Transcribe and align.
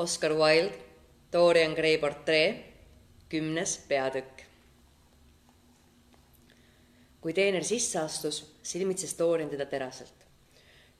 Oscar 0.00 0.32
Wilde, 0.32 0.78
Dorian 1.32 1.74
Gray 1.74 1.98
portree, 1.98 2.64
kümnes 3.28 3.78
peatükk. 3.88 4.42
kui 7.20 7.34
teener 7.36 7.64
sisse 7.64 7.98
astus, 8.00 8.38
silmitses 8.62 9.12
Dorian 9.18 9.50
teda 9.52 9.66
teraselt, 9.68 10.24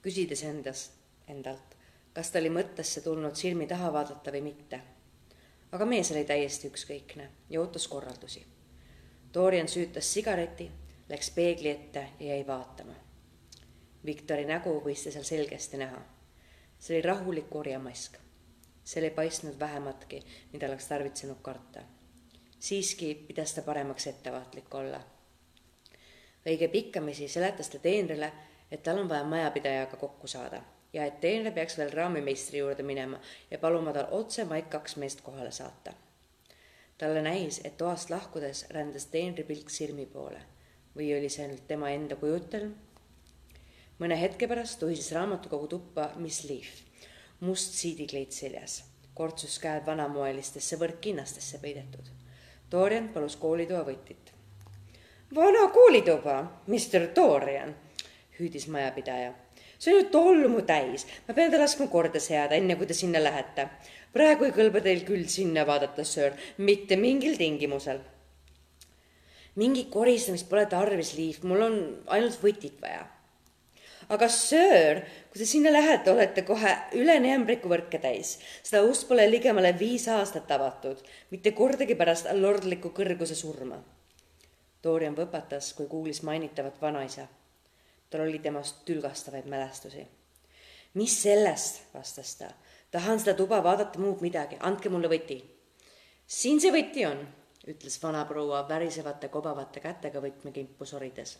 küsides 0.05 0.45
endast, 0.45 1.01
endalt, 1.33 1.79
kas 2.13 2.29
ta 2.29 2.45
oli 2.45 2.53
mõttesse 2.53 3.01
tulnud 3.01 3.41
silmi 3.41 3.67
taha 3.67 3.89
vaadata 3.93 4.37
või 4.37 4.45
mitte. 4.51 4.83
aga 5.73 5.87
mees 5.87 6.13
oli 6.13 6.25
täiesti 6.29 6.69
ükskõikne 6.69 7.31
ja 7.49 7.61
ootas 7.61 7.89
korraldusi. 7.89 8.47
Dorian 9.35 9.69
süütas 9.69 10.13
sigareti, 10.13 10.71
läks 11.09 11.31
peegli 11.31 11.73
ette 11.73 12.09
ja 12.19 12.35
jäi 12.35 12.47
vaatama. 12.47 13.01
Viktori 14.05 14.45
nägu 14.45 14.83
võis 14.85 15.05
ta 15.05 15.11
seal 15.11 15.25
selgesti 15.25 15.77
näha. 15.77 16.03
see 16.79 16.99
oli 16.99 17.09
rahulik 17.09 17.55
orjamask 17.55 18.27
seal 18.85 19.05
ei 19.05 19.11
paistnud 19.11 19.59
vähematki, 19.59 20.23
mida 20.53 20.67
oleks 20.67 20.87
tarvitsenud 20.89 21.43
karta. 21.43 21.83
siiski 22.59 23.15
pidas 23.15 23.55
ta 23.55 23.63
paremaks 23.63 24.07
ettevaatlik 24.07 24.75
olla. 24.75 25.01
õige 26.47 26.69
pikkamisi 26.69 27.29
seletas 27.29 27.69
ta 27.69 27.79
teenrile, 27.79 28.33
et 28.71 28.83
tal 28.83 28.99
on 28.99 29.09
vaja 29.09 29.25
majapidajaga 29.25 29.97
kokku 29.97 30.27
saada 30.27 30.63
ja 30.93 31.07
et 31.07 31.21
teener 31.21 31.53
peaks 31.53 31.79
veel 31.79 31.93
raamimeistri 31.95 32.59
juurde 32.59 32.83
minema 32.83 33.21
ja 33.51 33.59
paluma 33.59 33.93
tal 33.93 34.11
otse 34.11 34.49
vaid 34.49 34.71
kaks 34.71 34.97
meest 34.97 35.21
kohale 35.21 35.51
saata. 35.51 35.93
talle 36.99 37.23
näis, 37.23 37.61
et 37.65 37.77
toast 37.77 38.11
lahkudes 38.11 38.67
rändas 38.71 39.07
teenri 39.07 39.45
pilk 39.45 39.71
Sirmi 39.71 40.07
poole 40.07 40.41
või 40.97 41.13
oli 41.19 41.29
see 41.29 41.47
ainult 41.47 41.67
tema 41.69 41.91
enda 41.91 42.17
kujutelm? 42.17 42.75
mõne 43.99 44.21
hetke 44.21 44.49
pärast 44.49 44.81
tuhises 44.81 45.13
raamatukogu 45.13 45.67
tuppa 45.67 46.11
Miss 46.17 46.45
Leaf 46.45 46.90
must 47.41 47.75
siidikleit 47.75 48.33
seljas, 48.37 48.83
kortsus 49.15 49.59
käed 49.63 49.87
vanamoelistesse 49.87 50.77
võrkkinnastesse 50.81 51.61
peidetud. 51.63 52.11
Dorian 52.71 53.09
palus 53.15 53.37
koolitoa 53.41 53.85
võtit. 53.87 54.33
vana 55.35 55.69
koolituba, 55.73 56.37
Mr 56.67 57.09
Dorian, 57.17 57.75
hüüdis 58.39 58.67
majapidaja. 58.69 59.33
see 59.79 59.95
on 59.95 60.01
ju 60.01 60.11
tolmu 60.11 60.63
täis, 60.63 61.07
ma 61.29 61.35
pean 61.35 61.51
ta 61.51 61.59
laskma 61.59 61.87
korda 61.87 62.21
seada, 62.21 62.55
enne 62.55 62.77
kui 62.77 62.87
te 62.87 62.95
sinna 62.95 63.23
lähete. 63.23 63.69
praegu 64.13 64.45
ei 64.45 64.53
kõlba 64.53 64.83
teil 64.83 65.05
küll 65.05 65.27
sinna 65.27 65.67
vaadata, 65.67 66.05
söör, 66.05 66.37
mitte 66.59 66.97
mingil 66.97 67.37
tingimusel. 67.37 68.01
mingit 69.57 69.91
koristamist 69.91 70.49
pole 70.49 70.67
tarvis, 70.67 71.15
Liiv, 71.15 71.43
mul 71.43 71.63
on 71.63 72.05
ainult 72.07 72.43
võtit 72.43 72.81
vaja 72.81 73.09
aga 74.11 74.27
söör, 74.29 75.01
kui 75.31 75.39
te 75.39 75.47
sinna 75.47 75.71
lähete, 75.73 76.11
olete 76.11 76.43
kohe 76.43 76.73
üleni 76.99 77.31
ämbrikuvõrke 77.37 78.01
täis. 78.03 78.39
seda 78.63 78.83
ust 78.83 79.07
pole 79.09 79.27
ligemale 79.31 79.71
viis 79.79 80.09
aastat 80.11 80.51
avatud, 80.51 80.99
mitte 81.31 81.53
kordagi 81.55 81.95
pärast 81.95 82.27
lordliku 82.35 82.91
kõrguse 82.97 83.39
surma. 83.39 83.79
Dorian 84.83 85.15
võpatas, 85.15 85.75
kui 85.77 85.87
kuulis 85.87 86.23
mainitavat 86.23 86.81
vanaisa. 86.83 87.29
tal 88.11 88.21
oli 88.27 88.39
temast 88.39 88.85
tülgastavaid 88.85 89.47
mälestusi. 89.47 90.07
mis 90.95 91.23
sellest, 91.23 91.83
vastas 91.95 92.35
ta. 92.37 92.51
tahan 92.91 93.21
seda 93.21 93.35
tuba 93.35 93.63
vaadata, 93.63 93.99
muud 93.99 94.21
midagi, 94.21 94.57
andke 94.61 94.89
mulle 94.89 95.09
võti. 95.09 95.45
siin 96.27 96.61
see 96.61 96.73
võti 96.73 97.07
on, 97.07 97.29
ütles 97.67 98.03
vanaproua 98.03 98.69
värisevate 98.69 99.29
kobavate 99.29 99.81
kätega 99.81 100.21
võtmekimpu 100.21 100.85
sorides. 100.85 101.39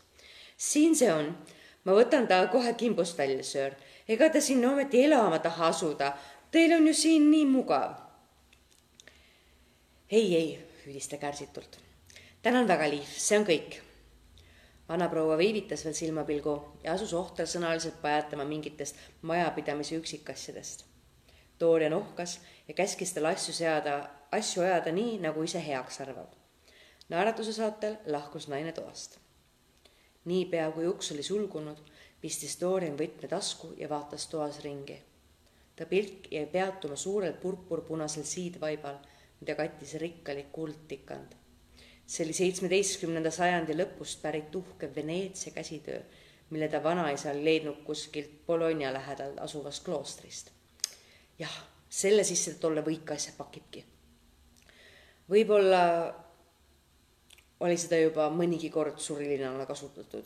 siin 0.57 0.95
see 0.97 1.13
on 1.13 1.35
ma 1.85 1.97
võtan 1.97 2.29
ta 2.29 2.41
kohe 2.53 2.73
kimbust 2.75 3.19
välja, 3.19 3.45
söör. 3.45 3.77
ega 4.09 4.29
te 4.31 4.41
sinna 4.41 4.73
ometi 4.73 5.05
elama 5.05 5.39
taha 5.39 5.69
asuda. 5.69 6.13
Teil 6.51 6.73
on 6.75 6.87
ju 6.87 6.95
siin 6.95 7.31
nii 7.31 7.45
mugav. 7.47 7.95
ei, 10.11 10.37
ei, 10.37 10.59
hüüdis 10.85 11.09
ta 11.09 11.17
kärsitult. 11.17 11.79
tänan 12.43 12.69
väga, 12.69 12.91
Liiv, 12.91 13.07
see 13.17 13.39
on 13.39 13.47
kõik. 13.47 13.81
vanaproua 14.89 15.39
viivitas 15.39 15.85
veel 15.85 15.95
silmapilgu 15.95 16.55
ja 16.85 16.93
asus 16.93 17.13
ohtrasõnaliselt 17.15 18.03
pajatama 18.03 18.45
mingitest 18.45 18.97
majapidamise 19.23 19.97
üksikasjadest. 19.97 20.85
Dorian 21.61 21.93
ohkas 21.93 22.41
ja 22.69 22.75
käskis 22.75 23.13
tal 23.13 23.25
asju 23.25 23.55
seada, 23.55 24.11
asju 24.33 24.63
ajada 24.63 24.93
nii, 24.93 25.19
nagu 25.19 25.43
ise 25.43 25.67
heaks 25.67 26.01
arvab. 26.01 26.35
naeratuse 27.09 27.53
saatel 27.53 27.97
lahkus 28.07 28.49
naine 28.49 28.73
toast 28.73 29.19
niipea 30.25 30.71
kui 30.73 30.87
uks 30.87 31.13
oli 31.13 31.23
sulgunud, 31.23 31.79
pistis 32.21 32.59
Dorian 32.61 32.99
võtme 32.99 33.29
tasku 33.29 33.73
ja 33.79 33.89
vaatas 33.89 34.27
toas 34.29 34.61
ringi. 34.65 34.99
ta 35.77 35.87
pilk 35.87 36.27
jäi 36.31 36.47
peatuma 36.47 36.97
suurel 36.97 37.33
purpurpunasel 37.33 38.25
siidvaibal, 38.25 38.99
mida 39.41 39.55
kattis 39.55 39.95
rikkalik 39.95 40.53
kuldtikand. 40.53 41.33
see 42.07 42.25
oli 42.25 42.33
seitsmeteistkümnenda 42.33 43.31
sajandi 43.31 43.75
lõpust 43.75 44.23
pärit 44.23 44.55
uhke 44.55 44.95
Veneetsia 44.95 45.53
käsitöö, 45.53 46.01
mille 46.51 46.69
ta 46.69 46.83
vanaisa 46.83 47.31
oli 47.31 47.45
leidnud 47.45 47.83
kuskilt 47.85 48.47
Bologna 48.47 48.93
lähedal 48.93 49.39
asuvast 49.39 49.85
kloostrist. 49.85 50.51
jah, 51.39 51.65
selle 51.89 52.25
sisse 52.25 52.55
tolle 52.55 52.85
võikasja 52.85 53.33
pakibki. 53.37 53.85
võib-olla 55.31 55.81
oli 57.61 57.77
seda 57.77 57.99
juba 58.01 58.29
mõnigi 58.33 58.71
kord 58.73 58.99
surilinana 58.99 59.67
kasutatud. 59.69 60.25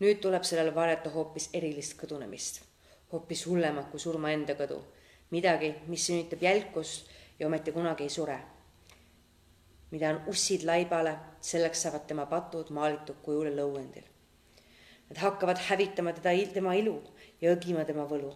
nüüd 0.00 0.20
tuleb 0.22 0.44
sellele 0.48 0.74
varjata 0.74 1.10
hoopis 1.14 1.50
erilist 1.52 1.94
kõdunemist, 2.00 2.62
hoopis 3.12 3.44
hullemat 3.46 3.90
kui 3.90 4.00
surma 4.00 4.32
enda 4.32 4.56
kõdu, 4.58 4.80
midagi, 5.30 5.74
mis 5.86 6.06
sünnitab 6.06 6.42
jälkust 6.42 7.10
ja 7.38 7.46
ometi 7.46 7.72
kunagi 7.72 8.02
ei 8.02 8.10
sure. 8.10 8.38
mida 9.90 10.10
on 10.10 10.20
ussid 10.26 10.62
laibale, 10.62 11.16
selleks 11.40 11.82
saavad 11.82 12.06
tema 12.06 12.26
patud 12.26 12.70
maalitud 12.70 13.16
kujule 13.22 13.50
lõuendil. 13.50 14.04
Nad 15.10 15.18
hakkavad 15.18 15.58
hävitama 15.58 16.12
teda, 16.12 16.30
tema 16.54 16.74
ilu 16.74 17.02
ja 17.40 17.54
õgima 17.54 17.84
tema 17.84 18.06
võlu. 18.06 18.30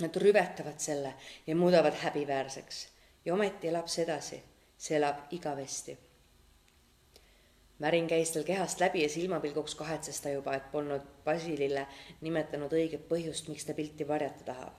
Nad 0.00 0.16
rüvetavad 0.16 0.78
selle 0.78 1.14
ja 1.46 1.56
muudavad 1.56 1.94
häbiväärseks 1.94 2.88
ja 3.24 3.34
ometi 3.34 3.68
elab 3.68 3.88
see 3.88 4.02
edasi, 4.04 4.42
see 4.76 4.96
elab 4.98 5.30
igavesti 5.30 5.96
värin 7.80 8.06
käis 8.08 8.30
tal 8.32 8.44
kehast 8.44 8.80
läbi 8.80 9.02
ja 9.02 9.08
silmapilguks 9.08 9.74
kahetses 9.74 10.20
ta 10.20 10.30
juba, 10.30 10.54
et 10.56 10.70
polnud 10.72 11.02
Basilile 11.24 11.86
nimetanud 12.20 12.72
õiget 12.72 13.08
põhjust, 13.08 13.48
miks 13.48 13.64
ta 13.64 13.74
pilti 13.74 14.08
varjata 14.08 14.44
tahab. 14.44 14.72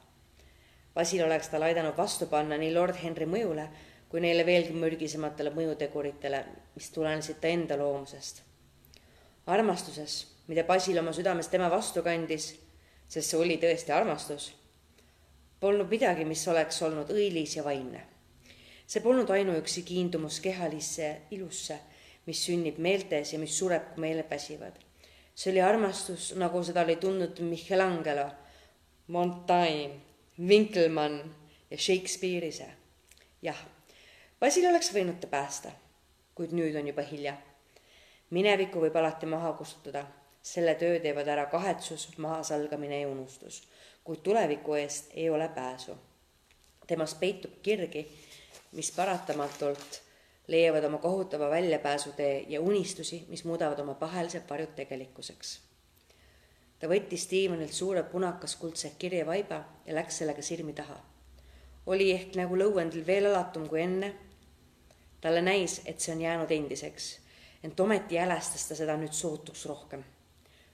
Basil 0.96 1.22
oleks 1.26 1.50
tal 1.54 1.62
aidanud 1.62 1.98
vastu 1.98 2.26
panna 2.26 2.58
nii 2.58 2.74
lord 2.74 2.98
Henry 3.04 3.28
mõjule 3.30 3.68
kui 4.10 4.22
neile 4.24 4.46
veelgi 4.48 4.74
mürgisematele 4.74 5.52
mõjuteguritele, 5.56 6.40
mis 6.76 6.90
tulenesid 6.96 7.42
ta 7.42 7.52
enda 7.52 7.78
loomusest. 7.78 8.42
armastuses, 9.46 10.28
mida 10.48 10.64
Basil 10.64 10.98
oma 11.00 11.14
südames 11.14 11.48
tema 11.48 11.70
vastu 11.70 12.04
kandis, 12.04 12.56
sest 13.08 13.30
see 13.30 13.40
oli 13.40 13.58
tõesti 13.58 13.92
armastus, 13.96 14.54
polnud 15.60 15.90
midagi, 15.90 16.26
mis 16.26 16.48
oleks 16.48 16.82
olnud 16.82 17.12
õilis 17.12 17.56
ja 17.58 17.64
vaimne. 17.64 18.06
see 18.88 19.02
polnud 19.02 19.30
ainuüksi 19.30 19.84
kiindumus 19.84 20.40
kehalisse 20.40 21.22
ilusse 21.32 21.80
mis 22.28 22.44
sünnib 22.46 22.78
meeltes 22.84 23.32
ja 23.34 23.40
mis 23.40 23.56
sureb, 23.58 23.94
kui 23.94 24.04
meeled 24.04 24.30
väsivad. 24.30 24.76
see 25.38 25.52
oli 25.52 25.62
armastus, 25.62 26.34
nagu 26.36 26.64
seda 26.64 26.82
oli 26.82 26.96
tundnud 26.96 27.40
Michelangelo, 27.40 28.26
Montaigne, 29.08 30.02
Winkelmann 30.40 31.36
ja 31.72 31.78
Shakespeare 31.78 32.48
ise. 32.48 32.68
jah, 33.42 33.60
Basil 34.40 34.68
oleks 34.70 34.92
võinud 34.94 35.20
ta 35.22 35.28
päästa, 35.28 35.72
kuid 36.36 36.52
nüüd 36.54 36.76
on 36.76 36.88
juba 36.88 37.02
hilja. 37.02 37.38
minevikku 38.30 38.82
võib 38.84 38.96
alati 39.00 39.26
maha 39.26 39.54
kustutada, 39.54 40.04
selle 40.42 40.76
töö 40.76 41.00
teevad 41.00 41.28
ära 41.28 41.46
kahetsus, 41.46 42.10
mahasalgamine 42.18 43.02
ja 43.02 43.08
unustus, 43.08 43.64
kuid 44.04 44.20
tuleviku 44.24 44.76
eest 44.76 45.12
ei 45.14 45.30
ole 45.30 45.50
pääsu. 45.50 45.96
temas 46.88 47.16
peitub 47.16 47.62
kirgi, 47.62 48.08
mis 48.72 48.92
paratamatult 48.92 50.02
leiavad 50.48 50.84
oma 50.84 50.98
kohutava 50.98 51.50
väljapääsutee 51.50 52.46
ja 52.48 52.62
unistusi, 52.62 53.26
mis 53.28 53.44
muudavad 53.44 53.80
oma 53.80 53.94
pahelised 53.94 54.44
varjud 54.50 54.76
tegelikkuseks. 54.76 55.60
ta 56.80 56.88
võttis 56.88 57.26
diivanilt 57.30 57.74
suure 57.74 58.04
punakas 58.04 58.56
kuldse 58.56 58.92
kirjevaiba 59.00 59.64
ja 59.86 59.96
läks 59.96 60.18
sellega 60.18 60.42
sirmi 60.42 60.74
taha. 60.74 61.00
oli 61.86 62.12
ehk 62.12 62.36
nagu 62.36 62.56
lõuendil 62.56 63.06
veel 63.08 63.26
alatum 63.26 63.68
kui 63.70 63.82
enne. 63.82 64.16
talle 65.22 65.42
näis, 65.42 65.82
et 65.86 66.00
see 66.00 66.16
on 66.16 66.22
jäänud 66.22 66.52
endiseks, 66.52 67.20
ent 67.64 67.80
ometi 67.80 68.16
jälestas 68.16 68.68
ta 68.68 68.76
seda 68.76 68.98
nüüd 68.98 69.14
sootuks 69.14 69.66
rohkem. 69.66 70.04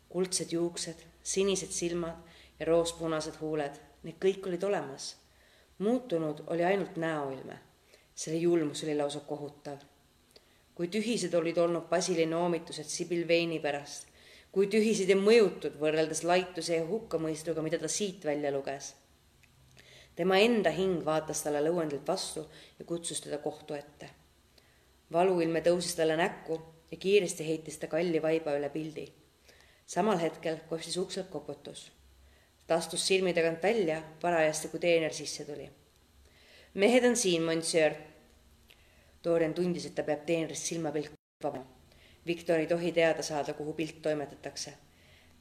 kuldsed 0.09 0.51
juuksed, 0.51 1.03
sinised 1.23 1.71
silmad 1.71 2.15
ja 2.59 2.65
roospunased 2.65 3.41
huuled, 3.41 3.79
need 4.03 4.21
kõik 4.21 4.47
olid 4.47 4.63
olemas. 4.63 5.15
muutunud 5.77 6.43
oli 6.47 6.63
ainult 6.63 6.95
näoilme 6.95 7.72
selle 8.15 8.37
julmus 8.37 8.83
oli 8.83 8.95
lausa 8.97 9.19
kohutav. 9.19 9.77
kui 10.75 10.87
tühised 10.87 11.33
olid 11.37 11.57
olnud 11.57 11.89
Basili 11.89 12.25
noomitused 12.25 12.89
Sibyl 12.89 13.27
Veini 13.27 13.59
pärast, 13.59 14.07
kui 14.51 14.67
tühised 14.67 15.09
ja 15.09 15.15
mõjutud 15.17 15.77
võrreldes 15.81 16.23
laituse 16.25 16.79
ja 16.79 16.85
hukkamõistuga, 16.85 17.61
mida 17.61 17.77
ta 17.81 17.87
siit 17.87 18.25
välja 18.25 18.51
luges. 18.51 18.95
tema 20.15 20.37
enda 20.37 20.69
hing 20.69 21.05
vaatas 21.05 21.41
talle 21.43 21.61
lõuendilt 21.61 22.07
vastu 22.07 22.45
ja 22.79 22.85
kutsus 22.85 23.21
teda 23.21 23.37
kohtu 23.37 23.73
ette. 23.73 24.09
valuilme 25.11 25.61
tõusis 25.61 25.95
talle 25.95 26.17
näkku 26.17 26.61
ja 26.91 26.97
kiiresti 26.97 27.47
heitis 27.47 27.77
ta 27.77 27.87
kalli 27.87 28.21
vaiba 28.21 28.53
üle 28.57 28.69
pildi. 28.69 29.11
samal 29.85 30.17
hetkel 30.17 30.57
kostis 30.69 30.97
ukselt 30.97 31.29
koputus. 31.29 31.91
ta 32.67 32.75
astus 32.75 33.07
silmi 33.07 33.33
tagant 33.33 33.63
välja 33.63 34.01
parajasti, 34.21 34.67
kui 34.67 34.79
teener 34.79 35.13
sisse 35.13 35.45
tuli. 35.45 35.69
Mehed 36.73 37.05
on 37.05 37.15
siin, 37.15 37.43
monsieur. 37.43 37.95
Dorian 39.23 39.53
tundis, 39.53 39.85
et 39.85 39.95
ta 39.95 40.03
peab 40.03 40.25
teenrist 40.25 40.67
silmapilku 40.67 41.15
vabama. 41.43 41.63
Viktor 42.27 42.59
ei 42.59 42.67
tohi 42.67 42.91
teada 42.91 43.23
saada, 43.23 43.53
kuhu 43.53 43.73
pilt 43.73 44.01
toimetatakse. 44.01 44.73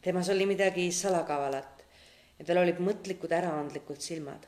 temas 0.03 0.29
oli 0.29 0.47
midagi 0.47 0.93
salakavalat 0.93 1.85
ja 2.39 2.45
tal 2.45 2.59
olid 2.59 2.81
mõtlikud 2.83 3.31
äraandlikud 3.31 4.01
silmad 4.03 4.47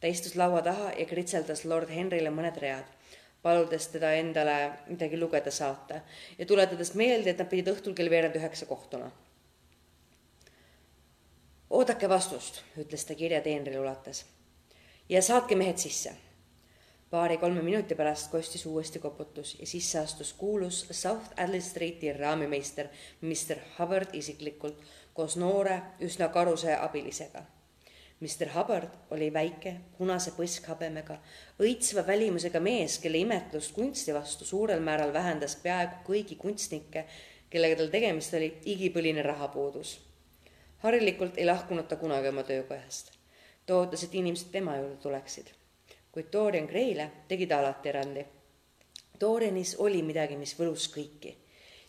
ta 0.00 0.06
istus 0.06 0.36
laua 0.36 0.62
taha 0.62 0.92
ja 0.98 1.06
kritseldas 1.06 1.64
lord 1.64 1.90
Henryle 1.90 2.30
mõned 2.30 2.58
read, 2.60 2.88
paludes 3.42 3.88
teda 3.92 4.12
endale 4.20 4.56
midagi 4.88 5.18
lugeda 5.20 5.50
saata 5.50 6.00
ja 6.38 6.46
tuletades 6.46 6.94
meelde, 6.94 7.32
et 7.32 7.40
nad 7.40 7.48
pidid 7.50 7.72
õhtul 7.72 7.96
kell 7.96 8.10
veerand 8.12 8.36
üheksa 8.36 8.66
kohtuma. 8.66 9.10
oodake 11.70 12.08
vastust, 12.08 12.62
ütles 12.78 13.04
ta 13.04 13.14
kirja 13.14 13.40
teenrile 13.42 13.80
ulates. 13.80 14.24
Ja 15.08 15.22
saatke 15.22 15.56
mehed 15.56 15.78
sisse. 15.78 16.16
paari-kolme 17.10 17.62
minuti 17.62 17.94
pärast 17.94 18.30
kostis 18.30 18.66
uuesti 18.66 18.98
koputus 18.98 19.56
ja 19.60 19.66
sisse 19.66 19.98
astus 19.98 20.32
kuulus 20.32 20.86
South 20.90 21.32
Adley 21.36 21.60
Streeti 21.60 22.12
raamimeister 22.12 22.88
Mr 23.20 23.58
Hubbard 23.78 24.08
isiklikult 24.12 24.82
koos 25.14 25.36
noore, 25.36 25.82
üsna 26.00 26.28
karuse 26.28 26.76
abilisega 26.76 27.42
Mr 28.20 28.48
Hubbard 28.54 28.88
oli 29.10 29.26
väike, 29.32 29.74
punase 29.98 30.32
põskhabemega, 30.32 31.18
õitsva 31.60 32.00
välimusega 32.06 32.62
mees, 32.64 32.94
kelle 33.02 33.20
imetlust 33.20 33.74
kunsti 33.76 34.14
vastu 34.16 34.48
suurel 34.48 34.80
määral 34.80 35.12
vähendas 35.12 35.58
peaaegu 35.60 36.00
kõigi 36.06 36.38
kunstnike, 36.40 37.04
kellega 37.52 37.76
tal 37.82 37.92
tegemist 37.92 38.32
oli, 38.38 38.48
igipõline 38.72 39.22
rahapuudus. 39.26 39.98
harilikult 40.80 41.36
ei 41.36 41.44
lahkunud 41.44 41.88
ta 41.88 41.96
kunagi 41.96 42.28
oma 42.28 42.42
töökojast. 42.42 43.15
Ta 43.66 43.74
ootas, 43.74 44.04
et 44.04 44.14
inimesed 44.14 44.52
tema 44.52 44.76
juurde 44.76 44.96
tuleksid. 45.02 45.46
kuid 46.12 46.26
Dorian 46.32 46.66
Gray'le 46.66 47.10
tegi 47.28 47.46
ta 47.46 47.58
alati 47.58 47.88
erandi. 47.88 48.26
Dorianis 49.20 49.76
oli 49.78 50.02
midagi, 50.02 50.36
mis 50.36 50.54
võlus 50.58 50.88
kõiki. 50.94 51.34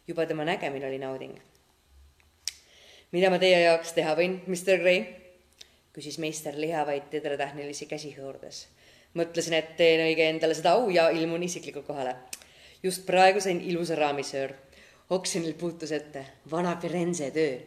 juba 0.08 0.26
tema 0.26 0.46
nägemine 0.46 0.88
oli 0.88 0.98
nauding. 0.98 1.38
mida 3.12 3.30
ma 3.30 3.40
teie 3.40 3.62
jaoks 3.62 3.94
teha 3.94 4.16
võin, 4.16 4.42
Mr 4.48 4.80
Gray? 4.82 5.06
küsis 5.94 6.20
meister 6.22 6.54
lihavaid 6.58 7.10
tedretähnilisi 7.10 7.86
käsi 7.86 8.16
hõõrdes. 8.18 8.68
mõtlesin, 9.14 9.54
et 9.54 9.76
teen 9.78 10.02
õige 10.06 10.30
endale 10.30 10.54
seda 10.54 10.72
au 10.72 10.90
ja 10.90 11.10
ilmun 11.10 11.44
isiklikult 11.44 11.86
kohale. 11.88 12.16
just 12.84 13.06
praegu 13.06 13.42
sain 13.42 13.62
ilusa 13.62 13.96
raamisöör. 13.96 14.54
Oksjonil 15.10 15.54
puutus 15.54 15.92
ette 15.92 16.26
vana 16.52 16.78
Firenze 16.82 17.32
töö, 17.32 17.60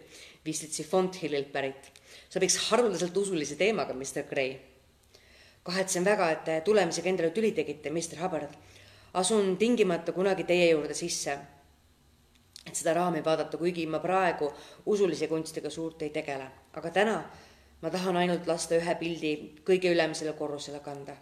Vislitsi 0.44 0.84
Fonthillilt 0.84 1.52
pärit. 1.52 1.92
sobiks 2.30 2.56
haruldaselt 2.70 3.16
usulise 3.16 3.56
teemaga, 3.56 3.94
Mr 3.94 4.22
Gray. 4.28 4.56
kahetsen 5.62 6.04
väga, 6.04 6.30
et 6.30 6.44
te 6.44 6.60
tulemisega 6.60 7.08
endale 7.08 7.30
tüli 7.30 7.52
tegite, 7.52 7.90
Mr 7.90 8.22
Hubbard. 8.22 8.54
asun 9.14 9.56
tingimata 9.56 10.12
kunagi 10.12 10.44
teie 10.44 10.70
juurde 10.70 10.94
sisse 10.94 11.38
et 12.66 12.76
seda 12.76 12.94
raami 12.94 13.22
vaadata, 13.24 13.58
kuigi 13.58 13.86
ma 13.86 13.98
praegu 13.98 14.50
usulise 14.86 15.28
kunstiga 15.28 15.70
suurt 15.70 16.02
ei 16.02 16.10
tegele. 16.10 16.46
aga 16.72 16.90
täna 16.90 17.24
ma 17.82 17.90
tahan 17.90 18.16
ainult 18.16 18.46
lasta 18.46 18.76
ühe 18.76 18.94
pildi 19.00 19.32
kõige 19.64 19.92
ülemisele 19.94 20.32
korrusele 20.38 20.80
kanda. 20.80 21.16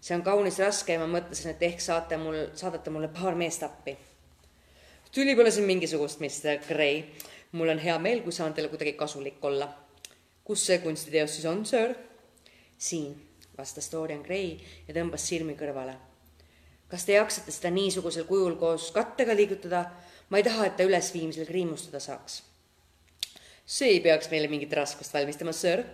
see 0.00 0.16
on 0.16 0.22
kaunis 0.22 0.58
raske 0.58 0.92
ja 0.92 0.98
ma 0.98 1.06
mõtlesin, 1.06 1.50
et 1.50 1.62
ehk 1.62 1.80
saate 1.80 2.16
mul, 2.16 2.48
saadate 2.54 2.90
mulle 2.90 3.08
paar 3.08 3.34
meest 3.34 3.62
appi. 3.62 3.96
Tüli 5.12 5.36
pole 5.36 5.50
siin 5.50 5.66
mingisugust, 5.66 6.20
Mr 6.20 6.58
Gray. 6.68 7.02
mul 7.52 7.68
on 7.68 7.78
hea 7.78 7.98
meel, 7.98 8.22
kui 8.22 8.32
saan 8.32 8.54
teile 8.54 8.68
kuidagi 8.68 8.92
kasulik 8.92 9.44
olla. 9.44 9.68
kus 10.44 10.66
see 10.66 10.78
kunstiteos 10.78 11.34
siis 11.34 11.44
on, 11.46 11.66
sir? 11.66 11.94
siin, 12.78 13.14
vastas 13.58 13.92
Dorian 13.92 14.22
Gray 14.22 14.56
ja 14.88 14.94
tõmbas 14.94 15.28
silmi 15.28 15.54
kõrvale. 15.54 15.96
kas 16.88 17.04
te 17.04 17.12
jaksate 17.12 17.52
seda 17.52 17.70
niisugusel 17.70 18.24
kujul 18.24 18.56
koos 18.56 18.90
kattega 18.90 19.36
liigutada? 19.36 19.84
ma 20.30 20.38
ei 20.38 20.48
taha, 20.48 20.66
et 20.66 20.76
ta 20.76 20.88
ülesviimisel 20.88 21.46
kriimustada 21.46 22.00
saaks 22.00 22.42
see 23.66 23.88
ei 23.96 24.00
peaks 24.00 24.30
meile 24.30 24.48
mingit 24.50 24.72
raskust 24.76 25.14
valmistama, 25.14 25.52
sir, 25.52 25.84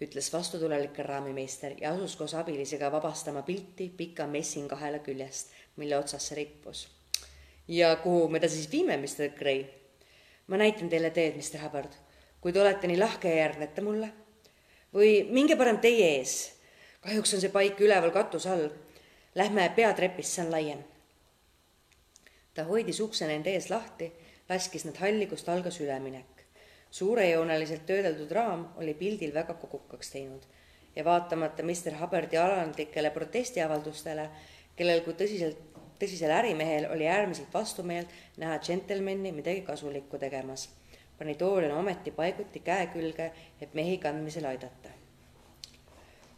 ütles 0.00 0.28
vastutulelik 0.32 0.98
raamimeister 1.04 1.74
ja 1.80 1.92
asus 1.92 2.16
koos 2.16 2.34
abilisega 2.38 2.90
vabastama 2.92 3.42
pilti 3.42 3.88
pika 3.96 4.26
messingahela 4.26 5.00
küljest, 5.04 5.52
mille 5.76 5.98
otsas 5.98 6.28
see 6.28 6.38
rippus. 6.42 6.86
Ja 7.68 7.96
kuhu 7.96 8.28
me 8.28 8.40
ta 8.40 8.48
siis 8.48 8.70
viime, 8.72 8.96
Mr 8.96 9.32
Gray? 9.38 9.64
ma 10.46 10.56
näitan 10.56 10.88
teile 10.88 11.10
teed, 11.10 11.34
Mr 11.36 11.62
Hubbard, 11.64 11.92
kui 12.40 12.52
te 12.52 12.60
olete 12.60 12.86
nii 12.86 12.98
lahke 12.98 13.28
ja 13.28 13.46
järgnete 13.46 13.82
mulle. 13.82 14.12
või 14.94 15.24
minge 15.30 15.56
parem 15.56 15.78
teie 15.78 16.12
ees. 16.18 16.52
kahjuks 17.00 17.34
on 17.34 17.40
see 17.40 17.50
paik 17.50 17.80
üleval 17.80 18.10
katuse 18.10 18.50
all. 18.50 18.68
Lähme 19.34 19.68
peatrepist, 19.76 20.32
see 20.32 20.44
on 20.44 20.50
laiem. 20.50 20.84
ta 22.54 22.64
hoidis 22.64 23.00
ukse 23.00 23.26
nende 23.26 23.50
ees 23.50 23.70
lahti, 23.70 24.12
laskis 24.48 24.84
nad 24.84 24.96
halli, 24.96 25.26
kust 25.26 25.48
algas 25.48 25.80
üleminek 25.80 26.36
suurejooneliselt 26.96 27.86
töödeldud 27.86 28.30
raam 28.32 28.68
oli 28.80 28.94
pildil 28.94 29.34
väga 29.34 29.54
kogukaks 29.60 30.12
teinud 30.14 30.44
ja 30.96 31.04
vaatamata 31.04 31.62
Mr 31.62 31.98
Hubbardi 32.00 32.38
alandlikele 32.40 33.10
protestiavaldustele, 33.12 34.28
kellel 34.76 35.02
kui 35.04 35.12
tõsiselt, 35.18 35.58
tõsisel 36.00 36.30
ärimehel 36.30 36.88
oli 36.92 37.08
äärmiselt 37.08 37.54
vastumeelt 37.54 38.12
näha 38.36 38.58
džentelmeni 38.58 39.32
midagi 39.32 39.60
kasulikku 39.66 40.18
tegemas, 40.18 40.68
pani 41.18 41.36
Dorian 41.38 41.76
ometi 41.78 42.10
paiguti 42.10 42.60
käe 42.60 42.86
külge, 42.92 43.30
et 43.60 43.74
mehi 43.74 43.98
kandmisel 43.98 44.44
aidata. 44.44 44.88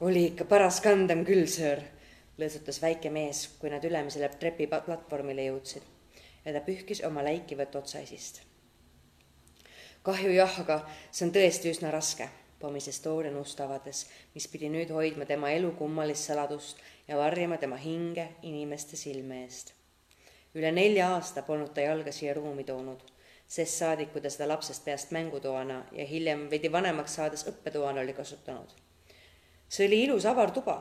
oli 0.00 0.25
ikka 0.26 0.44
paras 0.44 0.81
kandem 0.81 1.25
küll, 1.25 1.46
söör, 1.46 1.81
lõõtsutas 2.38 2.82
väike 2.82 3.10
mees, 3.10 3.49
kui 3.58 3.70
nad 3.70 3.84
ülemisele 3.84 4.28
trepiplatvormile 4.28 5.49
jõudsid 5.50 5.82
ja 6.44 6.52
ta 6.52 6.61
pühkis 6.61 7.02
oma 7.04 7.25
läikivat 7.25 7.75
otsaisist 7.75 8.49
kahju 10.08 10.32
jah, 10.32 10.61
aga 10.62 10.82
see 11.11 11.26
on 11.26 11.32
tõesti 11.34 11.72
üsna 11.72 11.93
raske, 11.93 12.28
pomises 12.60 13.00
Dorian 13.05 13.37
ust 13.38 13.60
avades, 13.60 14.06
mis 14.34 14.46
pidi 14.50 14.70
nüüd 14.72 14.90
hoidma 14.94 15.26
tema 15.26 15.50
elu 15.55 15.70
kummalist 15.78 16.26
saladust 16.28 16.81
ja 17.08 17.19
varjama 17.19 17.59
tema 17.59 17.76
hinge 17.76 18.28
inimeste 18.42 18.97
silme 18.97 19.42
eest. 19.44 19.75
üle 20.54 20.73
nelja 20.73 21.12
aasta 21.14 21.42
polnud 21.47 21.71
ta 21.75 21.85
jalga 21.85 22.12
siia 22.12 22.35
ruumi 22.35 22.64
toonud, 22.64 23.02
sest 23.47 23.78
saadik, 23.78 24.12
kui 24.12 24.21
ta 24.21 24.30
seda 24.30 24.49
lapsest 24.49 24.85
peast 24.85 25.12
mängutoana 25.14 25.83
ja 25.92 26.06
hiljem 26.06 26.49
veidi 26.50 26.73
vanemaks 26.73 27.14
saades 27.21 27.47
õppetoana 27.52 28.00
oli 28.00 28.12
kasutanud. 28.12 28.73
see 29.68 29.87
oli 29.87 30.02
ilus 30.04 30.26
avar 30.26 30.50
tuba, 30.50 30.78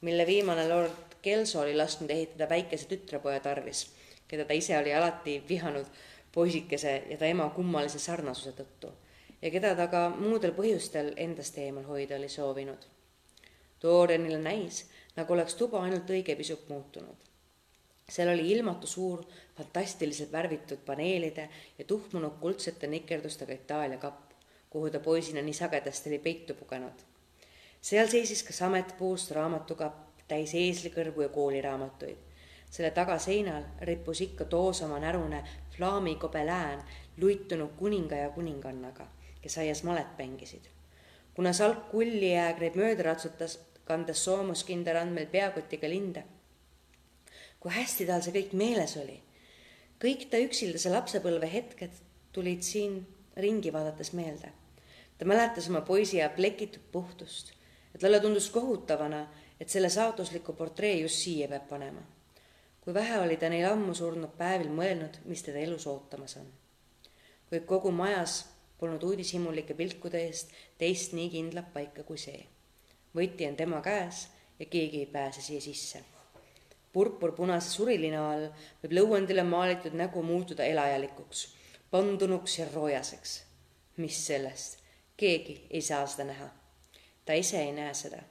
mille 0.00 0.26
viimane 0.26 0.68
lord 0.68 1.18
Kelso 1.22 1.60
oli 1.60 1.76
lasknud 1.76 2.10
ehitada 2.10 2.48
väikese 2.48 2.88
tütrepoja 2.90 3.40
tarvis, 3.40 3.86
keda 4.28 4.44
ta 4.44 4.54
ise 4.54 4.78
oli 4.78 4.94
alati 4.94 5.42
vihanud 5.48 5.86
poisikese 6.32 7.02
ja 7.10 7.18
ta 7.18 7.26
ema 7.26 7.50
kummalise 7.50 7.98
sarnasuse 7.98 8.56
tõttu 8.58 8.90
ja 9.42 9.50
keda 9.50 9.74
ta 9.74 9.88
ka 9.90 10.02
muudel 10.16 10.54
põhjustel 10.56 11.12
endast 11.16 11.58
eemal 11.58 11.84
hoida 11.88 12.16
oli 12.16 12.28
soovinud. 12.28 12.86
Dorianile 13.82 14.38
näis, 14.38 14.84
nagu 15.16 15.34
oleks 15.34 15.54
tuba 15.58 15.82
ainult 15.82 16.10
õige 16.10 16.36
pisut 16.38 16.68
muutunud. 16.68 17.28
seal 18.12 18.28
oli 18.28 18.50
ilmatu 18.52 18.86
suur, 18.86 19.22
fantastiliselt 19.56 20.32
värvitud 20.32 20.78
paneelide 20.86 21.48
ja 21.78 21.84
tuhmunud 21.84 22.38
kuldsete 22.40 22.86
nikerdustega 22.86 23.52
Itaalia 23.52 23.98
kapp, 23.98 24.32
kuhu 24.70 24.90
ta 24.90 25.00
poisina 25.00 25.42
nii 25.42 25.54
sagedasti 25.54 26.10
oli 26.10 26.18
peitu 26.18 26.54
pugenud. 26.54 27.06
seal 27.80 28.08
seisis 28.08 28.42
ka 28.42 28.52
sametpuust 28.52 29.30
raamatukapp 29.30 30.28
täis 30.28 30.54
eeslikõrvu 30.54 31.22
ja 31.22 31.28
kooliraamatuid 31.28 32.32
selle 32.72 32.90
tagaseinal 32.90 33.62
rippus 33.80 34.20
ikka 34.20 34.44
toosama 34.44 34.98
närune 34.98 35.44
flaami 35.76 36.14
gobelään 36.14 36.84
luitunud 37.20 37.70
kuninga 37.76 38.14
ja 38.14 38.30
kuningannaga, 38.30 39.06
kes 39.42 39.58
aias 39.58 39.82
malet 39.82 40.18
mängisid. 40.18 40.68
kuna 41.34 41.52
salk 41.52 41.90
kuljijäägreid 41.90 42.76
mööda 42.76 43.02
ratsutas, 43.02 43.58
kandes 43.84 44.24
soomuskinder 44.24 44.96
andmel 44.96 45.26
peakotiga 45.26 45.88
linde. 45.88 46.24
kui 47.60 47.72
hästi 47.72 48.06
tal 48.06 48.22
see 48.22 48.34
kõik 48.38 48.52
meeles 48.52 48.96
oli. 48.96 49.20
kõik 50.04 50.28
ta 50.30 50.38
üksildase 50.38 50.90
lapsepõlve 50.90 51.52
hetked 51.52 52.00
tulid 52.32 52.62
siin 52.62 53.06
ringi 53.36 53.72
vaadates 53.72 54.12
meelde. 54.12 54.52
ta 55.18 55.24
mäletas 55.24 55.68
oma 55.68 55.80
poisi 55.80 56.16
ja 56.16 56.30
plekitud 56.30 56.82
puhtust 56.92 57.52
ja 57.94 58.00
talle 58.00 58.20
tundus 58.20 58.50
kohutavana, 58.50 59.26
et 59.60 59.68
selle 59.68 59.88
saatusliku 59.88 60.52
portree 60.52 60.96
just 61.00 61.22
siia 61.24 61.48
peab 61.48 61.68
panema 61.68 62.02
kui 62.84 62.94
vähe 62.94 63.18
oli 63.18 63.36
ta 63.36 63.48
neil 63.48 63.68
ammu 63.70 63.94
surnud 63.94 64.34
päevil 64.38 64.70
mõelnud, 64.74 65.20
mis 65.30 65.42
teda 65.46 65.62
elus 65.62 65.86
ootamas 65.86 66.36
on. 66.40 66.48
kuid 67.48 67.66
kogu 67.68 67.90
majas 67.92 68.46
polnud 68.82 69.02
uudishimulike 69.06 69.74
pilkude 69.78 70.24
eest 70.26 70.50
teist 70.78 71.12
nii 71.14 71.28
kindlat 71.30 71.68
paika 71.74 72.02
kui 72.02 72.18
see. 72.18 72.40
võti 73.14 73.46
on 73.46 73.56
tema 73.56 73.78
käes 73.84 74.24
ja 74.58 74.66
keegi 74.66 75.04
ei 75.04 75.06
pääse 75.06 75.42
siia 75.42 75.60
sisse. 75.60 76.00
purpurpunase 76.92 77.70
surilina 77.70 78.22
all 78.30 78.48
võib 78.82 78.96
lõuendile 78.98 79.44
maalitud 79.46 79.94
nägu 79.94 80.22
muutuda 80.22 80.64
elajalikuks, 80.64 81.44
pandunuks 81.90 82.58
ja 82.58 82.66
roojaseks. 82.74 83.42
mis 83.96 84.26
sellest, 84.26 84.78
keegi 85.16 85.66
ei 85.70 85.82
saa 85.82 86.06
seda 86.06 86.24
näha. 86.32 86.48
ta 87.24 87.38
ise 87.38 87.62
ei 87.62 87.72
näe 87.72 87.94
seda. 87.94 88.22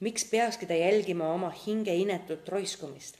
miks 0.00 0.24
peakski 0.24 0.66
ta 0.66 0.74
jälgima 0.74 1.32
oma 1.32 1.50
hinge 1.66 1.94
inetut 1.94 2.48
roiskumist? 2.48 3.18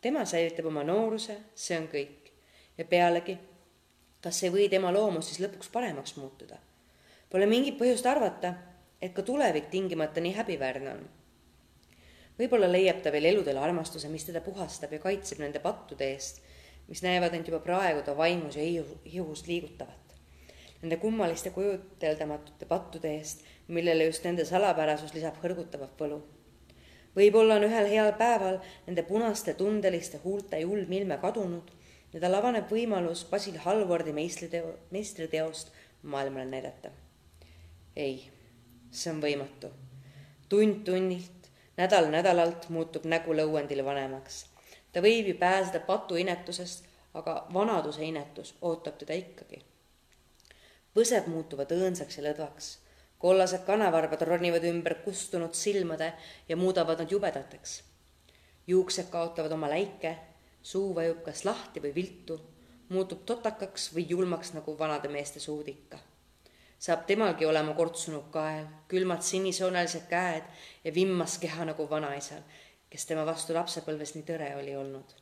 tema 0.00 0.24
säilitab 0.24 0.66
oma 0.66 0.84
nooruse, 0.84 1.40
see 1.54 1.78
on 1.78 1.88
kõik. 1.88 2.32
ja 2.78 2.84
pealegi, 2.84 3.38
kas 4.22 4.42
ei 4.42 4.50
või 4.54 4.66
tema 4.70 4.90
loomus 4.94 5.30
siis 5.30 5.40
lõpuks 5.44 5.70
paremaks 5.72 6.16
muutuda? 6.18 6.58
Pole 7.30 7.46
mingit 7.46 7.76
põhjust 7.78 8.06
arvata, 8.08 8.54
et 9.02 9.14
ka 9.14 9.22
tulevik 9.22 9.68
tingimata 9.70 10.20
nii 10.20 10.34
häbiväärne 10.34 10.90
on. 10.90 11.06
võib-olla 12.38 12.70
leiab 12.70 13.02
ta 13.02 13.10
veel 13.12 13.28
eludele 13.30 13.58
armastuse, 13.58 14.08
mis 14.08 14.24
teda 14.24 14.40
puhastab 14.40 14.92
ja 14.92 14.98
kaitseb 15.02 15.40
nende 15.42 15.58
pattude 15.58 16.06
eest, 16.12 16.42
mis 16.88 17.02
näevad 17.02 17.34
end 17.34 17.50
juba 17.50 17.60
praegu 17.60 18.02
ta 18.06 18.16
vaimus 18.16 18.56
ja 18.56 18.62
ihus 19.04 19.46
liigutavat. 19.46 20.14
Nende 20.82 20.96
kummaliste 20.96 21.50
kujuteldamatute 21.50 22.66
pattude 22.66 23.10
eest, 23.18 23.42
millele 23.68 24.06
just 24.06 24.24
nende 24.24 24.44
salapärasus 24.44 25.14
lisab 25.14 25.38
hõrgutavat 25.42 25.98
võlu. 25.98 26.22
võib-olla 27.16 27.56
on 27.58 27.66
ühel 27.66 27.90
heal 27.90 28.12
päeval 28.18 28.60
nende 28.86 29.02
punaste 29.02 29.54
tundeliste 29.54 30.18
huulte 30.22 30.60
julm 30.60 30.92
ilme 30.92 31.18
kadunud 31.18 31.70
ja 32.12 32.20
tal 32.20 32.34
avaneb 32.34 32.70
võimalus 32.70 33.26
Basil 33.30 33.58
Hallwardi 33.58 34.12
meistriteo, 34.12 34.74
meistriteost 34.90 35.72
maailmale 36.02 36.46
näidata. 36.46 36.90
ei 37.96 38.30
see 38.90 39.12
on 39.12 39.20
võimatu. 39.22 39.70
tund 40.48 40.84
tunnilt, 40.84 41.48
nädal 41.76 42.08
nädalalt 42.10 42.68
muutub 42.68 43.04
nägu 43.04 43.34
lõuendil 43.34 43.84
vanemaks. 43.84 44.46
ta 44.92 45.00
võib 45.00 45.26
ju 45.28 45.34
pääseda 45.34 45.80
patuinetusest, 45.80 46.84
aga 47.14 47.46
vanaduse 47.54 48.04
inetus 48.04 48.54
ootab 48.62 48.98
teda 48.98 49.14
ikkagi. 49.14 49.62
põsed 50.94 51.26
muutuvad 51.26 51.72
õõnsaks 51.72 52.18
ja 52.18 52.24
lõdvaks. 52.30 52.78
kollased 53.18 53.64
kanavarbad 53.66 54.22
ronivad 54.22 54.64
ümber 54.64 54.94
kustunud 55.04 55.54
silmade 55.54 56.12
ja 56.48 56.56
muudavad 56.56 56.98
nad 56.98 57.10
jubedateks. 57.10 57.82
juuksed 58.66 59.10
kaotavad 59.10 59.52
oma 59.52 59.68
läike, 59.68 60.16
suu 60.68 60.92
vajub 60.96 61.24
kas 61.24 61.44
lahti 61.48 61.80
või 61.84 61.94
viltu, 61.96 62.38
muutub 62.92 63.24
totakaks 63.28 63.90
või 63.94 64.06
julmaks 64.12 64.54
nagu 64.58 64.76
vanade 64.78 65.08
meeste 65.12 65.40
suud 65.40 65.68
ikka 65.68 66.00
saab 66.78 67.06
temalgi 67.06 67.46
olema 67.46 67.74
kortsunud 67.74 68.30
kael, 68.30 68.66
külmad 68.88 69.22
sinisoonelised 69.26 70.06
käed 70.10 70.46
ja 70.84 70.94
vimmas 70.94 71.38
keha 71.42 71.66
nagu 71.68 71.88
vanaisal, 71.90 72.44
kes 72.90 73.06
tema 73.06 73.24
vastu 73.26 73.56
lapsepõlves 73.56 74.14
nii 74.14 74.26
tõre 74.28 74.52
oli 74.56 74.76
olnud. 74.76 75.16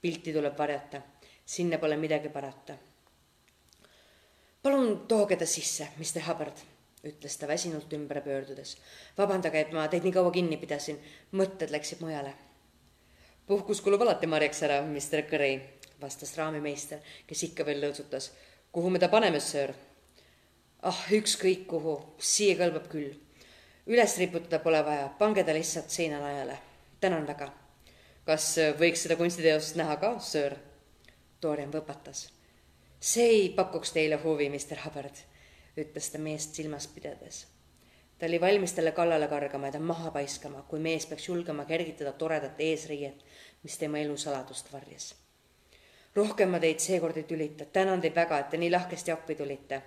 pilti 0.00 0.32
tuleb 0.32 0.58
varjata, 0.58 1.00
sinna 1.44 1.78
pole 1.78 1.96
midagi 1.96 2.28
parata. 2.28 2.76
palun 4.62 5.06
tooge 5.08 5.36
ta 5.36 5.46
sisse, 5.46 5.88
Mr 5.98 6.22
Hubbard, 6.28 6.56
ütles 7.04 7.36
ta 7.36 7.48
väsinult 7.48 7.92
ümber 7.92 8.22
pöördudes. 8.22 8.76
vabandage, 9.18 9.60
et 9.60 9.72
ma 9.72 9.88
teid 9.88 10.04
nii 10.04 10.12
kaua 10.12 10.30
kinni 10.30 10.56
pidasin, 10.56 11.02
mõtted 11.32 11.70
läksid 11.70 12.00
mujale. 12.00 12.34
Puhkus 13.46 13.80
kulub 13.80 14.02
alati 14.02 14.26
marjaks 14.26 14.62
ära, 14.66 14.80
Mr 14.82 15.22
Curry, 15.30 15.60
vastas 16.00 16.34
raamimeister, 16.38 17.02
kes 17.26 17.42
ikka 17.50 17.66
veel 17.66 17.82
lõõtsutas. 17.84 18.30
kuhu 18.72 18.90
me 18.90 18.98
ta 18.98 19.08
paneme, 19.08 19.40
söör? 19.40 19.74
ah, 20.82 21.06
ükskõik 21.10 21.66
kuhu, 21.66 21.96
siia 22.18 22.56
kõlbab 22.58 22.88
küll. 22.90 23.14
üles 23.86 24.18
riputada 24.18 24.58
pole 24.58 24.82
vaja, 24.84 25.08
pange 25.18 25.44
ta 25.44 25.54
lihtsalt 25.54 25.90
seinalaiale. 25.90 26.58
tänan 27.00 27.26
väga. 27.26 27.52
kas 28.24 28.58
äh, 28.58 28.74
võiks 28.78 29.02
seda 29.02 29.16
kunstiteost 29.16 29.76
näha 29.76 29.96
ka, 29.96 30.18
söör? 30.18 30.56
Dorian 31.42 31.72
võpatas. 31.72 32.28
see 33.00 33.26
ei 33.28 33.48
pakuks 33.48 33.92
teile 33.92 34.16
huvi, 34.16 34.48
Mr 34.50 34.84
Hubbard, 34.84 35.16
ütles 35.76 36.10
ta 36.10 36.18
meest 36.18 36.54
silmas 36.54 36.86
pidades. 36.86 37.46
ta 38.18 38.26
oli 38.26 38.40
valmis 38.40 38.72
talle 38.72 38.92
kallale 38.92 39.28
kargama 39.28 39.66
ja 39.66 39.72
ta 39.72 39.80
maha 39.80 40.10
paiskama, 40.10 40.62
kui 40.62 40.80
mees 40.80 41.06
peaks 41.06 41.28
julgema 41.28 41.64
kergitada 41.64 42.12
toredat 42.12 42.60
eesriiet, 42.60 43.24
mis 43.66 43.78
tema 43.82 43.98
elu 43.98 44.16
saladust 44.16 44.70
varjas. 44.72 45.10
rohkem 46.14 46.54
ma 46.54 46.62
teid 46.62 46.80
seekord 46.80 47.18
ei 47.18 47.26
tülita, 47.26 47.66
tänan 47.66 48.00
teid 48.00 48.14
väga, 48.14 48.38
et 48.38 48.50
te 48.54 48.62
nii 48.62 48.70
lahkesti 48.70 49.12
appi 49.12 49.34
tulite 49.34 49.82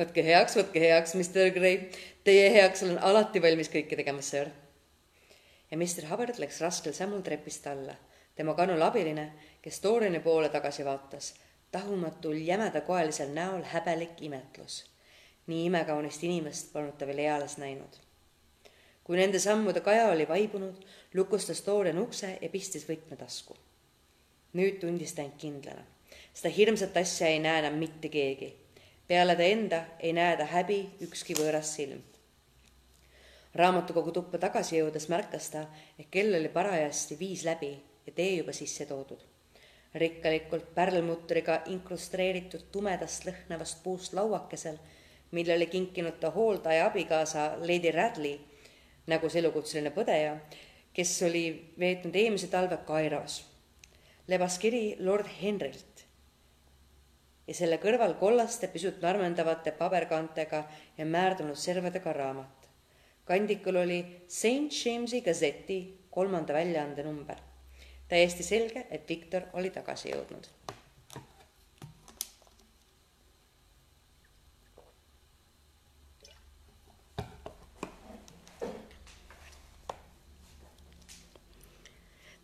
võtke 0.00 0.24
heaks, 0.24 0.56
võtke 0.56 0.82
heaks, 0.82 1.14
Mr 1.18 1.52
Gray. 1.54 1.80
Teie 2.24 2.48
heaks 2.54 2.84
olen 2.86 2.98
alati 3.04 3.42
valmis 3.42 3.70
kõike 3.72 3.98
tegema, 3.98 4.22
sir. 4.22 4.50
ja 5.70 5.76
Mr 5.76 6.08
Hubbard 6.10 6.38
läks 6.42 6.60
raskel 6.60 6.94
sammul 6.96 7.22
trepist 7.22 7.66
alla. 7.66 7.94
tema 8.34 8.54
kanul 8.54 8.82
abiline, 8.82 9.32
kes 9.62 9.82
Doriani 9.82 10.20
poole 10.20 10.48
tagasi 10.48 10.84
vaatas, 10.84 11.34
tahumatul 11.70 12.36
jämedakoelisel 12.36 13.34
näol 13.34 13.62
häbelik 13.72 14.22
imetlus. 14.22 14.84
nii 15.46 15.66
imekaunist 15.66 16.22
inimest 16.24 16.72
polnud 16.72 16.96
ta 16.98 17.06
veel 17.06 17.18
eales 17.18 17.58
näinud. 17.58 18.00
kui 19.04 19.16
nende 19.16 19.38
sammude 19.38 19.80
kaja 19.80 20.08
oli 20.08 20.28
vaibunud, 20.28 20.84
lukustas 21.14 21.66
Dorian 21.66 21.98
ukse 21.98 22.38
ja 22.40 22.48
pistis 22.48 22.88
võtme 22.88 23.16
tasku. 23.16 23.56
nüüd 24.52 24.80
tundis 24.80 25.12
ta 25.14 25.22
end 25.22 25.38
kindlana. 25.38 25.84
seda 26.34 26.54
hirmsat 26.54 26.96
asja 26.96 27.26
ei 27.26 27.38
näe 27.38 27.58
enam 27.58 27.78
mitte 27.78 28.08
keegi 28.08 28.54
peale 29.10 29.34
ta 29.36 29.42
enda 29.42 29.78
ei 29.98 30.12
näe 30.12 30.36
ta 30.38 30.44
häbi 30.46 30.76
ükski 31.02 31.34
võõras 31.34 31.72
silm. 31.76 31.98
raamatukogu 33.58 34.12
tuppa 34.14 34.38
tagasi 34.38 34.76
jõudes 34.76 35.08
märkas 35.10 35.48
ta, 35.50 35.64
et 35.98 36.06
kell 36.14 36.34
oli 36.38 36.48
parajasti 36.48 37.18
viis 37.18 37.42
läbi 37.44 37.72
ja 38.06 38.12
tee 38.12 38.36
juba 38.36 38.52
sisse 38.52 38.86
toodud. 38.86 39.24
rikkalikult 39.94 40.68
pärlmutriga 40.74 41.56
inkrustreeritud 41.74 42.68
tumedast 42.72 43.26
lõhnavast 43.26 43.82
puust 43.82 44.14
lauakesel, 44.14 44.78
mille 45.30 45.56
oli 45.58 45.66
kinkinud 45.66 46.20
ta 46.20 46.30
hooldaja 46.30 46.86
abikaasa 46.86 47.56
Lady 47.66 47.90
Radley, 47.90 48.38
see 49.28 49.40
elukutseline 49.42 49.90
põdeja, 49.90 50.38
kes 50.92 51.22
oli 51.22 51.72
veetnud 51.78 52.16
eelmise 52.16 52.46
talve 52.46 52.78
Kairos. 52.86 53.44
lebas 54.28 54.58
kiri 54.58 54.96
lord 54.98 55.26
Henrylt, 55.42 55.90
ja 57.50 57.54
selle 57.54 57.80
kõrval 57.82 58.14
kollaste, 58.20 58.68
pisut 58.70 59.00
narmendavate 59.02 59.72
paberkantega 59.74 60.64
ja 60.98 61.06
määrdunud 61.06 61.58
servadega 61.58 62.12
raamat. 62.12 62.68
kandikul 63.24 63.76
oli 63.76 63.98
St 64.28 64.70
James'i 64.70 65.20
Gazeti 65.22 65.80
kolmanda 66.10 66.54
väljaande 66.54 67.02
number. 67.02 67.36
täiesti 68.08 68.42
selge, 68.42 68.86
et 68.90 69.08
Viktor 69.08 69.42
oli 69.52 69.70
tagasi 69.70 70.10
jõudnud. 70.10 70.46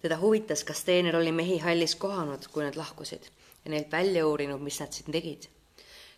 Teda 0.07 0.21
huvitas, 0.23 0.63
kas 0.65 0.85
teener 0.87 1.17
oli 1.19 1.33
mehi 1.35 1.59
hallis 1.59 1.97
kohanud, 1.99 2.47
kui 2.53 2.63
nad 2.63 2.79
lahkusid 2.79 3.27
ja 3.67 3.71
neilt 3.71 3.93
välja 3.93 4.27
uurinud, 4.27 4.63
mis 4.63 4.79
nad 4.81 4.93
siin 4.95 5.13
tegid. 5.13 5.49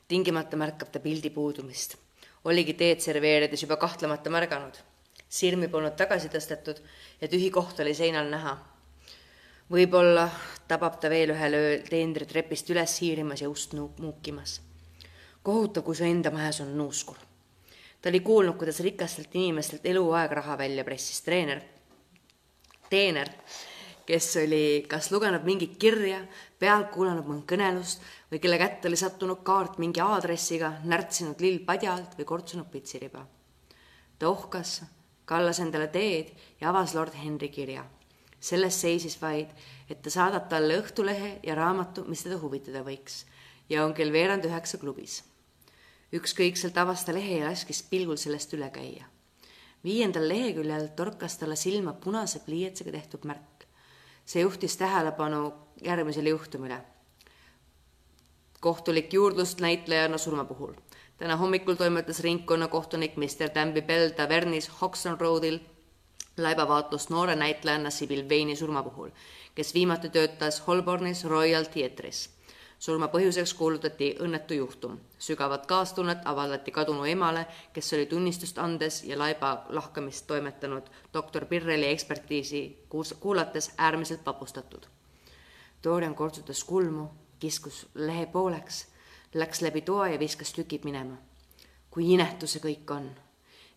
tingimata 0.08 0.56
märkab 0.56 0.88
ta 0.92 1.00
pildi 1.00 1.30
puudumist. 1.30 1.96
oligi 2.44 2.74
teed 2.74 3.00
serveerides 3.00 3.62
juba 3.62 3.76
kahtlemata 3.76 4.30
märganud. 4.30 4.76
silmi 5.28 5.68
polnud 5.68 5.96
tagasi 5.96 6.28
tõstetud 6.28 6.82
ja 7.20 7.28
tühi 7.28 7.50
koht 7.50 7.80
oli 7.80 7.94
seinal 7.94 8.28
näha. 8.30 8.58
võib-olla 9.70 10.28
tabab 10.68 11.00
ta 11.00 11.08
veel 11.10 11.32
ühel 11.32 11.54
ööl 11.54 11.88
teenri 11.88 12.26
trepist 12.26 12.70
üles 12.70 13.00
hiirimas 13.00 13.40
ja 13.40 13.48
ust 13.48 13.72
muukimas. 13.72 14.60
kohutav, 15.42 15.84
kui 15.84 15.94
su 15.94 16.04
enda 16.04 16.30
majas 16.30 16.60
on 16.60 16.76
nuuskur. 16.76 17.16
ta 18.02 18.08
oli 18.08 18.20
kuulnud, 18.20 18.56
kuidas 18.56 18.80
rikastelt 18.80 19.34
inimestelt 19.34 19.86
eluaeg 19.86 20.32
raha 20.32 20.58
välja 20.58 20.84
pressis 20.84 21.22
treener, 21.22 21.62
teener 22.90 23.28
kes 24.08 24.36
oli 24.40 24.86
kas 24.88 25.10
lugenud 25.12 25.44
mingit 25.44 25.74
kirja, 25.76 26.22
pealt 26.58 26.88
kuulanud 26.94 27.26
mõnd 27.28 27.44
kõnelust 27.48 28.04
või 28.30 28.40
kelle 28.40 28.56
kätte 28.60 28.88
oli 28.88 28.96
sattunud 28.96 29.42
kaart 29.44 29.76
mingi 29.82 30.00
aadressiga, 30.00 30.78
närtsinud 30.88 31.42
lill 31.44 31.60
padjalt 31.66 32.16
või 32.16 32.28
kortsunud 32.30 32.70
pitsiriba. 32.72 33.26
ta 34.18 34.28
ohkas, 34.28 34.80
kallas 35.24 35.60
endale 35.60 35.90
teed 35.92 36.32
ja 36.60 36.70
avas 36.70 36.94
lord 36.94 37.12
Henry 37.14 37.48
kirja. 37.48 37.84
selles 38.40 38.80
seisis 38.80 39.20
vaid, 39.20 39.48
et 39.90 40.02
ta 40.02 40.10
saadab 40.10 40.48
talle 40.48 40.78
Õhtulehe 40.80 41.40
ja 41.42 41.54
raamatu, 41.54 42.04
mis 42.08 42.22
teda 42.22 42.38
huvitada 42.38 42.82
võiks 42.82 43.26
ja 43.68 43.84
on 43.84 43.94
kell 43.94 44.12
veerand 44.12 44.44
üheksa 44.44 44.78
klubis. 44.78 45.22
ükskõikselt 46.12 46.78
avas 46.78 47.04
ta 47.04 47.12
lehe 47.12 47.38
ja 47.38 47.50
laskis 47.50 47.82
pilgul 47.82 48.16
sellest 48.16 48.54
üle 48.54 48.70
käia. 48.70 49.04
viiendal 49.84 50.28
leheküljel 50.28 50.88
torkas 50.96 51.36
talle 51.36 51.56
silma 51.56 51.92
punase 51.92 52.40
pliiatsiga 52.40 52.90
tehtud 52.90 53.24
märk 53.24 53.58
see 54.28 54.42
juhtis 54.42 54.76
tähelepanu 54.76 55.52
järgmisele 55.82 56.28
juhtumile. 56.28 56.78
kohtulik 58.60 59.12
juurdlus 59.12 59.56
näitlejana 59.56 60.18
surma 60.18 60.44
puhul. 60.44 60.72
täna 61.16 61.36
hommikul 61.36 61.74
toimetas 61.74 62.20
ringkonnakohtunik 62.20 63.16
Mr 63.16 63.48
Tambi 63.54 63.82
Bell 63.82 64.10
tavernis 64.10 64.70
Hoxton 64.80 65.20
Roadil 65.20 65.58
laibavaatlust 66.38 67.10
noore 67.10 67.36
näitlejanna 67.36 67.90
Sibyl 67.90 68.28
Veini 68.28 68.56
surma 68.56 68.82
puhul, 68.82 69.10
kes 69.54 69.74
viimati 69.74 70.08
töötas 70.08 70.66
Holbornis 70.66 71.24
Royal 71.24 71.64
Theatre'is 71.64 72.37
surma 72.78 73.08
põhjuseks 73.08 73.54
kuulutati 73.54 74.16
õnnetu 74.20 74.54
juhtum. 74.54 74.98
sügavat 75.18 75.66
kaastunnet 75.66 76.18
avaldati 76.24 76.70
kadunu 76.70 77.04
emale, 77.04 77.46
kes 77.72 77.92
oli 77.92 78.06
tunnistust 78.06 78.58
andes 78.58 79.04
ja 79.04 79.18
laiba 79.18 79.66
lahkamist 79.68 80.26
toimetanud 80.26 80.82
doktor 81.14 81.44
Pirreli 81.44 81.86
ekspertiisi 81.86 82.86
kuulates 83.20 83.72
äärmiselt 83.78 84.26
vapustatud. 84.26 84.86
Dorian 85.84 86.14
kortsutas 86.14 86.64
kulmu, 86.64 87.08
kiskus 87.38 87.86
lehe 87.94 88.26
pooleks, 88.26 88.86
läks 89.34 89.62
läbi 89.62 89.80
toa 89.80 90.08
ja 90.08 90.18
viskas 90.18 90.52
tükid 90.52 90.84
minema. 90.84 91.16
kui 91.90 92.12
inetu 92.12 92.46
see 92.46 92.60
kõik 92.60 92.90
on 92.94 93.10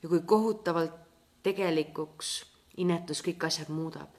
ja 0.03 0.10
kui 0.10 0.20
kohutavalt 0.25 0.93
tegelikuks 1.43 2.46
inetus 2.77 3.22
kõik 3.24 3.46
asjad 3.48 3.70
muudab. 3.70 4.10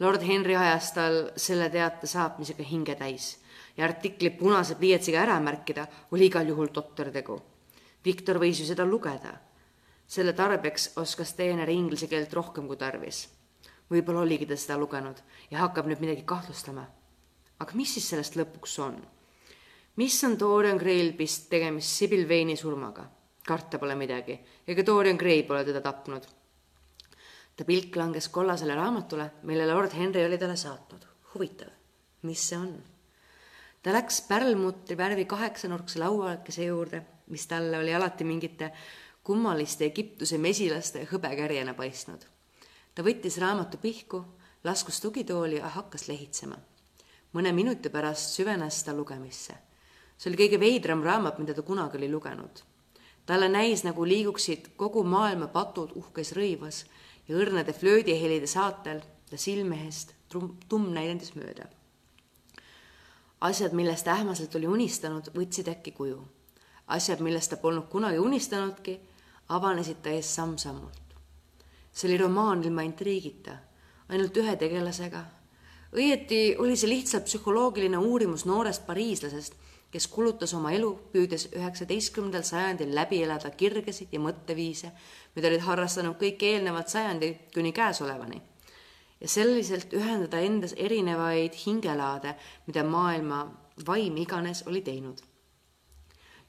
Lord 0.00 0.22
Henry 0.22 0.56
ajas 0.56 0.92
tal 0.92 1.30
selle 1.36 1.68
teate 1.70 2.06
saatmisega 2.06 2.62
hinge 2.62 2.94
täis 2.94 3.38
ja 3.78 3.84
artikli 3.86 4.30
punase 4.34 4.74
pliiatsiga 4.74 5.22
ära 5.22 5.38
märkida, 5.40 5.86
oli 6.10 6.26
igal 6.26 6.48
juhul 6.50 6.72
totter 6.74 7.12
tegu. 7.14 7.38
Viktor 8.04 8.40
võis 8.42 8.60
ju 8.60 8.66
seda 8.66 8.86
lugeda. 8.86 9.38
selle 10.08 10.32
tarbeks 10.32 10.92
oskas 10.96 11.34
teener 11.36 11.68
inglise 11.68 12.06
keelt 12.08 12.32
rohkem 12.32 12.66
kui 12.66 12.76
tarvis. 12.76 13.28
võib-olla 13.90 14.20
oligi 14.20 14.46
ta 14.46 14.56
seda 14.56 14.78
lugenud 14.78 15.22
ja 15.50 15.58
hakkab 15.58 15.86
nüüd 15.86 16.00
midagi 16.00 16.22
kahtlustama. 16.24 16.86
aga 17.58 17.72
mis 17.74 17.94
siis 17.94 18.08
sellest 18.08 18.36
lõpuks 18.36 18.78
on? 18.78 19.06
mis 19.96 20.24
on 20.24 20.38
Dorian 20.38 20.76
Gray'l 20.76 21.16
vist 21.18 21.48
tegemist 21.50 21.88
Sibyl 21.88 22.28
Vane'i 22.28 22.56
surmaga? 22.56 23.08
karta 23.46 23.78
pole 23.78 23.94
midagi, 23.94 24.40
ega 24.66 24.82
Dorian 24.86 25.16
Gray 25.16 25.42
pole 25.42 25.64
teda 25.64 25.80
tapnud. 25.80 26.26
ta 27.56 27.64
pilk 27.64 27.96
langes 27.96 28.28
kollasele 28.28 28.74
raamatule, 28.74 29.30
mille 29.42 29.66
lord 29.66 29.92
Henry 29.92 30.24
oli 30.24 30.38
talle 30.38 30.56
saatnud. 30.56 31.06
huvitav, 31.34 31.70
mis 32.22 32.48
see 32.48 32.58
on? 32.58 32.97
Ta 33.88 33.92
läks 33.94 34.18
pärlmutri 34.28 34.96
värvi 34.96 35.24
kaheksanurkse 35.24 35.98
lauakese 35.98 36.64
juurde, 36.64 36.98
mis 37.32 37.46
talle 37.48 37.78
oli 37.78 37.94
alati 37.94 38.24
mingite 38.24 38.66
kummaliste 39.24 39.86
Egiptuse 39.86 40.36
mesilaste 40.38 41.06
hõbekärjena 41.08 41.72
paistnud. 41.74 42.20
ta 42.94 43.02
võttis 43.02 43.38
raamatu 43.40 43.80
pihku, 43.80 44.20
laskus 44.64 45.00
tugitooli 45.00 45.56
ja 45.56 45.68
hakkas 45.68 46.04
lehitsema. 46.08 46.58
mõne 47.32 47.52
minuti 47.52 47.88
pärast 47.88 48.36
süvenes 48.36 48.82
ta 48.84 48.92
lugemisse. 48.92 49.54
see 50.18 50.30
oli 50.30 50.36
kõige 50.36 50.60
veidram 50.60 51.02
raamat, 51.02 51.38
mida 51.38 51.54
ta 51.54 51.62
kunagi 51.62 51.96
oli 51.96 52.10
lugenud. 52.12 52.60
talle 53.26 53.48
näis, 53.48 53.84
nagu 53.84 54.04
liiguksid 54.04 54.68
kogu 54.76 55.04
maailma 55.04 55.46
patud 55.46 55.92
uhkes 55.94 56.32
rõivas 56.32 56.84
ja 57.28 57.36
õrnade 57.36 57.72
flöödihelide 57.72 58.46
saatel 58.46 59.00
ta 59.30 59.36
silme 59.36 59.84
eest 59.84 60.14
tumm 60.68 60.92
näidendis 60.92 61.34
mööda 61.34 61.77
asjad, 63.40 63.72
millest 63.72 64.08
ähmaselt 64.08 64.54
oli 64.54 64.66
unistanud, 64.66 65.30
võtsid 65.34 65.70
äkki 65.70 65.92
kuju. 65.92 66.18
asjad, 66.86 67.20
millest 67.20 67.50
ta 67.50 67.56
polnud 67.56 67.84
kunagi 67.92 68.18
unistanudki, 68.18 68.98
avanesid 69.48 70.00
ta 70.02 70.10
ees 70.10 70.34
samm-sammult. 70.34 71.14
see 71.92 72.08
oli 72.08 72.18
romaan 72.18 72.64
ilma 72.64 72.82
intriigita, 72.82 73.56
ainult 74.08 74.36
ühe 74.36 74.56
tegelasega. 74.56 75.24
õieti 75.92 76.56
oli 76.58 76.76
see 76.76 76.90
lihtsalt 76.90 77.24
psühholoogiline 77.24 77.98
uurimus 77.98 78.44
noorest 78.44 78.86
pariislasest, 78.86 79.54
kes 79.90 80.06
kulutas 80.06 80.54
oma 80.54 80.72
elu, 80.72 80.92
püüdes 81.12 81.48
üheksateistkümnendal 81.52 82.42
sajandil 82.42 82.94
läbi 82.94 83.22
elada 83.22 83.50
kirgesid 83.50 84.08
ja 84.12 84.20
mõtteviise, 84.20 84.90
mida 85.34 85.48
olid 85.48 85.64
harrastanud 85.64 86.18
kõik 86.20 86.42
eelnevad 86.42 86.88
sajandid 86.88 87.54
kuni 87.54 87.72
käesolevani 87.72 88.42
ja 89.20 89.28
selliselt 89.28 89.92
ühendada 89.92 90.40
endas 90.40 90.74
erinevaid 90.76 91.56
hingelaade, 91.66 92.34
mida 92.66 92.84
maailma 92.84 93.42
vaim 93.86 94.16
iganes 94.16 94.64
oli 94.66 94.82
teinud. 94.82 95.18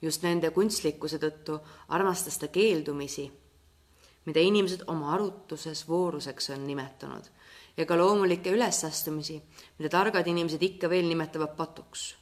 just 0.01 0.23
nende 0.23 0.49
kunstlikkuse 0.55 1.17
tõttu 1.19 1.57
armastas 1.91 2.37
ta 2.39 2.47
keeldumisi, 2.47 3.25
mida 4.25 4.39
inimesed 4.39 4.85
oma 4.87 5.13
arutuses 5.13 5.81
vooruseks 5.87 6.49
on 6.55 6.63
nimetanud, 6.67 7.25
ja 7.77 7.85
ka 7.85 7.97
loomulikke 7.97 8.53
ülesastumisi, 8.55 9.41
mida 9.79 9.89
targad 9.89 10.27
inimesed 10.27 10.63
ikka 10.63 10.89
veel 10.89 11.07
nimetavad 11.07 11.55
patuks. 11.57 12.15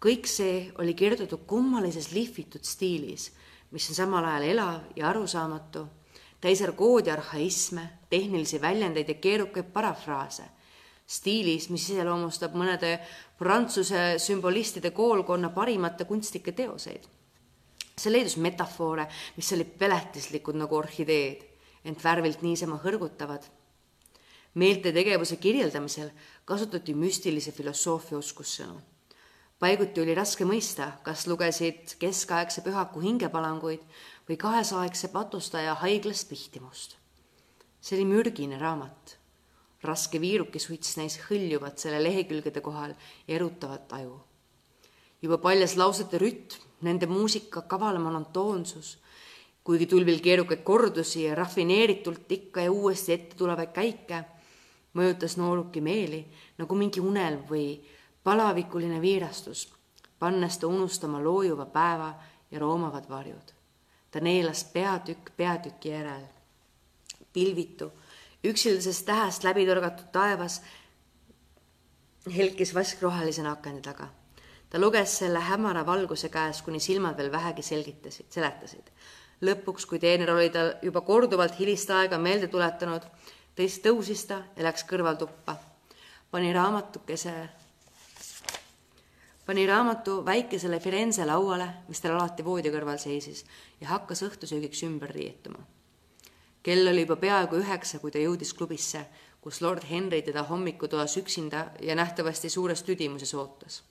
kõik 0.00 0.26
see 0.28 0.72
oli 0.78 0.94
kirjutatud 0.94 1.44
kummalises 1.46 2.12
lihvitud 2.12 2.64
stiilis, 2.64 3.32
mis 3.70 3.88
on 3.90 3.94
samal 3.94 4.24
ajal 4.24 4.42
elav 4.42 4.80
ja 4.96 5.08
arusaamatu 5.08 5.86
täis 6.44 6.60
argoodi 6.62 7.08
arhaisme, 7.10 7.86
tehnilisi 8.12 8.60
väljendeid 8.60 9.08
ja 9.08 9.14
keerukaid 9.14 9.70
parafraase, 9.72 10.44
stiilis, 11.08 11.70
mis 11.72 11.86
iseloomustab 11.88 12.52
mõnede 12.60 12.98
prantsuse 13.40 14.18
sümbolistide 14.20 14.92
koolkonna 14.92 15.48
parimate 15.56 16.04
kunstnike 16.04 16.52
teoseid. 16.52 17.08
see 17.96 18.10
leidus 18.12 18.36
metafoore, 18.36 19.06
mis 19.36 19.52
olid 19.54 19.68
peletislikud 19.78 20.56
nagu 20.58 20.76
orhideed, 20.76 21.44
ent 21.84 22.04
värvilt 22.04 22.42
niisama 22.42 22.80
hõrgutavad. 22.84 23.42
meelte 24.54 24.92
tegevuse 24.92 25.36
kirjeldamisel 25.36 26.10
kasutati 26.44 26.94
müstilise 26.94 27.52
filosoofia 27.52 28.18
oskussõnu 28.18 28.80
paiguti 29.58 30.02
oli 30.02 30.14
raske 30.14 30.44
mõista, 30.44 30.90
kas 31.02 31.26
lugesid 31.26 31.94
keskaegse 31.98 32.60
pühaku 32.60 33.00
hingepalanguid 33.00 33.80
või 34.28 34.36
kahesaegse 34.40 35.08
patustaja 35.08 35.74
haiglas 35.74 36.24
pihtimust. 36.24 36.96
see 37.80 37.96
oli 37.98 38.04
mürgine 38.04 38.58
raamat. 38.58 39.18
raske 39.82 40.20
viirukisuits 40.20 40.96
näis 40.96 41.18
hõljuvat 41.28 41.78
selle 41.78 42.02
lehekülgede 42.02 42.60
kohal 42.60 42.94
ja 43.28 43.34
erutavat 43.34 43.92
aju. 43.92 44.20
juba 45.22 45.38
paljas 45.38 45.76
lausete 45.76 46.18
rütm, 46.18 46.60
nende 46.80 47.06
muusika 47.06 47.62
kaval 47.62 47.98
monotoonsus, 47.98 48.98
kuigi 49.64 49.86
tulvil 49.86 50.20
keerukaid 50.20 50.62
kordusi 50.62 51.24
ja 51.24 51.34
rafineeritult 51.34 52.32
ikka 52.32 52.60
ja 52.60 52.72
uuesti 52.72 53.12
ette 53.12 53.36
tulevaid 53.36 53.72
käike, 53.72 54.24
mõjutas 54.94 55.36
nooruki 55.36 55.80
meeli 55.80 56.24
nagu 56.58 56.74
mingi 56.74 57.00
unelm 57.00 57.44
või 57.50 57.84
palavikuline 58.24 59.00
viirastus, 59.00 59.68
pannes 60.18 60.58
ta 60.58 60.66
unustama 60.66 61.20
loojuva 61.22 61.66
päeva 61.66 62.14
ja 62.50 62.58
roomavad 62.58 63.08
varjud 63.08 63.54
ta 64.14 64.20
neelas 64.22 64.64
peatükk 64.64 65.32
peatüki 65.36 65.88
järel. 65.90 66.22
pilvitu, 67.32 67.88
üksildasest 68.46 69.06
tähest 69.06 69.44
läbi 69.44 69.64
torgatud 69.66 70.12
taevas 70.14 70.60
helkis 72.36 72.74
vaskrohelisena 72.74 73.52
akende 73.52 73.82
taga. 73.82 74.06
ta 74.70 74.78
luges 74.78 75.18
selle 75.18 75.40
hämara 75.40 75.86
valguse 75.86 76.28
käes, 76.28 76.62
kuni 76.62 76.80
silmad 76.80 77.16
veel 77.16 77.32
vähegi 77.32 77.62
selgitasid, 77.62 78.30
seletasid. 78.30 78.92
lõpuks, 79.42 79.86
kui 79.86 79.98
teener 79.98 80.30
oli 80.30 80.50
tal 80.50 80.74
juba 80.82 81.00
korduvalt 81.00 81.58
hilist 81.58 81.90
aega 81.90 82.18
meelde 82.18 82.46
tuletanud, 82.46 83.02
tõis, 83.58 83.80
tõusis 83.82 84.26
ta 84.30 84.44
ja 84.56 84.62
läks 84.62 84.86
kõrvaltuppa. 84.86 85.56
pani 86.30 86.52
raamatukese 86.52 87.34
pani 89.46 89.66
raamatu 89.66 90.24
väikesele 90.24 90.80
Firenze 90.80 91.26
lauale, 91.26 91.68
mis 91.88 92.00
tal 92.00 92.16
alati 92.16 92.44
voodi 92.44 92.72
kõrval 92.72 92.98
seisis 93.00 93.44
ja 93.80 93.90
hakkas 93.92 94.24
õhtusöögiks 94.24 94.84
ümber 94.88 95.12
riietuma. 95.12 95.58
kell 96.62 96.88
oli 96.88 97.04
juba 97.04 97.16
peaaegu 97.16 97.60
üheksa, 97.60 97.98
kui 97.98 98.10
ta 98.10 98.18
jõudis 98.18 98.54
klubisse, 98.56 99.04
kus 99.40 99.60
lord 99.60 99.84
Henry 99.90 100.22
teda 100.22 100.42
hommikutoas 100.48 101.16
üksinda 101.16 101.66
ja 101.80 101.94
nähtavasti 101.94 102.50
suures 102.50 102.82
tüdimuses 102.82 103.34
ootas. 103.34 103.82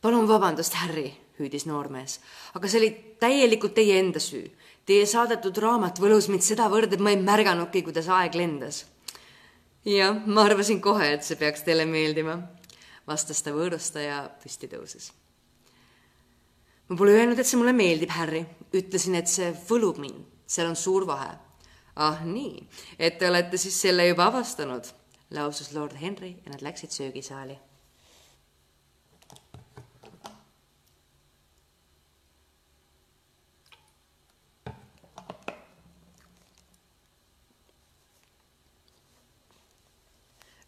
palun 0.00 0.28
vabandust, 0.28 0.74
Harry, 0.74 1.12
hüüdis 1.38 1.66
noormees, 1.66 2.20
aga 2.54 2.68
see 2.68 2.78
oli 2.78 3.16
täielikult 3.20 3.74
teie 3.74 3.98
enda 3.98 4.20
süü. 4.20 4.50
Teie 4.86 5.06
saadetud 5.06 5.56
raamat 5.56 5.98
võlus 5.98 6.28
mind 6.28 6.44
sedavõrd, 6.44 6.92
et 6.92 7.00
ma 7.00 7.10
ei 7.10 7.16
märganudki, 7.16 7.82
kuidas 7.82 8.08
aeg 8.08 8.34
lendas. 8.34 8.84
jah, 9.84 10.22
ma 10.26 10.44
arvasin 10.44 10.80
kohe, 10.80 11.12
et 11.14 11.24
see 11.24 11.36
peaks 11.36 11.64
teile 11.64 11.84
meeldima 11.84 12.38
vastas 13.08 13.42
ta 13.44 13.52
võõrustaja 13.54 14.24
püsti 14.42 14.68
tõuses. 14.70 15.12
ma 16.88 16.96
pole 16.96 17.16
öelnud, 17.16 17.38
et 17.38 17.46
see 17.46 17.58
mulle 17.60 17.72
meeldib, 17.76 18.12
Harry, 18.12 18.44
ütlesin, 18.72 19.16
et 19.16 19.28
see 19.28 19.52
võlub 19.68 20.00
mind, 20.00 20.24
seal 20.46 20.68
on 20.68 20.76
suur 20.76 21.06
vahe. 21.06 21.32
ah 21.96 22.24
nii, 22.24 22.66
et 22.98 23.18
te 23.18 23.28
olete 23.28 23.56
siis 23.58 23.76
selle 23.80 24.08
juba 24.08 24.28
avastanud, 24.32 24.88
lausus 25.30 25.72
lord 25.72 25.96
Henry 26.00 26.36
ja 26.44 26.50
nad 26.52 26.62
läksid 26.62 26.90
söögisaali. 26.90 27.58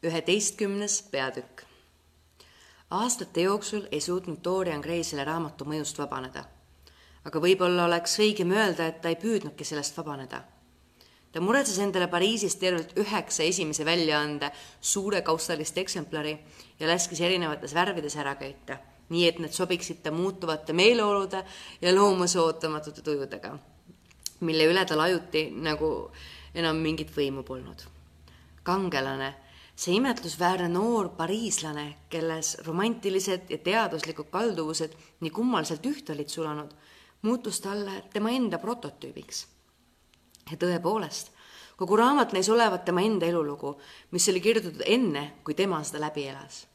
Üheteistkümnes 0.07 1.01
peatükk 1.11 1.65
aastate 2.90 3.40
jooksul 3.40 3.83
ei 3.92 4.01
suutnud 4.01 4.38
Dorian 4.44 4.81
Gray 4.81 5.03
selle 5.05 5.25
raamatu 5.25 5.64
mõjust 5.64 5.99
vabaneda. 5.99 6.44
aga 7.27 7.40
võib-olla 7.42 7.88
oleks 7.88 8.20
õigem 8.22 8.53
öelda, 8.55 8.87
et 8.87 9.01
ta 9.03 9.09
ei 9.11 9.16
püüdnudki 9.16 9.64
sellest 9.64 9.96
vabaneda. 9.96 10.42
ta 11.33 11.40
muretses 11.40 11.79
endale 11.79 12.07
Pariisis 12.07 12.57
tervelt 12.57 12.92
üheksa 12.99 13.42
esimese 13.42 13.85
väljaande 13.85 14.51
suure 14.81 15.22
kaustalist 15.22 15.79
eksemplari 15.79 16.38
ja 16.81 16.88
laskis 16.88 17.20
erinevates 17.20 17.75
värvides 17.75 18.16
ära 18.16 18.35
köita, 18.35 18.79
nii 19.09 19.27
et 19.29 19.38
need 19.38 19.53
sobiksid 19.53 20.03
ta 20.03 20.11
muutuvate 20.11 20.72
meeleolude 20.72 21.44
ja 21.81 21.94
loomuse 21.94 22.40
ootamatute 22.40 23.03
tujudega, 23.03 23.59
mille 24.40 24.64
üle 24.64 24.85
tal 24.87 25.01
ajuti 25.01 25.51
nagu 25.51 26.12
enam 26.55 26.77
mingit 26.77 27.11
võimu 27.11 27.42
polnud. 27.42 27.83
kangelane 28.62 29.35
see 29.77 29.97
imetlusväärne 29.97 30.69
noor 30.73 31.09
pariislane, 31.09 31.97
kelles 32.09 32.57
romantilised 32.65 33.51
ja 33.53 33.59
teaduslikud 33.59 34.31
kalduvused 34.33 34.95
nii 35.21 35.31
kummaliselt 35.31 35.85
ühte 35.87 36.15
olid 36.15 36.33
sulanud, 36.33 36.71
muutus 37.23 37.61
talle 37.61 38.03
tema 38.12 38.33
enda 38.33 38.59
prototüübiks. 38.59 39.47
ja 40.51 40.57
tõepoolest, 40.57 41.29
kogu 41.77 41.97
raamat 41.97 42.33
näis 42.33 42.49
olevat 42.49 42.85
tema 42.85 43.03
enda 43.05 43.27
elulugu, 43.27 43.77
mis 44.11 44.29
oli 44.29 44.41
kirjutatud 44.41 44.83
enne, 44.87 45.33
kui 45.45 45.55
tema 45.55 45.83
seda 45.85 46.01
läbi 46.01 46.29
elas. 46.29 46.67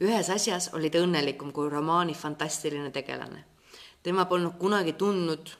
ühes 0.00 0.30
asjas 0.30 0.70
oli 0.72 0.90
ta 0.90 0.98
õnnelikum 0.98 1.52
kui 1.52 1.68
romaani 1.68 2.14
fantastiline 2.14 2.90
tegelane. 2.90 3.44
tema 4.02 4.24
polnud 4.24 4.56
kunagi 4.58 4.92
tundnud, 4.92 5.50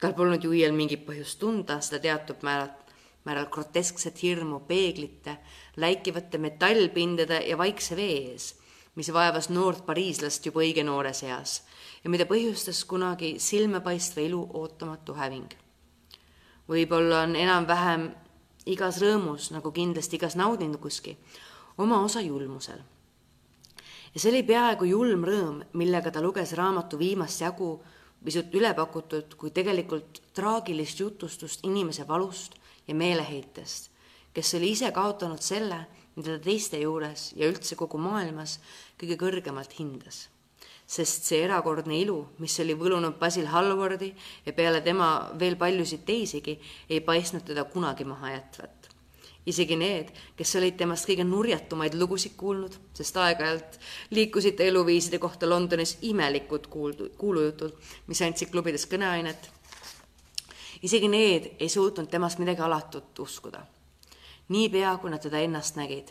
tal 0.00 0.14
polnud 0.14 0.44
ju 0.44 0.52
iial 0.52 0.72
mingit 0.72 1.04
põhjust 1.06 1.38
tunda 1.38 1.80
seda 1.80 2.00
teatud 2.00 2.42
määral 2.42 2.83
määral 3.24 3.46
groteskset 3.50 4.22
hirmu 4.22 4.60
peeglite, 4.68 5.38
läikivate 5.76 6.38
metallpindade 6.38 7.40
ja 7.48 7.58
vaikse 7.58 7.96
vee 7.96 8.16
ees, 8.30 8.54
mis 8.94 9.12
vaevas 9.12 9.48
noort 9.50 9.86
pariislast 9.86 10.46
juba 10.46 10.60
õige 10.62 10.84
noores 10.84 11.22
eas 11.24 11.62
ja 12.04 12.10
mida 12.12 12.26
põhjustas 12.28 12.84
kunagi 12.84 13.36
silmapaistva 13.40 14.22
ilu 14.22 14.42
ootamatu 14.60 15.14
häving. 15.16 15.54
võib-olla 16.68 17.22
on 17.24 17.36
enam-vähem 17.36 18.10
igas 18.66 19.00
rõõmus, 19.02 19.50
nagu 19.52 19.72
kindlasti 19.72 20.16
igas 20.16 20.36
naudinguski, 20.36 21.16
oma 21.78 22.02
osa 22.04 22.20
julmusel. 22.20 22.78
ja 24.14 24.20
see 24.20 24.30
oli 24.30 24.42
peaaegu 24.42 24.84
julm 24.84 25.24
rõõm, 25.24 25.64
millega 25.72 26.10
ta 26.10 26.22
luges 26.22 26.52
raamatu 26.52 26.98
viimast 26.98 27.40
jagu 27.40 27.80
pisut 28.24 28.54
ülepakutud, 28.54 29.34
kui 29.36 29.50
tegelikult 29.50 30.22
traagilist 30.32 31.00
jutustust 31.00 31.64
inimese 31.64 32.08
valust 32.08 32.54
ja 32.88 32.94
meeleheitest, 32.94 33.90
kes 34.34 34.54
oli 34.58 34.72
ise 34.74 34.90
kaotanud 34.92 35.42
selle, 35.42 35.84
mida 36.16 36.36
ta 36.36 36.44
teiste 36.44 36.78
juures 36.82 37.32
ja 37.38 37.48
üldse 37.50 37.76
kogu 37.78 37.98
maailmas 37.98 38.58
kõige 39.00 39.18
kõrgemalt 39.20 39.74
hindas. 39.78 40.28
sest 40.86 41.24
see 41.24 41.38
erakordne 41.40 41.96
ilu, 41.96 42.18
mis 42.38 42.58
oli 42.60 42.74
võlunud 42.76 43.14
Basil 43.18 43.46
Hallwardi 43.48 44.10
ja 44.44 44.52
peale 44.52 44.82
tema 44.84 45.30
veel 45.40 45.56
paljusid 45.56 46.02
teisigi, 46.04 46.58
ei 46.90 47.00
paistnud 47.00 47.46
teda 47.48 47.64
kunagi 47.64 48.04
maha 48.04 48.34
jätvat. 48.34 48.90
isegi 49.46 49.76
need, 49.76 50.12
kes 50.36 50.54
olid 50.56 50.76
temast 50.76 51.08
kõige 51.08 51.24
nurjatumaid 51.24 51.94
lugusid 51.94 52.36
kuulnud, 52.36 52.76
sest 52.92 53.16
aeg-ajalt 53.16 53.80
liikusid 54.10 54.56
ta 54.56 54.64
eluviiside 54.64 55.18
kohta 55.18 55.48
Londonis 55.48 55.98
imelikud 56.02 56.66
kuuldu, 56.66 57.10
kuulujutud, 57.18 57.74
mis 58.06 58.22
andsid 58.22 58.50
klubides 58.52 58.86
kõneainet 58.86 59.53
isegi 60.84 61.08
need 61.08 61.54
ei 61.60 61.68
suutnud 61.68 62.10
temast 62.12 62.38
midagi 62.38 62.60
alatut 62.60 63.18
uskuda. 63.18 63.62
niipea, 64.48 64.96
kui 65.00 65.10
nad 65.10 65.22
teda 65.24 65.40
ennast 65.40 65.76
nägid, 65.80 66.10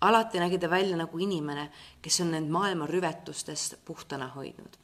alati 0.00 0.40
nägi 0.40 0.58
ta 0.58 0.70
välja 0.70 0.96
nagu 0.96 1.18
inimene, 1.18 1.70
kes 2.02 2.20
on 2.20 2.34
end 2.34 2.50
maailma 2.50 2.86
rüvetustest 2.86 3.76
puhtana 3.84 4.28
hoidnud. 4.34 4.76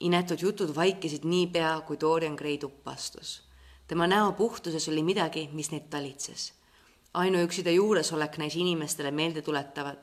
inetud 0.00 0.38
jutud 0.40 0.74
vaikisid 0.74 1.24
niipea, 1.24 1.80
kui 1.80 2.00
Dorian 2.00 2.34
Gray 2.34 2.58
tuppa 2.58 2.90
astus. 2.90 3.42
tema 3.86 4.06
näo 4.06 4.32
puhtuses 4.32 4.88
oli 4.88 5.02
midagi, 5.02 5.48
mis 5.52 5.70
neid 5.70 5.90
talitses. 5.90 6.52
ainuüksi 7.14 7.62
ta 7.62 7.70
juuresolek 7.70 8.38
näis 8.38 8.56
inimestele 8.56 9.10
meelde 9.10 9.42
tuletavat 9.42 9.98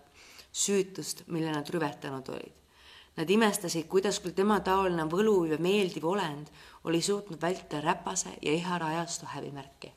süütust, 0.51 1.23
mille 1.27 1.51
nad 1.51 1.69
rüvetanud 1.69 2.29
olid. 2.29 2.58
Nad 3.19 3.27
imestasid, 3.27 3.89
kuidas 3.91 4.21
küll 4.23 4.31
tema 4.31 4.61
taoline 4.63 5.03
võluv 5.11 5.49
ja 5.51 5.57
meeldiv 5.59 6.05
olend 6.07 6.47
oli 6.87 7.01
suutnud 7.03 7.41
vältida 7.41 7.81
räpase 7.83 8.31
ja 8.39 8.53
ihara 8.55 8.93
ajastu 8.95 9.27
häbimärki. 9.33 9.91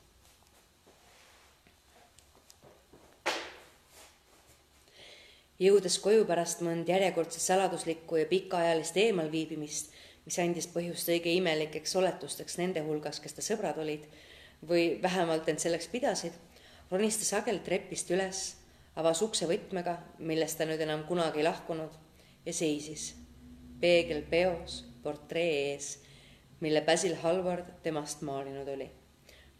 jõudes 5.62 6.00
koju 6.02 6.24
pärast 6.26 6.64
mõnd 6.66 6.88
järjekordset 6.90 7.44
saladuslikku 7.44 8.18
ja 8.18 8.26
pikaajalist 8.26 8.96
eemalviibimist, 8.98 9.92
mis 10.26 10.38
andis 10.42 10.66
põhjust 10.66 11.06
õige 11.14 11.30
imelikeks 11.38 11.94
oletusteks 12.00 12.58
nende 12.58 12.82
hulgas, 12.82 13.20
kes 13.22 13.38
ta 13.38 13.44
sõbrad 13.46 13.78
olid 13.78 14.08
või 14.66 14.96
vähemalt 15.02 15.46
end 15.46 15.62
selleks 15.62 15.87
pidasid, 15.92 16.35
ronis 16.90 17.20
ta 17.20 17.28
sageli 17.28 17.62
trepist 17.62 18.11
üles, 18.11 18.42
avas 18.98 19.22
ukse 19.22 19.46
võtmega, 19.46 20.00
millest 20.18 20.58
ta 20.58 20.66
nüüd 20.66 20.82
enam 20.82 21.06
kunagi 21.06 21.44
ei 21.44 21.46
lahkunud, 21.46 22.01
ja 22.46 22.52
seisis, 22.52 23.14
peegel 23.81 24.22
peos, 24.31 24.85
portree 25.02 25.72
ees 25.72 25.98
mille 26.62 26.81
Basil 26.81 27.16
Hallward 27.22 27.64
temast 27.83 28.22
maalinud 28.22 28.68
oli. 28.68 28.90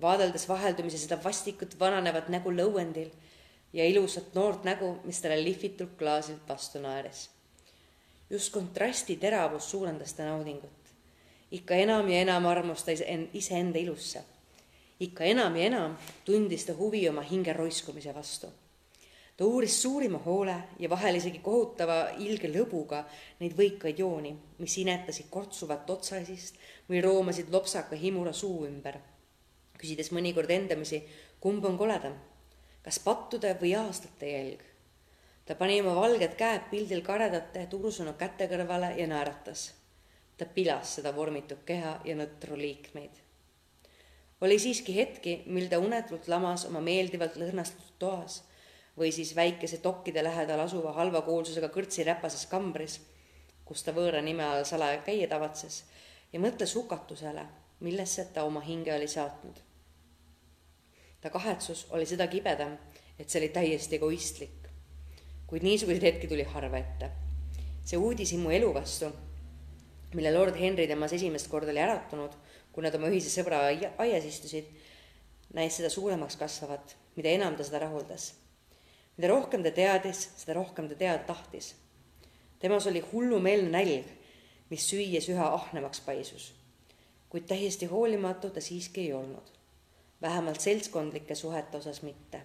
vaadeldes 0.01 0.49
vaheldumise 0.49 0.99
seda 0.99 1.19
vastikut 1.25 1.75
vananevat 1.81 2.29
nägu 2.29 2.51
lõuendil 2.51 3.11
ja 3.73 3.85
ilusat 3.85 4.35
noort 4.35 4.65
nägu, 4.65 4.97
mis 5.05 5.21
talle 5.21 5.39
lihvitult 5.45 5.97
klaasilt 5.99 6.49
vastu 6.49 6.79
naeris. 6.79 7.31
just 8.31 8.53
kontrasti 8.53 9.17
teravus 9.17 9.71
suurendas 9.71 10.13
ta 10.13 10.25
naudingut. 10.25 10.95
ikka 11.51 11.75
enam 11.75 12.09
ja 12.09 12.21
enam 12.21 12.47
armus 12.47 12.83
ta 12.83 12.93
iseenda 13.33 13.79
ilusse. 13.79 14.23
ikka 15.01 15.25
enam 15.25 15.57
ja 15.57 15.65
enam 15.65 15.99
tundis 16.25 16.65
ta 16.65 16.75
huvi 16.75 17.09
oma 17.09 17.23
hinge 17.23 17.53
roiskumise 17.53 18.15
vastu 18.15 18.47
ta 19.43 19.47
uuris 19.47 19.83
suurima 19.83 20.19
hoole 20.19 20.55
ja 20.79 20.89
vahel 20.91 21.17
isegi 21.19 21.41
kohutava 21.43 21.97
ilge 22.23 22.47
lõbuga 22.47 23.01
neid 23.41 23.57
võikaid 23.59 23.99
jooni, 23.99 24.31
mis 24.63 24.77
inetasid 24.79 25.27
kortsuvat 25.35 25.89
otsasist 25.91 26.61
või 26.87 27.01
roomasid 27.03 27.51
lopsaka 27.51 27.99
himura 27.99 28.31
suu 28.39 28.61
ümber, 28.69 29.01
küsides 29.81 30.13
mõnikord 30.15 30.53
endamisi, 30.55 31.01
kumb 31.43 31.67
on 31.67 31.75
koledam, 31.81 32.15
kas 32.85 33.01
pattude 33.03 33.57
või 33.65 33.73
aastate 33.81 34.31
jälg. 34.31 34.63
ta 35.45 35.59
pani 35.59 35.81
oma 35.83 35.97
valged 35.99 36.39
käed 36.39 36.71
pildil 36.71 37.03
karedate 37.03 37.67
tursunud 37.67 38.15
käte 38.23 38.47
kõrvale 38.47 38.93
ja 39.01 39.09
naeratas. 39.11 39.73
ta 40.37 40.47
pilas 40.47 40.95
seda 41.01 41.17
vormitut 41.17 41.67
keha 41.67 41.99
ja 42.05 42.15
nõtru 42.15 42.61
liikmeid. 42.63 43.19
oli 44.41 44.59
siiski 44.59 44.95
hetki, 44.95 45.43
mil 45.47 45.69
ta 45.69 45.83
unetult 45.83 46.29
lamas 46.29 46.65
oma 46.71 46.81
meeldivalt 46.81 47.35
lõhnastatud 47.37 47.99
toas 47.99 48.43
või 48.99 49.13
siis 49.13 49.37
väikese 49.37 49.81
dokkide 49.83 50.25
lähedal 50.25 50.61
asuva 50.61 50.93
halva 50.93 51.23
kuulsusega 51.23 51.69
kõrtsi 51.73 52.05
räpases 52.05 52.47
kambris, 52.47 53.01
kus 53.65 53.83
ta 53.83 53.95
võõra 53.97 54.21
nime 54.23 54.45
all 54.45 54.67
salaja 54.69 55.01
käia 55.07 55.29
tavatses 55.29 55.83
ja 56.33 56.41
mõtles 56.41 56.75
hukatusele, 56.77 57.47
millesse 57.81 58.27
ta 58.35 58.45
oma 58.45 58.61
hinge 58.61 58.95
oli 58.95 59.09
saatnud. 59.09 59.61
ta 61.21 61.31
kahetsus 61.31 61.87
oli 61.91 62.07
seda 62.07 62.27
kibedam, 62.27 62.77
et 63.19 63.31
see 63.31 63.41
oli 63.41 63.49
täiesti 63.49 63.97
egoistlik. 63.97 64.69
kuid 65.47 65.63
niisuguseid 65.63 66.03
hetki 66.03 66.29
tuli 66.29 66.43
harva 66.43 66.79
ette. 66.79 67.11
see 67.85 67.97
uudishimu 67.97 68.51
elu 68.51 68.75
vastu, 68.75 69.13
mille 70.15 70.33
lord 70.33 70.57
Henry 70.61 70.87
temas 70.87 71.13
esimest 71.13 71.49
korda 71.49 71.71
oli 71.71 71.81
äratunud, 71.81 72.37
kui 72.73 72.83
nad 72.83 72.95
oma 72.95 73.09
ühise 73.09 73.33
sõbra 73.33 73.65
aias 73.99 74.25
istusid, 74.25 74.69
näis 75.55 75.77
seda 75.77 75.89
suuremaks 75.89 76.37
kasvavat, 76.37 76.97
mida 77.17 77.29
enam 77.29 77.57
ta 77.57 77.65
seda 77.65 77.79
rahuldas 77.79 78.42
mida 79.17 79.29
rohkem 79.29 79.63
ta 79.63 79.71
teadis, 79.71 80.25
seda 80.37 80.57
rohkem 80.57 80.89
ta 80.89 80.95
teada 80.95 81.25
tahtis. 81.27 81.75
temas 82.59 82.87
oli 82.87 83.01
hullumeelne 83.13 83.71
nälg, 83.71 84.09
mis 84.71 84.87
süües 84.89 85.29
üha 85.29 85.49
ahnemaks 85.55 86.01
paisus. 86.01 86.53
kuid 87.29 87.45
täiesti 87.49 87.87
hoolimatu 87.87 88.51
ta 88.51 88.61
siiski 88.61 89.01
ei 89.01 89.13
olnud. 89.13 89.53
vähemalt 90.23 90.61
seltskondlike 90.61 91.35
suhete 91.35 91.77
osas 91.77 92.03
mitte. 92.03 92.43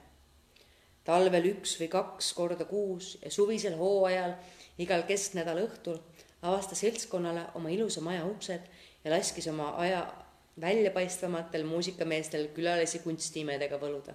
talvel 1.03 1.45
üks 1.53 1.80
või 1.80 1.88
kaks 1.88 2.34
korda 2.34 2.65
kuus 2.65 3.17
ja 3.23 3.32
suvisel 3.32 3.77
hooajal 3.77 4.36
igal 4.77 5.03
kesknädala 5.08 5.63
õhtul 5.69 5.99
avastas 6.41 6.80
seltskonnale 6.80 7.47
oma 7.56 7.69
ilusa 7.69 8.01
maja 8.01 8.25
uksed 8.25 8.62
ja 9.03 9.12
laskis 9.12 9.47
oma 9.47 9.69
aja 9.69 10.06
väljapaistvamatel 10.62 11.63
muusikameestel 11.63 12.47
külalisi 12.53 12.99
kunstiimedega 12.99 13.80
võluda 13.80 14.13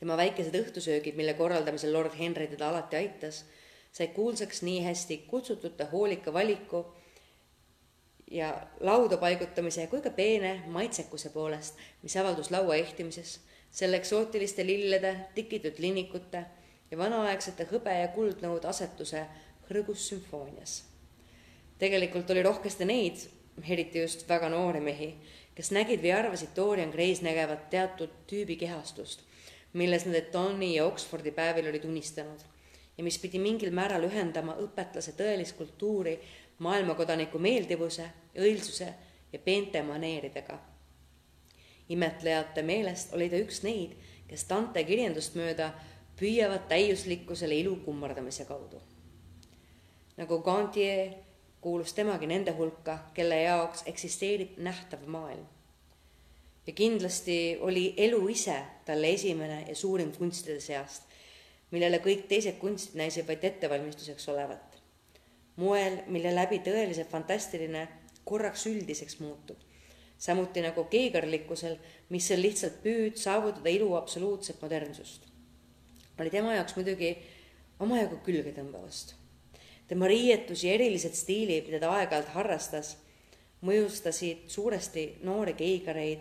tema 0.00 0.16
väikesed 0.16 0.56
õhtusöögid, 0.56 1.16
mille 1.16 1.34
korraldamisel 1.36 1.92
lord 1.92 2.16
Henry 2.18 2.46
teda 2.48 2.70
alati 2.70 2.96
aitas, 2.96 3.44
said 3.92 4.14
kuulsaks 4.16 4.62
nii 4.62 4.80
hästi 4.84 5.18
kutsutute 5.28 5.84
hoolika 5.92 6.32
valiku 6.32 6.84
ja 8.30 8.54
lauda 8.80 9.18
paigutamise 9.20 9.86
kui 9.90 10.00
ka 10.00 10.10
peene 10.10 10.62
maitsekuse 10.66 11.32
poolest, 11.34 11.76
mis 12.02 12.16
avaldus 12.16 12.50
laua 12.50 12.78
ehtimises, 12.80 13.40
selle 13.70 14.00
eksootiliste 14.00 14.66
lillede, 14.66 15.16
tikitud 15.34 15.78
linnikute 15.78 16.44
ja 16.90 16.98
vanaaegsete 16.98 17.66
hõbe 17.70 17.94
ja 18.00 18.08
kuldnõude 18.14 18.68
asetuse 18.70 19.26
hõrgus 19.68 20.08
sümfoonias. 20.08 20.84
tegelikult 21.78 22.30
oli 22.30 22.42
rohkesti 22.42 22.84
neid, 22.84 23.20
eriti 23.68 24.00
just 24.00 24.28
väga 24.28 24.48
noori 24.48 24.80
mehi, 24.80 25.10
kes 25.54 25.70
nägid 25.70 26.02
või 26.02 26.12
arvasid 26.12 26.54
Dorian 26.56 26.92
Gray's 26.92 27.22
nägevat 27.22 27.70
teatud 27.70 28.10
tüübi 28.26 28.56
kehastust, 28.56 29.22
milles 29.72 30.06
nad 30.06 30.14
Etoni 30.14 30.74
ja 30.74 30.86
Oxfordi 30.86 31.30
päevil 31.30 31.68
olid 31.68 31.84
unistanud 31.84 32.40
ja 32.98 33.04
mis 33.04 33.18
pidi 33.18 33.38
mingil 33.38 33.70
määral 33.72 34.04
ühendama 34.04 34.56
õpetlase 34.60 35.14
tõelist 35.16 35.56
kultuuri 35.56 36.18
maailmakodaniku 36.60 37.38
meeldivuse, 37.38 38.04
õilsuse 38.36 38.88
ja 39.32 39.38
peente 39.38 39.82
maneeridega. 39.82 40.58
imetlejate 41.88 42.62
meelest 42.62 43.14
oli 43.14 43.30
ta 43.30 43.36
üks 43.36 43.62
neid, 43.62 43.94
kes 44.28 44.44
Dante 44.48 44.84
kirjandust 44.84 45.34
mööda 45.34 45.72
püüavad 46.18 46.68
täiuslikkusele 46.68 47.54
ilu 47.54 47.76
kummardamise 47.84 48.44
kaudu. 48.44 48.82
nagu 50.16 50.38
Gantier 50.42 51.14
kuulus 51.60 51.92
temagi 51.92 52.26
nende 52.26 52.52
hulka, 52.52 52.98
kelle 53.14 53.42
jaoks 53.42 53.82
eksisteerib 53.86 54.58
nähtav 54.58 55.06
maailm. 55.06 55.46
Ja 56.66 56.72
kindlasti 56.72 57.58
oli 57.60 57.94
elu 57.96 58.28
ise 58.28 58.56
talle 58.84 59.12
esimene 59.14 59.64
ja 59.68 59.74
suurim 59.76 60.12
kunstide 60.12 60.60
seast, 60.60 61.02
millele 61.70 62.00
kõik 62.04 62.26
teised 62.28 62.58
kunstid 62.60 62.98
näisid 62.98 63.26
vaid 63.28 63.44
ettevalmistuseks 63.44 64.28
olevat. 64.28 64.78
moel, 65.56 65.98
mille 66.06 66.34
läbi 66.34 66.58
tõeliselt 66.64 67.10
fantastiline 67.10 67.88
korraks 68.24 68.66
üldiseks 68.66 69.20
muutub. 69.20 69.56
samuti 70.18 70.60
nagu 70.60 70.84
keegarlikkusel, 70.84 71.76
mis 72.08 72.30
on 72.30 72.42
lihtsalt 72.42 72.82
püüd 72.82 73.16
saavutada 73.16 73.68
ilu 73.68 73.94
absoluutset 73.94 74.62
modernsust. 74.62 75.22
oli 76.18 76.30
tema 76.30 76.54
jaoks 76.54 76.76
muidugi 76.76 77.16
omajagu 77.80 78.16
külgetõmbavast. 78.24 79.14
tema 79.88 80.06
riietus 80.06 80.64
ja 80.64 80.72
erilised 80.72 81.14
stiilid, 81.14 81.66
mida 81.66 81.80
ta 81.80 81.94
aeg-ajalt 81.96 82.28
harrastas, 82.28 82.96
mõjustasid 83.62 84.48
suuresti 84.48 85.16
noori 85.22 85.54
keigareid 85.54 86.20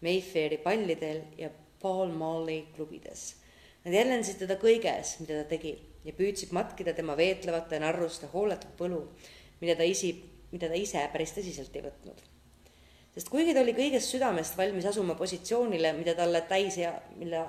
Mayfairi 0.00 0.58
pallidel 0.62 1.22
ja 1.38 1.50
Paul 1.82 2.12
Marley 2.14 2.64
klubides 2.74 3.34
Nad 3.88 3.94
jäljendasid 3.94 4.40
teda 4.42 4.58
kõiges, 4.60 5.14
mida 5.22 5.38
ta 5.38 5.46
tegi 5.54 5.70
ja 6.04 6.12
püüdsid 6.12 6.50
matkida 6.52 6.92
tema 6.96 7.14
veetlevate 7.16 7.78
narruste 7.80 8.28
hooletut 8.32 8.74
põlu, 8.76 8.98
mida 9.62 9.76
ta 9.78 9.86
isi, 9.86 10.10
mida 10.50 10.68
ta 10.68 10.76
ise 10.76 11.04
päris 11.12 11.32
tõsiselt 11.36 11.76
ei 11.76 11.86
võtnud. 11.86 12.20
sest 13.14 13.30
kuigi 13.32 13.54
ta 13.54 13.62
oli 13.64 13.72
kõigest 13.74 14.12
südamest 14.12 14.58
valmis 14.58 14.84
asuma 14.86 15.14
positsioonile, 15.18 15.92
mida 15.96 16.14
talle 16.14 16.42
täisea, 16.50 16.92
mille, 17.16 17.40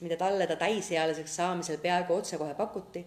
mida 0.00 0.16
talle 0.16 0.46
ta 0.46 0.56
täisealiseks 0.56 1.34
saamisel 1.36 1.78
peaaegu 1.82 2.14
otsekohe 2.14 2.54
pakuti, 2.54 3.04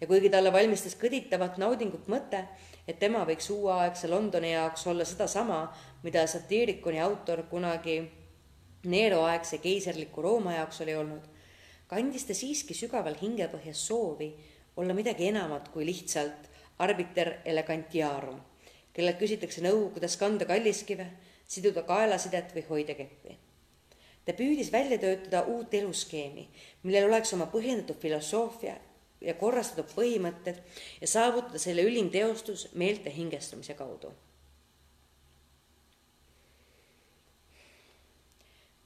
ja 0.00 0.06
kuigi 0.06 0.30
talle 0.30 0.52
valmistas 0.52 0.98
kõditavat 1.00 1.56
naudingut 1.62 2.06
mõte, 2.12 2.44
et 2.88 2.98
tema 3.00 3.24
võiks 3.24 3.48
uueaegse 3.50 4.08
Londoni 4.08 4.52
jaoks 4.52 4.86
olla 4.90 5.04
sedasama, 5.08 5.60
mida 6.04 6.26
satiirikoni 6.28 7.00
autor 7.00 7.46
kunagi 7.50 8.00
Nero-aegse 8.84 9.58
keiserliku 9.64 10.22
Rooma 10.22 10.58
jaoks 10.58 10.82
oli 10.84 10.96
olnud, 10.96 11.28
kandis 11.88 12.26
ta 12.28 12.36
siiski 12.36 12.76
sügaval 12.76 13.16
hingepõhjas 13.20 13.86
soovi 13.88 14.28
olla 14.76 14.96
midagi 14.96 15.30
enamat 15.30 15.70
kui 15.72 15.86
lihtsalt 15.88 16.50
arbiter 16.84 17.38
elegantiarum, 17.48 18.40
kellelt 18.92 19.20
küsitakse 19.20 19.62
nõu, 19.64 19.88
kuidas 19.94 20.18
kanda 20.20 20.44
kalliskive, 20.48 21.06
siduda 21.48 21.84
kaelasidet 21.88 22.52
või 22.56 22.66
hoida 22.68 22.96
keppi. 22.98 23.38
ta 24.24 24.32
püüdis 24.32 24.72
välja 24.72 24.98
töötada 24.98 25.44
uut 25.52 25.74
eluskeemi, 25.74 26.48
millel 26.82 27.08
oleks 27.08 27.32
oma 27.32 27.46
põhjendatud 27.52 28.00
filosoofia 28.00 28.76
ja 29.24 29.34
korrastatud 29.40 29.90
põhimõtted 29.94 30.60
ja 31.00 31.08
saavutada 31.08 31.58
selle 31.58 31.82
ülim 31.86 32.10
teostus 32.12 32.68
meelte 32.74 33.12
hingestumise 33.14 33.74
kaudu. 33.74 34.12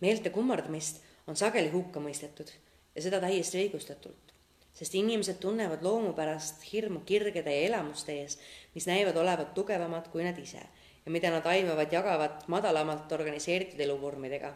meelte 0.00 0.30
kummardamist 0.30 1.00
on 1.26 1.36
sageli 1.36 1.70
hukka 1.72 2.00
mõistetud 2.00 2.50
ja 2.94 3.02
seda 3.02 3.20
täiesti 3.22 3.58
õigustatult, 3.64 4.32
sest 4.74 4.94
inimesed 4.94 5.40
tunnevad 5.42 5.82
loomu 5.82 6.12
pärast 6.14 6.62
hirmu 6.72 7.02
kirgede 7.06 7.54
ja 7.54 7.66
elamuste 7.66 8.14
ees, 8.20 8.38
mis 8.74 8.86
näivad 8.86 9.16
olevat 9.18 9.54
tugevamad 9.54 10.06
kui 10.12 10.22
nad 10.26 10.38
ise 10.38 10.62
ja 11.04 11.12
mida 11.12 11.32
nad 11.34 11.46
aimavad 11.46 11.92
jagavat 11.92 12.46
madalamalt 12.48 13.12
organiseeritud 13.12 13.80
eluvormidega. 13.80 14.54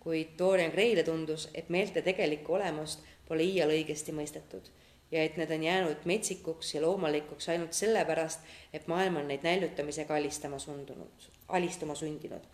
kuid 0.00 0.36
Dorian 0.38 0.70
Gray'le 0.70 1.02
tundus, 1.02 1.48
et 1.54 1.68
meelte 1.68 2.02
tegelikku 2.02 2.54
olemust 2.54 3.00
pole 3.28 3.42
iial 3.42 3.72
õigesti 3.74 4.12
mõistetud 4.14 4.70
ja 5.10 5.22
et 5.22 5.36
need 5.36 5.50
on 5.50 5.62
jäänud 5.62 6.04
metsikuks 6.04 6.74
ja 6.74 6.82
loomalikuks 6.82 7.48
ainult 7.48 7.72
sellepärast, 7.72 8.40
et 8.72 8.86
maailm 8.86 9.16
on 9.16 9.28
neid 9.28 9.46
näljutamisega 9.46 10.14
alistama 10.14 10.58
sundunud, 10.58 11.30
alistuma 11.48 11.94
sundinud 11.94 12.46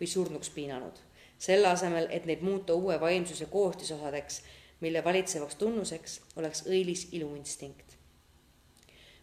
või 0.00 0.06
surnuks 0.06 0.50
piinanud 0.50 1.04
selle 1.38 1.68
asemel, 1.68 2.08
et 2.10 2.26
neid 2.26 2.42
muuta 2.44 2.74
uue 2.74 3.00
vaimsuse 3.00 3.46
koostisosadeks, 3.46 4.42
mille 4.80 5.04
valitsevaks 5.04 5.54
tunnuseks 5.54 6.20
oleks 6.36 6.66
õilis 6.66 7.08
iluinstinkt. 7.12 7.96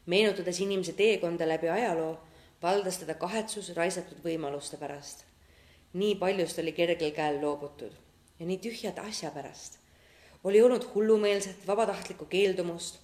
meenutades 0.06 0.60
inimese 0.60 0.93
teekonda 0.93 1.48
läbi 1.48 1.69
ajaloo, 1.69 2.17
valdas 2.62 2.98
teda 2.98 3.13
kahetsus 3.13 3.76
raisatud 3.76 4.17
võimaluste 4.24 4.78
pärast. 4.78 5.26
nii 5.93 6.15
paljust 6.15 6.60
oli 6.60 6.72
kergel 6.72 7.12
käel 7.12 7.41
loobutud 7.41 7.93
ja 8.39 8.46
nii 8.46 8.58
tühjade 8.58 9.02
asja 9.02 9.32
pärast. 9.32 9.80
Oli 10.43 10.62
olnud 10.62 10.86
hullumeelset 10.95 11.67
vabatahtlikku 11.67 12.25
keeldumust, 12.25 12.99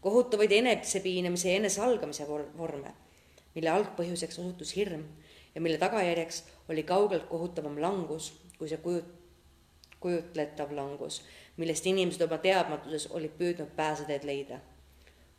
kohutavaid 0.00 0.52
enesepiinamise 0.52 1.50
ja 1.50 1.56
enesealgamise 1.56 2.28
vorme, 2.28 2.94
mille 3.54 3.70
algpõhjuseks 3.70 4.38
osutus 4.38 4.76
hirm 4.76 5.04
ja 5.54 5.60
mille 5.60 5.78
tagajärjeks 5.78 6.44
oli 6.68 6.82
kaugelt 6.82 7.24
kohutavam 7.30 7.80
langus 7.80 8.32
kui 8.58 8.68
see 8.68 8.78
kujut-, 8.84 9.10
kujutletav 10.00 10.72
langus, 10.76 11.22
millest 11.56 11.86
inimesed 11.86 12.22
oma 12.26 12.38
teadmatuses 12.42 13.08
olid 13.16 13.34
püüdnud 13.38 13.74
pääseteed 13.76 14.24
leida. 14.28 14.60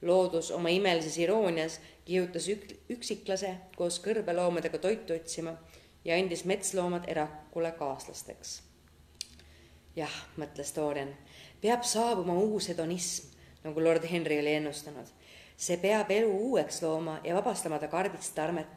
loodus 0.01 0.51
oma 0.51 0.69
imelises 0.69 1.17
iroonias 1.17 1.79
kihutas 2.05 2.47
ük-, 2.51 2.75
üksiklase 2.89 3.55
koos 3.77 3.99
kõrbeloomadega 4.03 4.77
toitu 4.77 5.13
otsima 5.13 5.55
ja 6.05 6.17
andis 6.19 6.45
metsloomad 6.45 7.07
erakule 7.07 7.71
kaaslasteks. 7.71 8.61
jah, 9.95 10.17
mõtles 10.37 10.75
Dorian, 10.75 11.15
peab 11.65 11.83
saabuma 11.83 12.37
uus 12.37 12.69
hedonism, 12.69 13.31
nagu 13.63 13.83
lord 13.83 14.05
Henry 14.05 14.37
oli 14.39 14.53
ennustanud. 14.59 15.07
see 15.57 15.77
peab 15.77 16.11
elu 16.11 16.29
uueks 16.29 16.81
looma 16.83 17.19
ja 17.23 17.33
vabastama 17.35 17.79
ta 17.79 17.87
karbist 17.87 18.35
tarmet, 18.35 18.67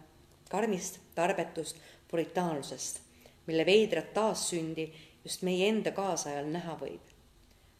karmist 0.48 1.00
tarbetust 1.14 1.76
puritaanlusest 2.08 3.00
mille 3.48 3.66
veidrat 3.66 4.12
taassündi 4.14 4.92
just 5.24 5.42
meie 5.42 5.68
enda 5.68 5.90
kaasajal 5.96 6.46
näha 6.52 6.76
võib. 6.80 7.14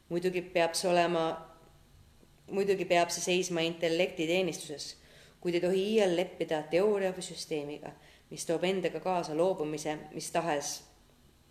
muidugi 0.08 0.40
peab 0.54 0.72
see 0.74 0.88
olema, 0.88 1.24
muidugi 2.50 2.86
peab 2.88 3.12
see 3.12 3.24
seisma 3.26 3.60
intellekti 3.60 4.26
teenistuses, 4.26 4.94
kuid 5.40 5.58
ei 5.58 5.64
tohi 5.66 5.82
iial 5.92 6.16
leppida 6.16 6.62
teooria 6.72 7.12
või 7.12 7.26
süsteemiga, 7.26 7.92
mis 8.30 8.48
toob 8.48 8.64
endaga 8.64 9.00
kaasa 9.04 9.36
loobumise 9.36 9.98
mis 10.16 10.30
tahes 10.32 10.74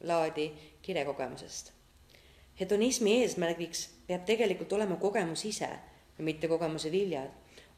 laadi 0.02 0.50
kirekogemusest. 0.82 1.77
Hedonismi 2.60 3.22
eesmärgiks 3.22 3.90
peab 4.08 4.26
tegelikult 4.26 4.74
olema 4.74 4.96
kogemus 4.96 5.46
ise 5.46 5.70
ja 6.18 6.24
mitte 6.24 6.48
kogemuse 6.48 6.92
viljad, 6.92 7.30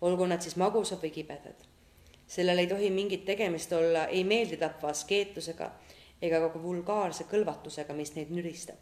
olgu 0.02 0.26
nad 0.26 0.42
siis 0.42 0.56
magusad 0.56 1.02
või 1.04 1.12
kibedad. 1.12 1.68
sellel 2.28 2.60
ei 2.60 2.68
tohi 2.68 2.90
mingit 2.90 3.26
tegemist 3.26 3.74
olla 3.74 4.06
ei 4.08 4.24
meelditapva 4.24 4.90
askeetlusega 4.90 5.72
ega 6.22 6.40
ka 6.40 6.62
vulgaarse 6.64 7.24
kõlvatusega, 7.24 7.94
mis 7.94 8.16
neid 8.16 8.32
nüristab. 8.32 8.80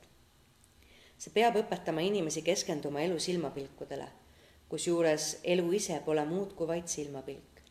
see 1.18 1.34
peab 1.34 1.56
õpetama 1.56 2.02
inimesi 2.02 2.42
keskenduma 2.42 3.02
elu 3.02 3.20
silmapilkudele, 3.20 4.08
kusjuures 4.70 5.40
elu 5.44 5.72
ise 5.72 6.02
pole 6.06 6.26
muud 6.26 6.54
kui 6.54 6.68
vaid 6.68 6.88
silmapilk. 6.88 7.62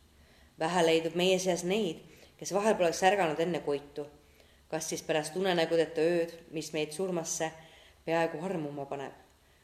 vähe 0.59 0.87
leidub 0.87 1.15
meie 1.15 1.39
seas 1.39 1.65
neid, 1.65 2.03
kes 2.37 2.53
vahel 2.53 2.75
poleks 2.75 3.03
ärganud 3.03 3.41
enne 3.41 3.61
koitu, 3.61 4.07
kas 4.69 4.89
siis 4.89 5.03
pärast 5.03 5.37
unenägudeta 5.37 6.01
ööd, 6.01 6.33
mis 6.51 6.73
meid 6.73 6.93
surmasse 6.93 7.53
peaaegu 8.07 8.43
armuma 8.47 8.87
paneb, 8.87 9.15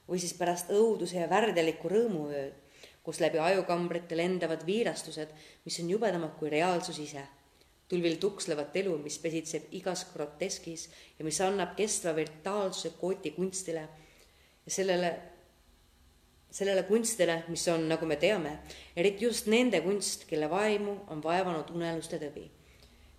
või 0.09 0.19
siis 0.21 0.35
pärast 0.35 0.73
õuduse 0.75 1.21
ja 1.23 1.29
värdeliku 1.31 1.89
rõõmuööd, 1.89 2.59
kus 3.03 3.21
läbi 3.23 3.39
ajukambrite 3.43 4.17
lendavad 4.19 4.67
viirastused, 4.67 5.31
mis 5.65 5.79
on 5.83 5.95
jubedamad 5.95 6.37
kui 6.39 6.51
reaalsus 6.51 6.99
ise 7.03 7.23
tulvil 7.93 8.17
tukslevat 8.17 8.77
elu, 8.81 8.95
mis 9.05 9.19
pesitseb 9.21 9.69
igas 9.77 10.07
groteskis 10.15 10.87
ja 11.19 11.27
mis 11.27 11.41
annab 11.45 11.75
kestva 11.77 12.15
virtuaalsuse 12.17 12.95
kooti 12.97 13.35
kunstile 13.37 13.83
ja 13.83 14.73
sellele, 14.73 15.11
sellele 16.49 16.87
kunstile, 16.89 17.43
mis 17.53 17.67
on, 17.69 17.85
nagu 17.91 18.09
me 18.09 18.17
teame, 18.17 18.55
eriti 18.97 19.27
just 19.27 19.51
nende 19.53 19.83
kunst, 19.85 20.25
kelle 20.31 20.49
vaimu 20.49 21.03
on 21.13 21.21
vaevanud 21.25 21.75
uneluste 21.77 22.21
tõbi. 22.23 22.49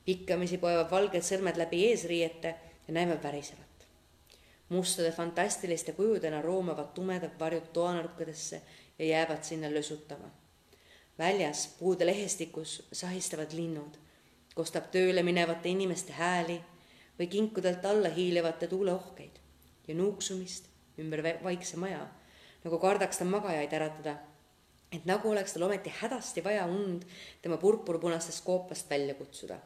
pikkamisi 0.04 0.58
poevad 0.60 0.90
valged 0.92 1.24
sõrmed 1.24 1.56
läbi 1.56 1.86
eesriiete 1.92 2.56
ja 2.88 2.94
näevad 2.98 3.22
värisevat. 3.24 3.73
Mustade 4.70 5.12
fantastiliste 5.12 5.92
kujudena 5.92 6.42
roomavad 6.42 6.94
tumedad 6.94 7.40
varjud 7.40 7.72
toanurkadesse 7.74 8.62
ja 9.00 9.06
jäävad 9.06 9.44
sinna 9.44 9.74
lösutama. 9.74 10.32
väljas 11.20 11.76
puude 11.80 12.06
lehestikus 12.06 12.88
sahistavad 12.92 13.52
linnud, 13.54 13.98
kostab 14.56 14.90
tööle 14.92 15.24
minevate 15.24 15.70
inimeste 15.70 16.14
hääli 16.14 16.62
või 17.20 17.28
kinkudelt 17.28 17.86
alla 17.86 18.10
hiilivate 18.10 18.68
tuuleohkeid 18.68 19.40
ja 19.88 19.96
nuuksumist 19.96 20.70
ümber 21.00 21.24
vaikse 21.44 21.78
maja, 21.78 22.08
nagu 22.64 22.80
kardaks 22.80 23.18
ta 23.18 23.26
magajaid 23.26 23.74
äratada. 23.74 24.18
et 24.94 25.06
nagu 25.10 25.30
oleks 25.30 25.54
tal 25.54 25.64
ometi 25.66 25.90
hädasti 25.90 26.44
vaja 26.44 26.66
und 26.66 27.02
tema 27.42 27.58
purpurpunastest 27.58 28.44
koopast 28.46 28.90
välja 28.90 29.14
kutsuda. 29.14 29.58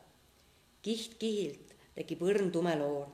kiht 0.82 1.14
kihilt 1.20 1.76
tekib 1.96 2.22
õrn 2.22 2.52
tume 2.52 2.76
loor, 2.76 3.08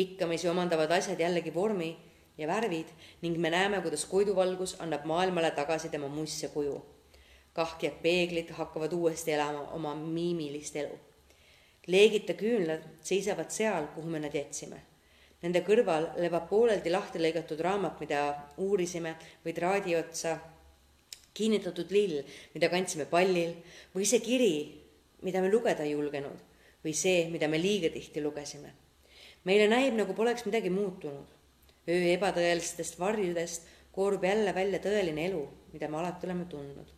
pikkamisi 0.00 0.48
omandavad 0.48 0.96
asjad 0.96 1.20
jällegi 1.20 1.52
vormi 1.54 1.90
ja 2.38 2.48
värvid 2.48 2.88
ning 3.22 3.36
me 3.36 3.52
näeme, 3.52 3.82
kuidas 3.84 4.06
koiduvalgus 4.08 4.76
annab 4.80 5.04
maailmale 5.04 5.50
tagasi 5.50 5.92
tema 5.92 6.08
muistse 6.08 6.48
kuju. 6.48 6.80
kahkjad 7.52 7.96
peeglid 8.02 8.50
hakkavad 8.56 8.92
uuesti 8.92 9.32
elama 9.32 9.66
oma 9.76 9.94
miimilist 9.94 10.76
elu. 10.76 10.98
leegita 11.86 12.32
küünlad 12.32 12.86
seisavad 13.00 13.50
seal, 13.50 13.86
kuhu 13.94 14.08
me 14.08 14.20
nad 14.20 14.34
jätsime 14.34 14.80
Nende 15.40 15.62
kõrval 15.64 16.10
lebab 16.20 16.50
pooleldi 16.50 16.90
lahti 16.92 17.20
lõigatud 17.20 17.60
raamat, 17.64 17.96
mida 18.02 18.24
uurisime, 18.60 19.14
või 19.44 19.54
traadi 19.56 19.96
otsa 19.96 20.34
kinnitatud 21.32 21.92
lill, 21.94 22.20
mida 22.52 22.68
kandsime 22.68 23.06
pallil, 23.08 23.54
või 23.94 24.04
see 24.04 24.20
kiri, 24.20 24.52
mida 25.24 25.40
me 25.40 25.48
lugeda 25.48 25.86
ei 25.86 25.94
julgenud, 25.94 26.44
või 26.84 26.92
see, 26.96 27.24
mida 27.32 27.48
me 27.48 27.60
liiga 27.60 27.88
tihti 27.94 28.20
lugesime. 28.20 28.74
Meile 29.44 29.68
näib, 29.68 29.94
nagu 29.94 30.14
poleks 30.14 30.44
midagi 30.44 30.70
muutunud. 30.70 31.26
öö 31.88 32.12
ebatõelistest 32.14 32.98
varjudest 32.98 33.66
koorub 33.92 34.24
jälle 34.24 34.54
välja 34.54 34.78
tõeline 34.78 35.26
elu, 35.26 35.48
mida 35.72 35.88
me 35.88 35.96
alati 35.96 36.26
oleme 36.26 36.44
tundnud. 36.44 36.92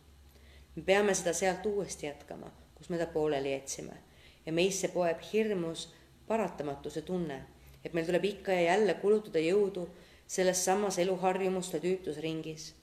me 0.75 0.81
peame 0.83 1.13
seda 1.13 1.33
sealt 1.33 1.65
uuesti 1.65 2.05
jätkama, 2.05 2.51
kus 2.75 2.89
me 2.89 2.97
ta 2.97 3.05
pooleli 3.07 3.51
jätsime 3.51 3.97
ja 4.45 4.53
meisse 4.53 4.87
poeb 4.87 5.19
hirmus 5.33 5.93
paratamatuse 6.27 7.01
tunne 7.01 7.43
et 7.83 7.93
meil 7.93 8.07
tuleb 8.07 8.25
ikka 8.25 8.55
ja 8.55 8.73
jälle 8.73 8.95
kulutada 9.01 9.41
jõudu 9.43 9.87
selles 10.27 10.63
samas 10.65 10.97
eluharjumuste 10.99 11.79
tüütusringis. 11.83 12.73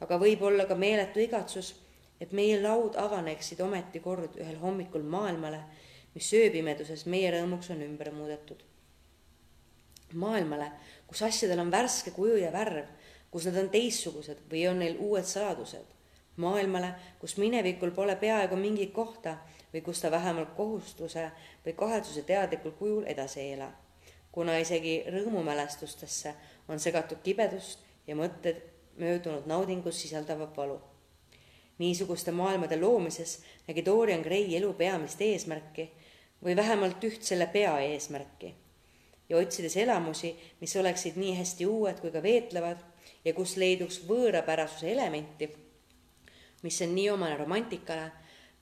aga 0.00 0.16
võib-olla 0.16 0.64
ka 0.64 0.74
meeletu 0.74 1.20
igatsus, 1.20 1.74
et 2.20 2.32
meie 2.32 2.60
laud 2.62 2.96
avaneksid 2.96 3.60
ometi 3.60 4.00
kord 4.00 4.36
ühel 4.40 4.56
hommikul 4.60 5.02
maailmale, 5.02 5.60
mis 6.14 6.32
ööpimeduses 6.32 7.06
meie 7.06 7.30
rõõmuks 7.32 7.70
on 7.72 7.82
ümber 7.82 8.12
muudetud. 8.12 8.62
Maailmale, 10.12 10.70
kus 11.06 11.22
asjadel 11.22 11.60
on 11.60 11.70
värske 11.70 12.10
kuju 12.10 12.36
ja 12.36 12.52
värv, 12.52 12.86
kus 13.30 13.46
nad 13.46 13.56
on 13.62 13.70
teistsugused 13.70 14.46
või 14.50 14.66
on 14.70 14.78
neil 14.78 14.96
uued 14.98 15.24
saladused. 15.24 15.96
maailmale, 16.40 16.94
kus 17.20 17.36
minevikul 17.36 17.90
pole 17.90 18.16
peaaegu 18.16 18.56
mingit 18.56 18.92
kohta 18.92 19.36
või 19.72 19.82
kus 19.84 20.00
ta 20.00 20.10
vähemalt 20.10 20.54
kohustuse 20.56 21.30
või 21.66 21.72
kahetsuse 21.76 22.22
teadlikul 22.22 22.70
kujul 22.70 23.04
edasi 23.04 23.40
ei 23.40 23.52
ela 23.52 23.72
kuna 24.32 24.56
isegi 24.62 25.00
rõõmumälestustesse 25.10 26.34
on 26.70 26.80
segatud 26.80 27.22
kibedust 27.24 27.82
ja 28.06 28.16
mõtted 28.18 28.62
möödunud 29.00 29.46
naudingus 29.50 30.02
sisaldavat 30.02 30.56
valu. 30.56 30.80
niisuguste 31.78 32.32
maailmade 32.32 32.76
loomises 32.76 33.40
nägi 33.66 33.84
Dorian 33.84 34.22
Gray 34.22 34.56
elu 34.56 34.72
peamist 34.72 35.20
eesmärki 35.20 35.90
või 36.44 36.56
vähemalt 36.56 37.04
üht 37.04 37.22
selle 37.22 37.46
peaeesmärki 37.46 38.54
ja 39.30 39.38
otsides 39.38 39.76
elamusi, 39.76 40.34
mis 40.60 40.76
oleksid 40.76 41.16
nii 41.16 41.36
hästi 41.38 41.66
uued 41.66 42.00
kui 42.02 42.10
ka 42.10 42.22
veetlevad 42.22 42.82
ja 43.24 43.34
kus 43.34 43.56
leiduks 43.60 44.02
võõrapärasuse 44.08 44.90
elementi, 44.92 45.48
mis 46.62 46.80
on 46.82 46.94
nii 46.94 47.08
omane 47.14 47.36
romantikale, 47.38 48.10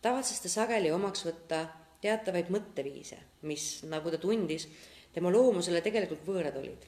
tavatses 0.03 0.43
ta 0.45 0.53
sageli 0.53 0.93
omaks 0.93 1.25
võtta 1.27 1.65
teatavaid 2.03 2.53
mõtteviise, 2.55 3.19
mis, 3.49 3.83
nagu 3.89 4.13
ta 4.13 4.21
tundis, 4.23 4.69
tema 5.13 5.33
loomusele 5.35 5.81
tegelikult 5.83 6.27
võõrad 6.27 6.57
olid. 6.61 6.85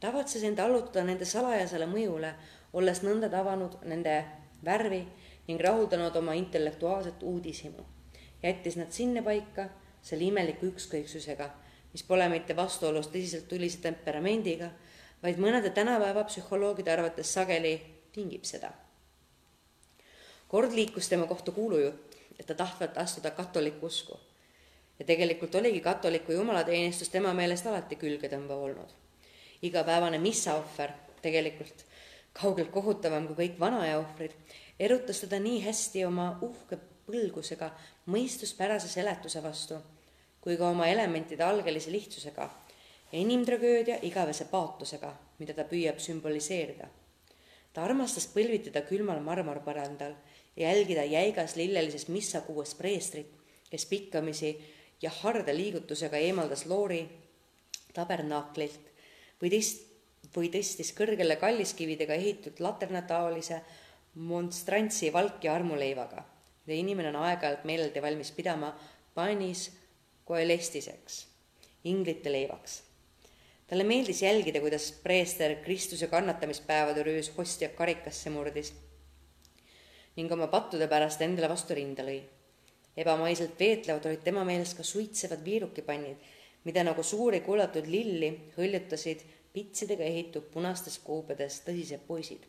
tavatses 0.00 0.42
end 0.44 0.58
allutada 0.58 1.04
nende 1.04 1.24
salajasele 1.24 1.86
mõjule, 1.88 2.34
olles 2.72 3.00
nõnda 3.02 3.30
tabanud 3.32 3.78
nende 3.88 4.24
värvi 4.64 5.04
ning 5.46 5.60
rahuldanud 5.60 6.16
oma 6.16 6.34
intellektuaalset 6.34 7.22
uudishimu. 7.22 7.84
jättis 8.42 8.76
nad 8.76 8.90
sinnapaika 8.92 9.68
selle 10.02 10.24
imeliku 10.24 10.66
ükskõiksusega, 10.66 11.48
mis 11.94 12.02
pole 12.02 12.26
mitte 12.28 12.56
vastuolus 12.58 13.06
tõsiselt 13.08 13.46
tulise 13.48 13.78
temperamendiga, 13.82 14.72
vaid 15.22 15.38
mõnede 15.38 15.70
tänapäeva 15.70 16.24
psühholoogide 16.26 16.90
arvates 16.90 17.30
sageli 17.32 17.76
tingib 18.12 18.44
seda. 18.44 18.72
kord 20.48 20.72
liikus 20.74 21.08
tema 21.08 21.26
kohta 21.26 21.52
kuulujutt, 21.52 22.16
et 22.38 22.46
ta 22.46 22.54
tahtvat 22.54 22.98
astuda 22.98 23.30
katoliku 23.30 23.86
usku 23.86 24.18
ja 24.98 25.04
tegelikult 25.04 25.54
oligi 25.54 25.80
katoliku 25.80 26.32
jumalateenistus 26.32 27.08
tema 27.08 27.32
meelest 27.34 27.66
alati 27.66 27.96
külgetõmbav 27.96 28.58
olnud. 28.58 28.90
igapäevane 29.62 30.18
missaohver, 30.18 30.90
tegelikult 31.22 31.84
kaugelt 32.32 32.70
kohutavam 32.70 33.26
kui 33.26 33.46
kõik 33.46 33.60
vanaja 33.60 33.98
ohvrid, 33.98 34.34
erutas 34.80 35.20
teda 35.20 35.38
nii 35.38 35.62
hästi 35.62 36.04
oma 36.04 36.38
uhke 36.42 36.78
põlgusega 37.06 37.70
mõistuspärase 38.06 38.88
seletuse 38.88 39.42
vastu 39.42 39.78
kui 40.44 40.58
ka 40.60 40.68
oma 40.68 40.86
elementide 40.92 41.44
algelise 41.44 41.92
lihtsusega 41.92 42.44
ja 43.12 43.18
inimtragöödia 43.18 43.96
igavese 44.02 44.44
paatosega, 44.50 45.14
mida 45.38 45.54
ta 45.56 45.64
püüab 45.64 46.00
sümboliseerida. 46.02 46.88
ta 47.72 47.82
armastas 47.82 48.28
põlvitada 48.30 48.84
külmal 48.86 49.18
marmorpõrandal 49.24 50.12
ja 50.56 50.68
jälgida 50.68 51.04
jäigas 51.04 51.56
lillelises 51.56 52.06
missakuues 52.08 52.74
preestrit, 52.78 53.32
kes 53.70 53.86
pikkamisi 53.86 54.52
ja 55.02 55.10
harde 55.10 55.56
liigutusega 55.56 56.20
eemaldas 56.22 56.66
loori 56.70 57.00
tabernaaklilt 57.94 58.92
või 59.40 59.50
tist-, 59.56 59.88
või 60.36 60.50
tõstis 60.54 60.92
kõrgele 60.94 61.36
kalliskividega 61.40 62.14
ehitud 62.14 62.60
laternataolise 62.60 63.60
monstrantsi 64.14 65.10
valk 65.12 65.42
ja 65.44 65.54
armuleivaga, 65.54 66.22
mida 66.66 66.78
inimene 66.78 67.10
on 67.10 67.22
aeg-ajalt 67.24 67.64
meeleldi 67.66 68.02
valmis 68.02 68.30
pidama 68.36 68.74
panis 70.24 70.48
koelestiseks, 70.48 71.26
inglite 71.84 72.32
leivaks. 72.32 72.82
talle 73.66 73.84
meeldis 73.84 74.22
jälgida, 74.22 74.60
kuidas 74.60 74.92
preester 74.92 75.56
Kristuse 75.56 76.06
kannatamispäevade 76.06 77.02
röös 77.02 77.32
hostja 77.36 77.68
karikasse 77.68 78.30
murdis 78.30 78.74
ning 80.16 80.32
oma 80.32 80.46
pattude 80.46 80.88
pärast 80.88 81.20
endale 81.20 81.48
vastu 81.48 81.74
rinda 81.74 82.02
lõi 82.02 82.22
ebamaiselt 82.96 83.60
veetlevad 83.60 84.06
olid 84.06 84.22
tema 84.24 84.44
meelest 84.44 84.76
ka 84.76 84.82
suitsevad 84.82 85.44
viirukipannid, 85.44 86.16
mida 86.64 86.84
nagu 86.84 87.02
suuri 87.02 87.40
kullatud 87.40 87.86
lilli 87.86 88.30
hõljutasid 88.56 89.24
pitsidega 89.52 90.04
ehitud 90.04 90.48
punastes 90.52 90.98
kuubedes 90.98 91.60
tõsised 91.66 92.06
poisid. 92.06 92.46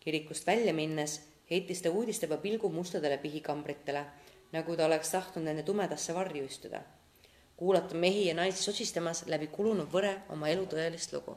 kirikust 0.00 0.46
välja 0.46 0.72
minnes 0.72 1.20
heitis 1.50 1.82
ta 1.82 1.90
uudistava 1.90 2.36
pilgu 2.36 2.68
mustadele 2.68 3.18
pihikambritele, 3.18 4.04
nagu 4.52 4.76
ta 4.76 4.86
oleks 4.86 5.10
tahtnud 5.10 5.44
nende 5.44 5.62
tumedasse 5.62 6.14
varju 6.14 6.44
istuda, 6.44 6.80
kuulata 7.56 7.94
mehi 7.94 8.26
ja 8.28 8.34
naisi 8.34 8.62
sosistamas 8.62 9.26
läbi 9.26 9.46
kulunud 9.46 9.92
võre 9.92 10.16
oma 10.34 10.48
elu 10.48 10.66
tõelist 10.70 11.12
lugu 11.16 11.36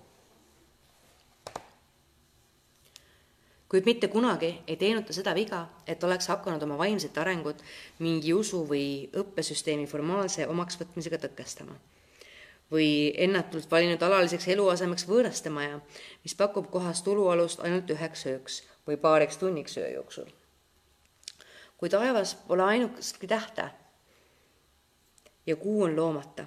kuid 3.72 3.86
mitte 3.88 4.08
kunagi 4.12 4.50
ei 4.68 4.76
teinud 4.76 5.06
ta 5.08 5.14
seda 5.16 5.32
viga, 5.36 5.62
et 5.88 6.04
oleks 6.04 6.28
hakanud 6.28 6.64
oma 6.66 6.76
vaimset 6.82 7.16
arengut 7.18 7.62
mingi 8.04 8.34
usu 8.36 8.66
või 8.68 9.08
õppesüsteemi 9.22 9.88
formaalse 9.88 10.48
omaksvõtmisega 10.52 11.22
tõkestama. 11.28 11.78
või 12.72 13.12
ennatult 13.20 13.72
valinud 13.72 14.04
alaliseks 14.04 14.48
eluasemeks 14.48 15.04
võõraste 15.08 15.52
maja, 15.52 15.80
mis 16.24 16.36
pakub 16.36 16.70
kohas 16.72 17.02
tulualust 17.04 17.60
ainult 17.60 17.90
üheks 17.92 18.26
ööks 18.32 18.62
või 18.88 18.96
paariks 18.98 19.38
tunniks 19.38 19.78
öö 19.78 19.90
jooksul. 19.94 20.30
Kui 21.82 21.90
taevas 21.90 22.36
pole 22.46 22.64
ainukestki 22.64 23.28
tähte 23.28 23.64
ja 25.46 25.56
kuu 25.56 25.84
on 25.84 25.96
loomata. 25.96 26.46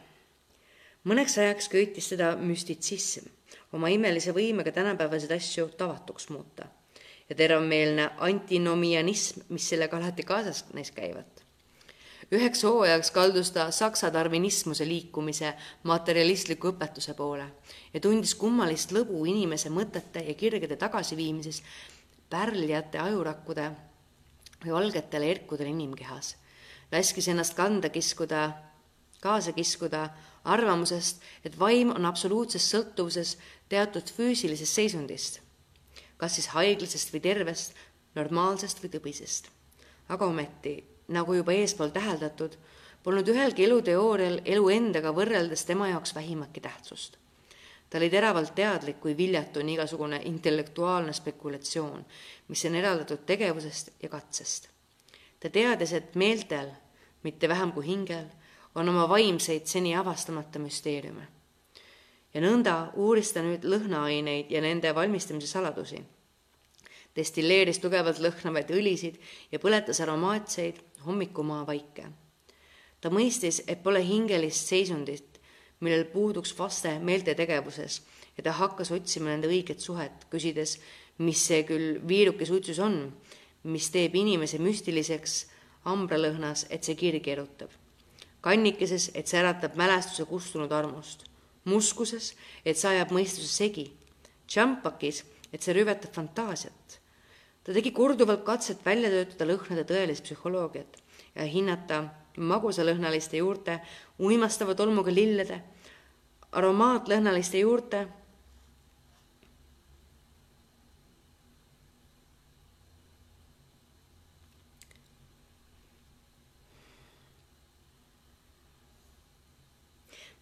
mõneks 1.04 1.34
ajaks 1.42 1.66
köitis 1.68 2.08
teda 2.08 2.36
müstitsism, 2.38 3.26
oma 3.72 3.88
imelise 3.90 4.30
võimega 4.32 4.70
tänapäevaseid 4.72 5.32
asju 5.34 5.66
tavatuks 5.74 6.28
muuta 6.30 6.68
ja 7.28 7.34
teravmeelne 7.34 8.10
antinomianism, 8.28 9.40
mis 9.48 9.66
sellega 9.68 9.96
alati 9.96 10.22
kaasas 10.22 10.64
neis 10.72 10.92
käivad. 10.94 11.42
üheks 12.30 12.62
hooajaks 12.62 13.10
kaldus 13.10 13.50
ta 13.50 13.70
saksa 13.70 14.10
tarvinismuse 14.10 14.86
liikumise 14.88 15.54
materialistliku 15.82 16.70
õpetuse 16.70 17.14
poole 17.14 17.48
ja 17.94 18.00
tundis 18.00 18.34
kummalist 18.34 18.94
lõbu 18.94 19.26
inimese 19.26 19.68
mõtete 19.68 20.22
ja 20.28 20.34
kirgede 20.34 20.76
tagasiviimises 20.76 21.62
pärljate 22.30 22.98
ajurakkude 22.98 23.72
või 24.64 24.72
valgetele 24.72 25.30
erkudele 25.30 25.70
inimkehas. 25.70 26.36
laskis 26.92 27.28
ennast 27.28 27.54
kanda 27.54 27.88
kiskuda, 27.88 28.52
kaasa 29.20 29.52
kiskuda 29.52 30.08
arvamusest, 30.44 31.22
et 31.44 31.58
vaim 31.58 31.90
on 31.90 32.06
absoluutses 32.06 32.70
sõltuvuses 32.70 33.36
teatud 33.68 34.10
füüsilisest 34.16 34.74
seisundist, 34.74 35.40
kas 36.16 36.34
siis 36.34 36.52
haiglasest 36.52 37.12
või 37.12 37.20
tervest, 37.20 37.74
normaalsest 38.14 38.82
või 38.82 38.92
tõbisest. 38.92 39.50
aga 40.08 40.26
ometi, 40.26 40.84
nagu 41.08 41.34
juba 41.34 41.52
eespool 41.52 41.88
täheldatud, 41.88 42.56
polnud 43.02 43.28
ühelgi 43.28 43.64
eluteoorial 43.64 44.40
elu 44.44 44.68
endaga 44.68 45.12
võrreldes 45.16 45.64
tema 45.64 45.88
jaoks 45.88 46.14
vähimatki 46.14 46.60
tähtsust. 46.60 47.16
Ta 47.94 47.98
oli 47.98 48.10
teravalt 48.10 48.54
teadlik, 48.54 48.96
kui 49.00 49.12
viljatu 49.16 49.60
on 49.62 49.68
igasugune 49.68 50.18
intellektuaalne 50.26 51.12
spekulatsioon, 51.14 52.00
mis 52.48 52.64
on 52.66 52.74
eraldatud 52.74 53.20
tegevusest 53.26 53.90
ja 54.02 54.08
katsest. 54.08 54.66
ta 55.40 55.50
teadis, 55.50 55.92
et 55.92 56.14
meeltel, 56.14 56.72
mitte 57.22 57.48
vähem 57.48 57.72
kui 57.72 57.86
hingel, 57.86 58.24
on 58.74 58.88
oma 58.88 59.08
vaimseid 59.08 59.66
seni 59.70 59.94
avastamata 59.96 60.58
müsteeriume. 60.58 61.28
ja 62.34 62.40
nõnda 62.40 62.90
uuris 62.94 63.30
ta 63.32 63.42
nüüd 63.46 63.62
lõhnaaineid 63.62 64.50
ja 64.50 64.60
nende 64.60 64.94
valmistamise 64.94 65.46
saladusi 65.46 66.02
destilleeris 67.16 67.78
tugevalt 67.78 68.18
lõhnavaid 68.18 68.74
õlisid 68.74 69.20
ja 69.52 69.62
põletas 69.62 70.00
aromaatseid 70.02 70.82
hommikumaa 71.06 71.62
vaike. 71.66 72.10
ta 73.00 73.10
mõistis, 73.10 73.62
et 73.68 73.82
pole 73.82 74.02
hingelist 74.02 74.66
seisundit, 74.66 75.33
millel 75.80 76.04
puuduks 76.12 76.54
vaste 76.58 76.98
meeltetegevuses 76.98 78.00
ja 78.36 78.44
ta 78.44 78.54
hakkas 78.58 78.92
otsima 78.94 79.30
nende 79.30 79.50
õiget 79.50 79.80
suhet, 79.80 80.26
küsides, 80.30 80.78
mis 81.18 81.42
see 81.46 81.62
küll 81.66 82.00
viiruke 82.08 82.46
suitsus 82.46 82.80
on, 82.82 83.12
mis 83.64 83.90
teeb 83.94 84.14
inimese 84.18 84.58
müstiliseks 84.62 85.44
ambralõhnas, 85.90 86.66
et 86.70 86.84
see 86.84 86.96
kirgi 86.98 87.30
erutab. 87.36 87.70
kannikeses, 88.44 89.10
et 89.14 89.28
see 89.28 89.38
äratab 89.40 89.76
mälestuse 89.76 90.24
kustunud 90.24 90.72
armust. 90.72 91.24
muskuses, 91.64 92.34
et 92.64 92.76
see 92.76 92.90
ajab 92.90 93.10
mõistuse 93.10 93.48
segi. 93.48 93.92
Tšampakis, 94.46 95.24
et 95.52 95.62
see 95.62 95.72
rüvetab 95.72 96.12
fantaasiat 96.12 97.00
ta 97.64 97.72
tegi 97.72 97.94
korduvalt 97.96 98.44
katset 98.44 98.82
välja 98.84 99.08
töötada 99.10 99.48
lõhnade 99.48 99.86
tõelist 99.88 100.26
psühholoogiat 100.26 100.98
ja 101.34 101.46
hinnata 101.48 102.02
magusalõhnaliste 102.36 103.38
juurte 103.38 103.78
uimastava 104.20 104.74
tolmuga 104.74 105.14
lillede, 105.14 105.60
aromaatlõhnaliste 106.52 107.62
juurte 107.62 108.06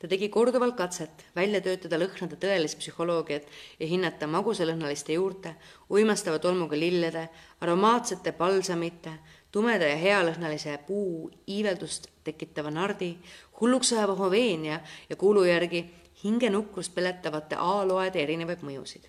ta 0.03 0.09
tegi 0.11 0.27
korduvalt 0.35 0.75
katset 0.75 1.21
välja 1.37 1.61
töötada 1.63 1.95
lõhnade 2.01 2.35
tõelist 2.43 2.81
psühholoogiat 2.81 3.45
ja 3.79 3.87
hinnata 3.87 4.27
magusalõhnaliste 4.27 5.15
juurte, 5.15 5.53
uimastava 5.95 6.41
tolmuga 6.43 6.75
lillede, 6.75 7.29
aromaatsete 7.63 8.33
palsamite, 8.35 9.13
tumeda 9.53 9.89
ja 9.89 9.97
healõhnalise 10.01 10.79
puu 10.87 11.31
iiveldust 11.47 12.09
tekitava 12.25 12.71
nardi, 12.71 13.15
hulluks 13.61 13.93
ajava 13.93 14.17
hoveenia 14.19 14.81
ja 15.11 15.17
kuulu 15.17 15.45
järgi 15.45 15.85
hingenukrust 16.25 16.95
peletavate 16.95 17.59
A-loede 17.59 18.23
erinevaid 18.23 18.63
mõjusid. 18.65 19.09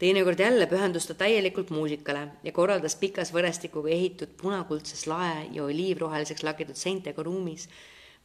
Teinekord 0.00 0.40
jälle 0.40 0.64
pühendus 0.66 1.04
ta 1.06 1.14
täielikult 1.14 1.70
muusikale 1.76 2.22
ja 2.44 2.52
korraldas 2.56 2.94
pikas 2.96 3.34
võrestikuga 3.36 3.90
ehitud 3.92 4.30
punakuldses 4.40 5.04
lae 5.10 5.50
ja 5.52 5.66
oliivroheliseks 5.66 6.42
lakitud 6.46 6.78
seintega 6.80 7.22
ruumis 7.22 7.66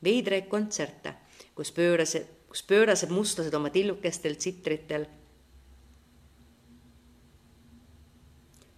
veidraid 0.04 0.48
kontserte, 0.48 1.12
kus 1.56 1.74
pöörased, 1.76 2.30
kus 2.48 2.64
pöörased 2.64 3.12
mustlased 3.12 3.54
oma 3.60 3.74
tillukestel 3.76 4.40
tsitritel 4.40 5.04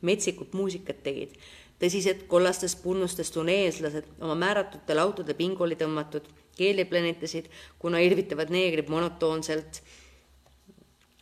metsikut 0.02 0.54
muusikat 0.54 1.04
tegid. 1.04 1.38
tõsised 1.78 2.24
kollastest 2.28 2.82
punnustest 2.82 3.34
tuneeslased 3.34 4.06
oma 4.20 4.36
määratute 4.36 4.96
lautade 4.98 5.34
pingoli 5.38 5.76
tõmmatud 5.78 6.26
keeli 6.58 6.86
planitasid, 6.86 7.46
kuna 7.80 8.00
irvitavad 8.02 8.50
neegrid 8.50 8.90
monotoonselt 8.90 9.82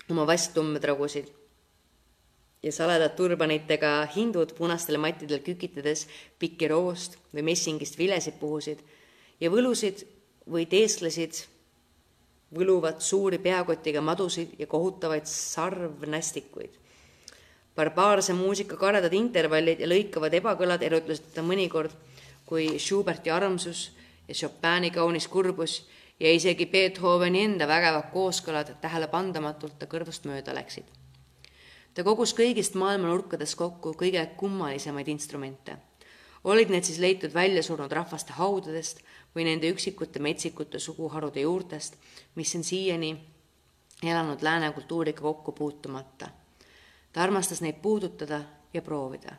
oma 0.10 0.24
vasttumme 0.28 0.80
tragusid 0.80 1.28
ja 2.66 2.72
saledad 2.72 3.14
turbanitega 3.18 4.08
hindud 4.16 4.56
punastel 4.58 4.98
mattidel 4.98 5.44
kükitades 5.46 6.08
pikki 6.40 6.70
roost 6.72 7.20
või 7.34 7.44
messingist 7.52 7.98
vilesid 8.00 8.40
puhusid 8.40 8.80
ja 9.40 9.52
võlusid 9.54 10.06
või 10.50 10.66
teesklesid 10.70 11.44
võluvad 12.56 13.04
suuri 13.06 13.38
peakotiga 13.42 14.02
madusid 14.02 14.56
ja 14.60 14.68
kohutavaid 14.68 15.28
sarvnästikuid. 15.30 16.72
Barbaarse 17.76 18.34
muusika 18.34 18.78
karedad 18.78 19.14
intervallid 19.14 19.80
ja 19.80 19.88
lõikavad 19.88 20.34
ebakõlad 20.34 20.84
erutasid 20.84 21.32
teda 21.32 21.46
mõnikord 21.46 21.96
kui 22.46 22.80
Schuberti 22.80 23.32
armsus 23.32 23.90
ja 24.28 24.36
Chopini 24.36 24.92
kaunis 24.92 25.28
kurbus 25.28 25.82
ja 26.20 26.32
isegi 26.32 26.66
Beethoveni 26.66 27.44
enda 27.44 27.68
vägevad 27.68 28.12
kooskõlad 28.14 28.78
tähelepandamatult 28.82 29.80
ta 29.80 29.90
kõrvust 29.92 30.30
mööda 30.30 30.56
läksid 30.56 30.88
ta 31.96 32.04
kogus 32.04 32.34
kõigist 32.36 32.76
maailma 32.76 33.08
nurkadest 33.08 33.56
kokku 33.56 33.94
kõige 33.96 34.24
kummalisemaid 34.38 35.08
instrumente. 35.08 35.78
olid 36.44 36.70
need 36.70 36.84
siis 36.84 37.00
leitud 37.00 37.34
väljasurnud 37.34 37.92
rahvaste 37.92 38.34
haudadest 38.34 39.00
või 39.36 39.46
nende 39.48 39.70
üksikute 39.72 40.20
metsikute 40.20 40.80
suguharude 40.80 41.42
juurtest, 41.42 41.96
mis 42.36 42.56
on 42.56 42.64
siiani 42.64 43.18
elanud 44.04 44.42
lääne 44.42 44.72
kultuuriga 44.72 45.22
kokku 45.22 45.52
puutumata. 45.52 46.30
Ta 47.16 47.24
armastas 47.24 47.62
neid 47.64 47.80
puudutada 47.82 48.42
ja 48.74 48.82
proovida. 48.82 49.36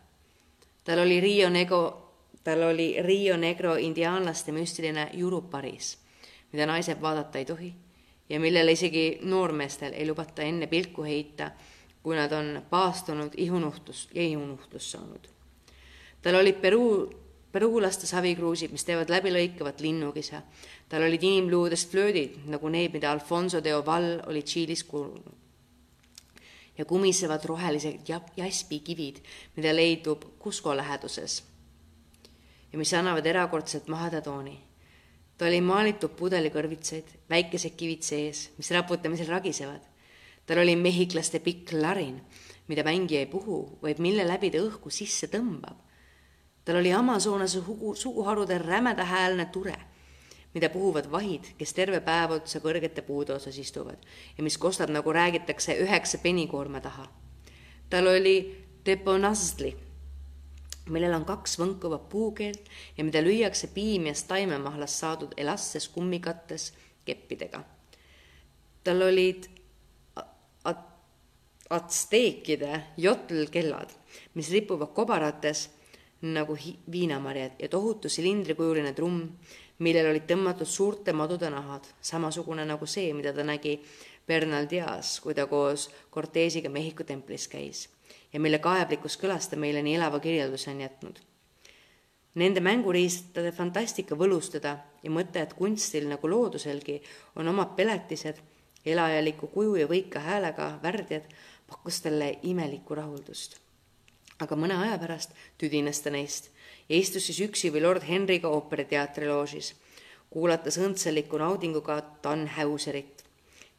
tal 0.85 0.99
oli 1.05 1.21
Rio 1.21 1.51
Negro, 1.51 2.13
tal 2.45 2.63
oli 2.63 2.97
Rio 3.03 3.37
Negro 3.37 3.75
indiaanlaste 3.77 4.53
müstiline 4.53 5.11
juruparis, 5.13 5.99
mida 6.53 6.67
naised 6.67 7.01
vaadata 7.01 7.39
ei 7.39 7.45
tohi 7.45 7.75
ja 8.29 8.41
millele 8.41 8.73
isegi 8.73 9.19
noormeestel 9.23 9.93
ei 9.93 10.07
lubata 10.09 10.43
enne 10.43 10.67
pilku 10.67 11.05
heita 11.05 11.51
kui 12.07 12.15
nad 12.15 12.33
on 12.33 12.63
paastunud 12.71 13.33
ihunuhtlust 13.37 14.15
ja 14.15 14.23
ihunuhtlust 14.23 14.87
saanud. 14.87 15.25
tal 16.23 16.35
olid 16.35 16.55
Peruu, 16.63 17.11
peruulaste 17.53 18.07
savikruusid, 18.07 18.71
mis 18.71 18.85
teevad 18.85 19.11
läbilõikavat 19.11 19.81
linnukisa. 19.81 20.43
tal 20.89 21.03
olid 21.03 21.23
inimluudest 21.23 21.91
flöödid, 21.91 22.37
nagu 22.47 22.69
need, 22.69 22.93
mida 22.93 23.11
Alfonso 23.13 23.65
de 23.65 23.75
Oval 23.75 24.23
oli 24.27 24.43
Tšiilis 24.43 24.85
kuulnud. 24.85 25.46
Ja 26.79 26.85
kumisevad 26.85 27.45
rohelised 27.45 28.09
jaspikivid, 28.37 29.23
mida 29.57 29.75
leidub 29.77 30.25
Cusco 30.43 30.77
läheduses 30.77 31.43
ja 32.73 32.79
mis 32.79 32.95
annavad 32.95 33.27
erakordselt 33.27 33.89
maheda 33.89 34.21
tooni. 34.21 34.61
ta 35.39 35.47
oli 35.47 35.61
maalitud 35.61 36.17
pudelikõrvitsaid, 36.17 37.05
väikesed 37.31 37.77
kivid 37.77 38.03
sees, 38.03 38.51
mis 38.57 38.71
raputamisel 38.71 39.29
ragisevad 39.29 39.85
tal 40.47 40.63
oli 40.63 40.77
mehhiklaste 40.77 41.41
pikk 41.43 41.75
larin, 41.75 42.21
mida 42.69 42.85
mängija 42.87 43.21
ei 43.25 43.27
puhu, 43.27 43.79
vaid 43.83 43.99
mille 44.03 44.27
läbi 44.27 44.51
ta 44.55 44.63
õhku 44.63 44.91
sisse 44.95 45.29
tõmbab. 45.33 45.83
tal 46.65 46.81
oli 46.81 46.93
Amazonase 46.93 47.61
sugu, 47.61 47.95
suguharude 47.95 48.59
rämedahäälne 48.59 49.47
ture, 49.55 49.77
mida 50.57 50.71
puhuvad 50.73 51.11
vahid, 51.13 51.53
kes 51.59 51.75
terve 51.77 52.01
päev 52.01 52.39
otsa 52.39 52.63
kõrgete 52.65 53.05
puude 53.05 53.35
otsas 53.37 53.59
istuvad 53.61 54.01
ja 54.39 54.45
mis 54.45 54.57
kostab, 54.59 54.89
nagu 54.95 55.13
räägitakse, 55.13 55.77
üheksa 55.85 56.19
penikoorma 56.23 56.81
taha. 56.81 57.05
tal 57.91 58.09
oli 58.09 58.65
deponazli, 58.87 59.75
millel 60.89 61.13
on 61.19 61.27
kaks 61.29 61.59
võnkuvat 61.61 62.09
puukeelt 62.09 62.71
ja 62.97 63.05
mida 63.05 63.21
lüüakse 63.21 63.69
piimiast 63.75 64.29
taimemahlast 64.29 65.05
saadud 65.05 65.37
elastses 65.37 65.89
kummikattes 65.93 66.73
keppidega. 67.05 67.63
tal 68.85 69.03
olid 69.03 69.51
atsteekide 71.71 72.83
jotlkellad, 72.97 73.91
mis 74.35 74.51
ripuvad 74.51 74.93
kobarates 74.95 75.71
nagu 76.23 76.57
viinamarjad 76.93 77.59
ja 77.59 77.69
tohutu 77.69 78.09
silindrikujuline 78.09 78.93
trumm, 78.93 79.29
millel 79.79 80.11
olid 80.11 80.25
tõmmatud 80.29 80.69
suurte 80.69 81.13
madude 81.13 81.51
nahad, 81.51 81.85
samasugune 82.01 82.65
nagu 82.65 82.87
see, 82.87 83.13
mida 83.15 83.33
ta 83.33 83.45
nägi 83.45 83.77
Bernal 84.27 84.67
Dias, 84.71 85.21
kui 85.21 85.35
ta 85.35 85.47
koos 85.47 85.91
Cortesiga 86.11 86.71
Mehhiko 86.73 87.05
templis 87.05 87.49
käis 87.49 87.87
ja 88.33 88.41
mille 88.41 88.59
kaeblikus 88.59 89.17
kõlas 89.21 89.49
ta 89.49 89.57
meile 89.57 89.83
nii 89.83 89.97
elava 89.97 90.21
kirjelduse 90.21 90.71
on 90.71 90.81
jätnud. 90.85 91.21
Nende 92.37 92.61
mänguriistade 92.61 93.53
fantastika 93.57 94.17
võlustada 94.19 94.75
ja 95.03 95.11
mõte, 95.11 95.41
et 95.41 95.55
kunstil 95.57 96.09
nagu 96.11 96.29
looduselgi 96.29 96.99
on 97.41 97.49
omad 97.49 97.73
peletised, 97.79 98.43
elajaliku 98.85 99.49
kuju 99.55 99.79
ja 99.81 99.87
võika 99.89 100.21
häälega 100.21 100.75
värdjad, 100.83 101.31
pakkus 101.67 102.03
talle 102.05 102.35
imelikku 102.43 102.95
rahuldust. 102.95 103.61
aga 104.39 104.57
mõne 104.57 104.77
aja 104.77 104.99
pärast 105.01 105.31
tüdines 105.57 106.01
ta 106.05 106.11
neist 106.11 106.51
istus 106.89 107.27
siis 107.27 107.41
üksi 107.49 107.73
või 107.75 107.83
lord 107.83 108.07
Henryga 108.07 108.49
ooperiteatri 108.49 109.29
loožis, 109.29 109.75
kuulates 110.31 110.79
õndsaliku 110.79 111.39
naudinguga 111.39 112.01
Tannhäuserit 112.23 113.25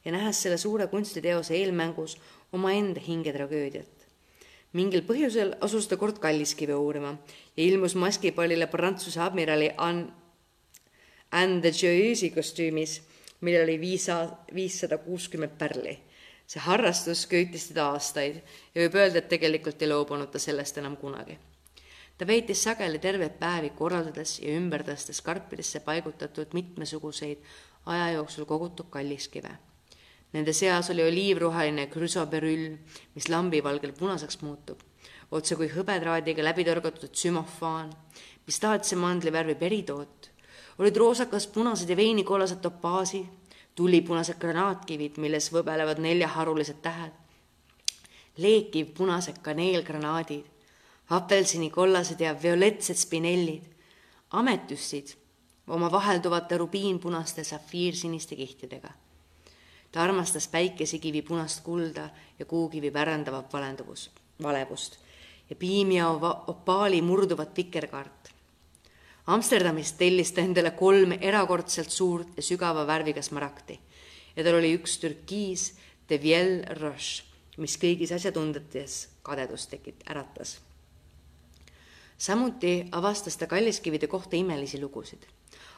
ja 0.06 0.12
nähes 0.12 0.42
selle 0.42 0.58
suure 0.58 0.88
kunstiteose 0.88 1.56
eelmängus 1.56 2.18
omaenda 2.52 3.00
hingetragöödiat. 3.00 4.08
mingil 4.74 5.02
põhjusel 5.02 5.56
asus 5.62 5.88
ta 5.88 5.98
kord 5.98 6.20
Kalliskive 6.20 6.76
uurima 6.76 7.18
ja 7.58 7.64
ilmus 7.64 7.96
maskipallile 7.96 8.68
Prantsuse 8.68 9.22
admirali 9.22 9.72
Anne 9.78 10.08
Anne 11.32 11.64
de 11.64 11.72
Joyeuse 11.82 12.30
kostüümis, 12.30 13.02
millel 13.42 13.66
oli 13.66 13.80
viis, 13.80 14.08
viissada 14.54 14.98
kuuskümmend 14.98 15.58
pärli. 15.58 16.00
see 16.48 16.62
harrastus 16.64 17.26
köitis 17.28 17.66
teda 17.68 17.90
aastaid 17.92 18.38
ja 18.72 18.86
võib 18.86 18.94
öelda, 18.96 19.20
et 19.20 19.28
tegelikult 19.28 19.82
ei 19.84 19.90
loobunud 19.92 20.30
ta 20.32 20.40
sellest 20.40 20.78
enam 20.80 20.96
kunagi. 20.96 21.36
Ta 22.18 22.28
veetis 22.28 22.64
sageli 22.64 23.00
terveid 23.00 23.38
päevi 23.40 23.70
korraldades 23.78 24.40
ja 24.42 24.56
ümber 24.58 24.84
tõstes 24.88 25.22
karpidesse 25.26 25.80
paigutatud 25.86 26.54
mitmesuguseid 26.58 27.44
aja 27.86 28.12
jooksul 28.18 28.46
kogutud 28.46 28.90
kalliskive. 28.90 29.52
Nende 30.34 30.54
seas 30.54 30.90
oli 30.92 31.06
oliivroheline 31.08 31.88
krüsoberüll, 31.88 32.74
mis 33.16 33.30
lambivalgel 33.30 33.94
punaseks 33.96 34.42
muutub, 34.42 34.82
otse 35.32 35.56
kui 35.56 35.70
hõbetraadiga 35.72 36.44
läbi 36.44 36.66
torgatud 36.68 37.14
sümofaan, 37.16 37.94
pistaatsia 38.46 38.98
mandlivärvi 39.00 39.56
peritoot 39.56 40.32
olid 40.78 40.98
roosakas 40.98 41.48
punased 41.48 41.90
ja 41.90 41.98
veinikollased 41.98 42.62
topaasid, 42.62 43.26
tulipunased 43.76 44.38
granaatkivid, 44.42 45.18
milles 45.22 45.50
võbelevad 45.54 46.02
neljaharulised 46.02 46.82
tähed, 46.82 47.14
leekiv 48.42 48.94
punased 48.98 49.42
kaneelgranaadid, 49.46 50.46
apelsinikollased 51.10 52.20
ja 52.20 52.36
violetsed 52.42 52.96
spinellid, 52.96 53.64
ametüssid 54.30 55.16
oma 55.68 55.92
vahelduvate 55.92 56.58
rubiinpunaste 56.58 57.44
safiirsiniste 57.44 58.36
kihtidega. 58.36 58.90
ta 59.92 60.02
armastas 60.04 60.48
päikesekivi 60.48 61.22
punast 61.22 61.64
kulda 61.64 62.10
ja 62.40 62.46
kuukivi 62.46 62.92
pärändavat 62.92 63.54
valenduvus, 63.54 64.12
valevust 64.44 64.98
ja 65.50 65.56
piimi 65.56 65.98
ja 65.98 66.10
opaali 66.48 67.02
murduvat 67.02 67.58
vikerkaart 67.58 68.38
Amsterdamist 69.28 69.98
tellis 70.00 70.30
ta 70.32 70.40
endale 70.40 70.72
kolm 70.80 71.12
erakordselt 71.20 71.92
suurt 71.92 72.38
ja 72.40 72.44
sügava 72.44 72.86
värviga 72.88 73.20
smaragdi 73.22 73.76
ja 74.38 74.44
tal 74.46 74.56
oli 74.62 74.70
üks 74.78 74.94
türkiis 75.02 75.74
de 76.08 76.20
Viel 76.24 76.62
Roche, 76.80 77.26
mis 77.60 77.76
kõigis 77.82 78.14
asjatundetes 78.16 78.96
kadedust 79.28 79.74
tekit-, 79.74 80.06
äratas. 80.08 80.62
Samuti 82.18 82.88
avastas 82.92 83.38
ta 83.38 83.48
kalliskivide 83.48 84.08
kohta 84.08 84.36
imelisi 84.36 84.82
lugusid. 84.82 85.24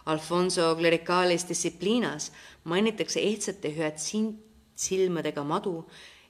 Alfonso 0.05 0.75
Clericalis 0.75 1.45
Disciplinas 1.49 2.31
mainitakse 2.63 3.19
ehtsate 3.19 3.73
hüatsintsilmadega 3.75 5.43
madu 5.43 5.85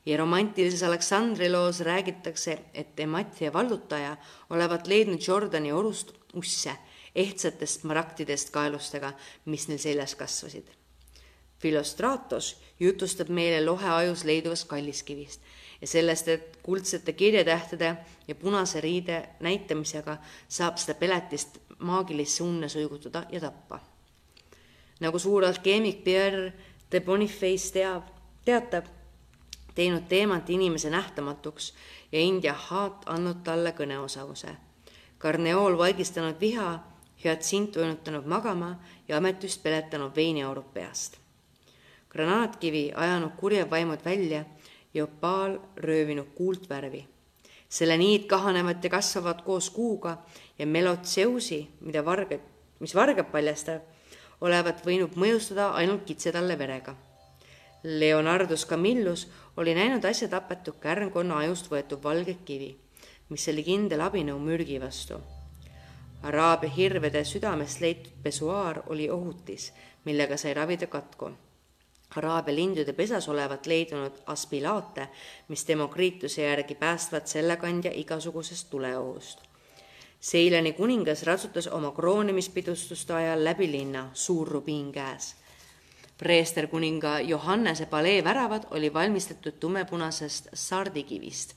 ja 0.06 0.18
romantilises 0.18 0.84
Aleksandri 0.84 1.52
loos 1.52 1.80
räägitakse, 1.80 2.60
et 2.74 3.00
Ematria 3.00 3.54
vallutaja 3.54 4.18
olevat 4.50 4.88
leidnud 4.88 5.22
Jordani 5.28 5.72
orust 5.72 6.12
usse 6.34 6.76
ehtsatest 7.16 7.82
smaragdidest 7.82 8.52
kaelustega, 8.54 9.14
mis 9.46 9.68
neil 9.68 9.80
seljas 9.82 10.16
kasvasid. 10.16 10.68
Philostratos 11.60 12.54
jutustab 12.80 13.30
meile 13.30 13.60
loheajus 13.66 14.24
leiduvast 14.24 14.68
kalliskivist 14.70 15.42
ja 15.82 15.88
sellest, 15.88 16.28
et 16.28 16.60
kuldsete 16.64 17.14
kirjatähtede 17.14 17.98
ja 18.28 18.36
punase 18.36 18.82
riide 18.82 19.30
näitamisega 19.40 20.18
saab 20.48 20.78
seda 20.78 20.98
peletist 21.00 21.58
maagilisse 21.80 22.44
unne 22.44 22.70
suigutada 22.70 23.24
ja 23.32 23.40
tappa. 23.40 23.80
nagu 25.00 25.20
suur 25.20 25.46
alkeemik 25.46 26.04
Pierre 26.04 26.54
de 26.92 27.02
Boniface 27.02 27.72
teab, 27.74 28.04
teatab, 28.46 28.86
teinud 29.76 30.04
teemat 30.10 30.50
inimese 30.50 30.90
nähtamatuks 30.90 31.74
ja 32.12 32.20
India 32.20 32.54
haat 32.54 33.06
andnud 33.06 33.44
talle 33.44 33.72
kõneosavuse. 33.72 34.56
Carneol 35.20 35.78
vaigistanud 35.78 36.40
viha 36.40 36.80
hüatsint 37.24 37.76
uinutanud 37.76 38.26
magama 38.26 38.76
ja 39.08 39.18
ametust 39.18 39.64
peletanud 39.64 40.16
veiniaurud 40.16 40.74
peast. 40.74 41.18
granaatkivi 42.10 42.92
ajanud 42.96 43.32
kurjad 43.38 43.70
vaimud 43.70 44.00
välja 44.06 44.46
ja 44.94 45.04
opaal 45.04 45.60
röövinud 45.78 46.28
kuult 46.36 46.70
värvi. 46.70 47.08
selle 47.70 47.98
niid 47.98 48.26
kahanevad 48.26 48.84
ja 48.84 48.90
kasvavad 48.90 49.44
koos 49.46 49.70
kuuga 49.70 50.18
ja 50.60 50.66
melotseusi, 50.66 51.70
mida 51.82 52.06
vargad, 52.06 52.42
mis 52.80 52.96
vargad 52.96 53.30
paljastab, 53.32 53.82
olevat 54.42 54.82
võinud 54.86 55.14
mõjustada 55.16 55.70
ainult 55.78 56.06
kitsetalle 56.06 56.58
verega. 56.58 56.96
Leonardus 57.84 58.66
Camillus 58.68 59.28
oli 59.58 59.76
näinud 59.76 60.06
äsja 60.06 60.28
tapetud 60.28 60.82
kärnkonna 60.82 61.38
ajust 61.38 61.70
võetud 61.72 62.04
valget 62.04 62.42
kivi, 62.46 62.78
mis 63.30 63.48
oli 63.48 63.64
kindel 63.64 64.02
abinõu 64.02 64.40
mürgi 64.40 64.82
vastu 64.82 65.22
Araabia 66.20 66.70
hirvede 66.76 67.22
südamest 67.24 67.80
leitud 67.80 68.12
pesuaar 68.24 68.82
oli 68.92 69.06
ohutis, 69.10 69.70
millega 70.04 70.38
sai 70.38 70.52
ravida 70.54 70.88
katku. 70.88 71.30
Araabia 72.16 72.56
lindude 72.56 72.94
pesas 72.94 73.30
olevat 73.30 73.66
leidunud 73.66 74.12
aspilaate, 74.26 75.08
mis 75.48 75.68
Demokriituse 75.68 76.42
järgi 76.42 76.76
päästvad 76.76 77.28
selle 77.28 77.58
kandja 77.58 77.92
igasugusest 77.94 78.70
tuleohust. 78.70 79.40
Seilani 80.20 80.74
kuningas 80.74 81.24
ratsutas 81.24 81.68
oma 81.68 81.92
kroonimispidustuste 81.92 83.14
ajal 83.14 83.44
läbi 83.44 83.72
linna, 83.72 84.10
suur 84.14 84.48
rubiin 84.48 84.92
käes. 84.92 85.36
preester 86.18 86.68
kuninga 86.68 87.20
Johannese 87.20 87.86
palee 87.86 88.24
väravad 88.24 88.64
oli 88.72 88.94
valmistatud 88.94 89.54
tumepunasest 89.60 90.48
sardikivist 90.54 91.56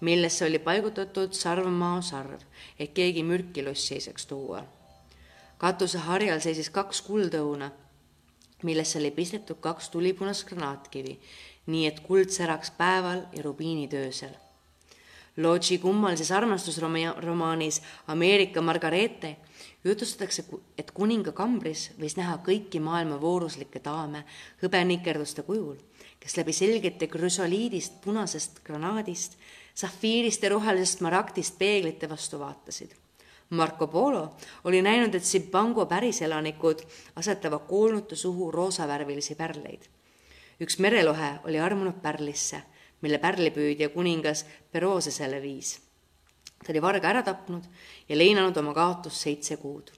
millesse 0.00 0.44
oli 0.44 0.58
paigutatud 0.58 1.32
sarvmaa 1.32 2.00
sarv, 2.02 2.40
et 2.78 2.92
keegi 2.94 3.22
mürki 3.22 3.64
lossi 3.64 3.94
ei 3.94 4.00
saaks 4.00 4.26
tuua. 4.26 4.64
katuse 5.58 5.98
harjal 5.98 6.40
seisis 6.40 6.70
kaks 6.70 7.02
kuldõuna, 7.02 7.70
millesse 8.62 8.98
oli 8.98 9.10
pistetud 9.10 9.60
kaks 9.60 9.88
tulipunast 9.90 10.46
granaatkivi, 10.48 11.18
nii 11.66 11.86
et 11.86 12.00
kuld 12.06 12.32
säraks 12.34 12.72
päeval 12.78 13.26
ja 13.36 13.42
rubiinid 13.42 13.94
öösel. 13.94 14.32
Lodži 15.36 15.78
kummalises 15.78 16.30
armastusromaanis 16.34 17.82
Ameerika 18.06 18.60
Margareete 18.60 19.36
jutustatakse, 19.84 20.44
et 20.78 20.90
kuninga 20.90 21.32
kambris 21.32 21.90
võis 22.00 22.16
näha 22.18 22.40
kõiki 22.44 22.80
maailma 22.82 23.20
vooruslikke 23.20 23.80
daame 23.84 24.24
hõbenikerduste 24.62 25.44
kujul, 25.46 25.78
kes 26.20 26.36
läbi 26.36 26.52
selgete 26.52 27.06
krüsoliidist, 27.08 28.00
punasest 28.04 28.60
granaadist 28.66 29.38
safiirist 29.74 30.42
ja 30.42 30.50
rohelisest 30.52 30.98
smaragdist 30.98 31.56
peeglite 31.58 32.08
vastu 32.10 32.40
vaatasid. 32.42 32.92
Marco 33.50 33.86
Polo 33.86 34.36
oli 34.64 34.82
näinud, 34.82 35.14
et 35.14 35.24
Zibango 35.24 35.86
päriselanikud 35.86 36.84
asetavad 37.16 37.66
koolnute 37.66 38.16
suhu 38.16 38.50
roosavärvilisi 38.50 39.34
pärleid. 39.34 39.82
üks 40.60 40.78
merelohe 40.78 41.30
oli 41.44 41.58
armunud 41.60 41.98
pärlisse, 42.02 42.62
mille 43.00 43.18
pärlipüüdja 43.18 43.88
kuningas 43.88 44.46
Perosesele 44.72 45.42
viis. 45.42 45.80
ta 46.66 46.72
oli 46.72 46.82
varga 46.82 47.08
ära 47.08 47.22
tapnud 47.22 47.64
ja 48.08 48.18
leinanud 48.18 48.56
oma 48.56 48.74
kaotust 48.74 49.16
seitse 49.16 49.56
kuud. 49.56 49.90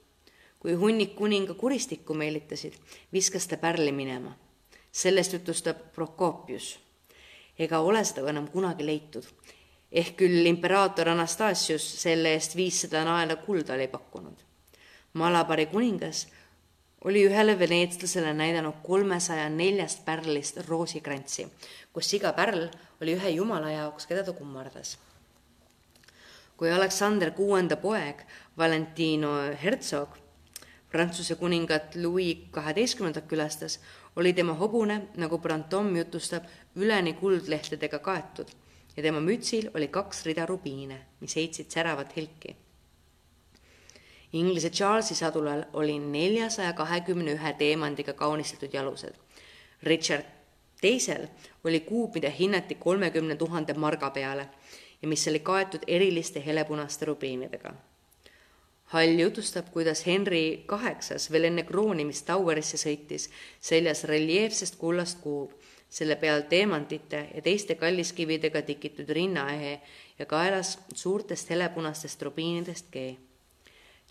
kui 0.59 0.73
hunnik 0.73 1.15
kuninga 1.15 1.53
kuristikku 1.53 2.13
meelitasid, 2.13 2.73
viskas 3.13 3.47
ta 3.47 3.57
pärli 3.57 3.91
minema. 3.91 4.37
sellest 4.91 5.33
jutustab 5.33 5.77
Prokopius. 5.95 6.79
ega 7.59 7.79
ole 7.79 8.03
seda 8.03 8.29
enam 8.29 8.47
kunagi 8.47 8.85
leitud 8.85 9.29
ehk 9.93 10.15
küll 10.17 10.47
imperaator 10.49 11.11
Anastasius 11.11 11.85
selle 12.01 12.33
eest 12.33 12.55
viissada 12.57 13.03
naela 13.05 13.35
kulda 13.45 13.75
oli 13.75 13.87
pakkunud. 13.87 14.39
Malabari 15.13 15.67
kuningas 15.69 16.25
oli 17.05 17.21
ühele 17.27 17.53
veneetslasele 17.59 18.33
näidanud 18.33 18.81
kolmesaja 18.83 19.49
neljast 19.53 20.01
pärlist 20.05 20.57
roosikrantsi, 20.67 21.45
kus 21.93 22.13
iga 22.17 22.33
pärl 22.33 22.65
oli 23.01 23.13
ühe 23.19 23.35
jumala 23.35 23.69
jaoks, 23.71 24.07
keda 24.09 24.23
ta 24.23 24.33
kummardas. 24.33 24.97
kui 26.57 26.71
Aleksander 26.71 27.31
kuuenda 27.31 27.75
poeg 27.75 28.21
Valentino 28.57 29.31
Herzog 29.63 30.17
Prantsuse 30.89 31.35
kuningat 31.35 31.95
Louis 31.95 32.37
kaheteistkümnendat 32.51 33.25
külastas, 33.27 33.79
oli 34.15 34.33
tema 34.33 34.53
hobune, 34.53 35.07
nagu 35.17 35.39
Brantome 35.41 35.99
jutustab, 35.99 36.43
üleni 36.75 37.13
kuldlehtedega 37.13 37.99
kaetud 37.99 38.51
ja 38.97 39.03
tema 39.03 39.19
mütsil 39.19 39.69
oli 39.73 39.87
kaks 39.87 40.25
rida 40.25 40.45
rubiine, 40.45 40.99
mis 41.19 41.35
heitsid 41.35 41.71
säravat 41.71 42.15
helki. 42.17 42.55
Inglise 44.33 44.69
Charlesi 44.69 45.15
sadulal 45.15 45.63
oli 45.73 45.99
neljasaja 45.99 46.73
kahekümne 46.73 47.35
ühe 47.37 47.53
teemandiga 47.57 48.13
kaunistatud 48.13 48.73
jalused. 48.73 49.13
Richard 49.83 50.25
teisel 50.81 51.27
oli 51.63 51.79
kuub, 51.79 52.15
mida 52.15 52.29
hinnati 52.29 52.75
kolmekümne 52.75 53.35
tuhande 53.35 53.73
marga 53.73 54.09
peale 54.09 54.47
ja 55.01 55.07
mis 55.07 55.27
oli 55.27 55.39
kaetud 55.39 55.85
eriliste 55.87 56.45
helepunaste 56.45 57.05
rubiinidega. 57.05 57.73
Hall 58.93 59.19
jutustab, 59.19 59.69
kuidas 59.73 60.05
Henry 60.05 60.63
kaheksas 60.65 61.31
veel 61.31 61.49
enne 61.49 61.63
kroonimist 61.65 62.25
Towerisse 62.27 62.77
sõitis 62.77 63.29
seljas 63.61 64.03
reljeefsest 64.09 64.77
kullast 64.81 65.21
kuu, 65.23 65.47
selle 65.93 66.15
peal 66.17 66.47
teemantite 66.49 67.19
ja 67.35 67.41
teiste 67.45 67.75
kalliskividega 67.77 68.63
tikitud 68.65 69.09
rinnaehe 69.13 69.73
ja 70.19 70.25
kaelas 70.25 70.77
suurtest 70.95 71.51
helepunastest 71.53 72.21
rubiinidest 72.25 72.89
kee. 72.91 73.11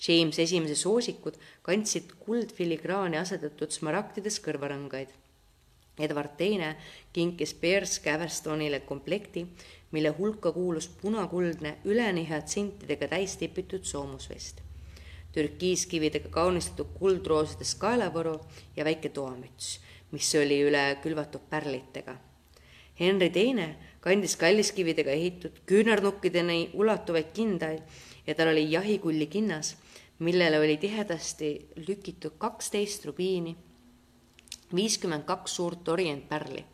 James 0.07 0.39
esimese 0.39 0.76
soosikud 0.78 1.37
kandsid 1.66 2.14
kuldfiligraani 2.22 3.18
asetatud 3.18 3.74
smaragdides 3.74 4.39
kõrvarõngaid. 4.47 5.11
Edward 5.99 6.39
Teine 6.39 6.76
kinkis 7.12 7.53
Bears 7.55 7.99
Caverstonile 8.01 8.80
komplekti, 8.89 9.45
mille 9.93 10.14
hulka 10.18 10.53
kuulus 10.53 10.89
punakuldne 11.03 11.76
üleni 11.85 12.24
hüatsintidega 12.30 13.11
täis 13.12 13.37
tipitud 13.37 13.85
soomusvest 13.85 14.62
türkiiskividega 15.33 16.28
kaunistatud 16.28 16.93
kuldroosidest 16.99 17.78
kaelavõru 17.80 18.35
ja 18.76 18.85
väike 18.85 19.09
toamüts, 19.16 19.78
mis 20.12 20.28
oli 20.38 20.60
üle 20.66 20.84
külvatud 21.02 21.44
pärlitega. 21.50 22.16
Henry 23.00 23.30
Teine 23.32 23.68
kandis 24.04 24.36
kalliskividega 24.36 25.10
ehitud 25.10 25.62
küünarnukkideni 25.66 26.70
ulatuvaid 26.74 27.32
kindaid 27.34 27.82
ja 28.26 28.34
tal 28.34 28.52
oli 28.52 28.66
jahikulli 28.72 29.26
kinnas, 29.26 29.76
millele 30.18 30.60
oli 30.60 30.76
tihedasti 30.76 31.52
lükitud 31.88 32.36
kaksteist 32.38 33.08
rubiini, 33.08 33.56
viiskümmend 34.74 35.24
kaks 35.26 35.56
suurt 35.56 35.88
orientpärli 35.88 36.64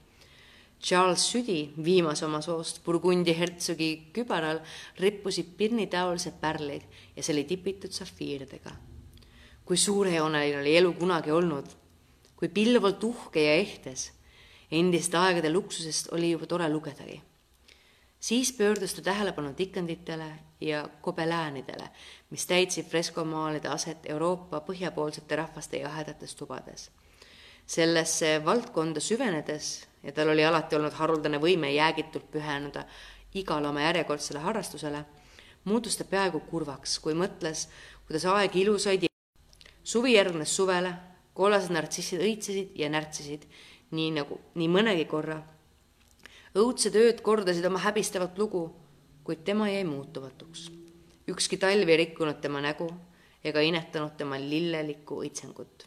Charles 0.80 1.24
Südi, 1.32 1.72
viimase 1.84 2.24
oma 2.26 2.38
soost 2.40 2.84
Burgundi 2.84 3.34
hertsogi 3.34 3.88
kübaral 4.14 4.60
rippusid 5.02 5.50
pirnitaolised 5.58 6.38
pärlid 6.40 6.84
ja 7.16 7.22
see 7.22 7.34
oli 7.34 7.44
tipitud 7.44 7.90
safiiridega. 7.90 8.70
kui 9.64 9.76
suurejooneline 9.76 10.60
oli 10.60 10.76
elu 10.76 10.92
kunagi 10.96 11.30
olnud, 11.30 11.66
kui 12.38 12.48
pilvalt 12.48 13.02
uhke 13.04 13.42
ja 13.42 13.54
ehtes, 13.58 14.12
endiste 14.70 15.18
aegade 15.18 15.50
luksusest 15.50 16.12
oli 16.14 16.30
juba 16.30 16.46
tore 16.46 16.68
lugedagi. 16.68 17.22
siis 18.20 18.52
pöördus 18.52 18.94
ta 18.94 19.02
tähelepanu 19.02 19.54
tikanditele 19.54 20.32
ja 20.60 20.88
kobeläänidele, 21.02 21.90
mis 22.30 22.46
täitsid 22.46 22.84
freskomaalide 22.84 23.68
aset 23.68 23.98
Euroopa 24.06 24.60
põhjapoolsete 24.60 25.36
rahvaste 25.36 25.76
jahedates 25.76 26.34
tubades. 26.34 26.90
sellesse 27.66 28.44
valdkonda 28.44 29.00
süvenedes 29.00 29.86
ja 30.02 30.12
tal 30.12 30.28
oli 30.28 30.44
alati 30.44 30.76
olnud 30.76 30.92
haruldane 30.92 31.38
võime 31.38 31.72
jäägitult 31.74 32.30
pühenduda 32.30 32.84
igale 33.34 33.68
oma 33.68 33.80
järjekordsele 33.80 34.38
harrastusele, 34.38 35.04
muutus 35.64 35.96
ta 35.96 36.04
peaaegu 36.04 36.40
kurvaks, 36.40 36.98
kui 36.98 37.14
mõtles, 37.14 37.68
kuidas 38.06 38.24
aeg 38.24 38.56
ilusaid 38.56 39.04
suvi 39.84 40.14
järgnes 40.14 40.56
suvele, 40.56 40.94
kollased 41.38 41.72
nartsissid 41.74 42.22
õitsesid 42.24 42.74
ja 42.78 42.90
närtsisid, 42.90 43.46
nii 43.94 44.10
nagu 44.18 44.40
nii 44.58 44.68
mõnegi 44.72 45.06
korra. 45.08 45.38
õudsed 46.58 46.96
ööd 46.98 47.22
kordasid 47.22 47.66
oma 47.68 47.78
häbistavat 47.84 48.38
lugu, 48.38 48.64
kuid 49.24 49.44
tema 49.44 49.68
jäi 49.70 49.84
muutumatuks. 49.84 50.70
ükski 51.28 51.56
talv 51.56 51.88
ei 51.88 51.96
rikkunud 52.04 52.40
tema 52.40 52.60
nägu 52.60 52.88
ega 53.44 53.60
inetanud 53.60 54.16
tema 54.16 54.38
lillelikku 54.38 55.22
õitsengut. 55.22 55.86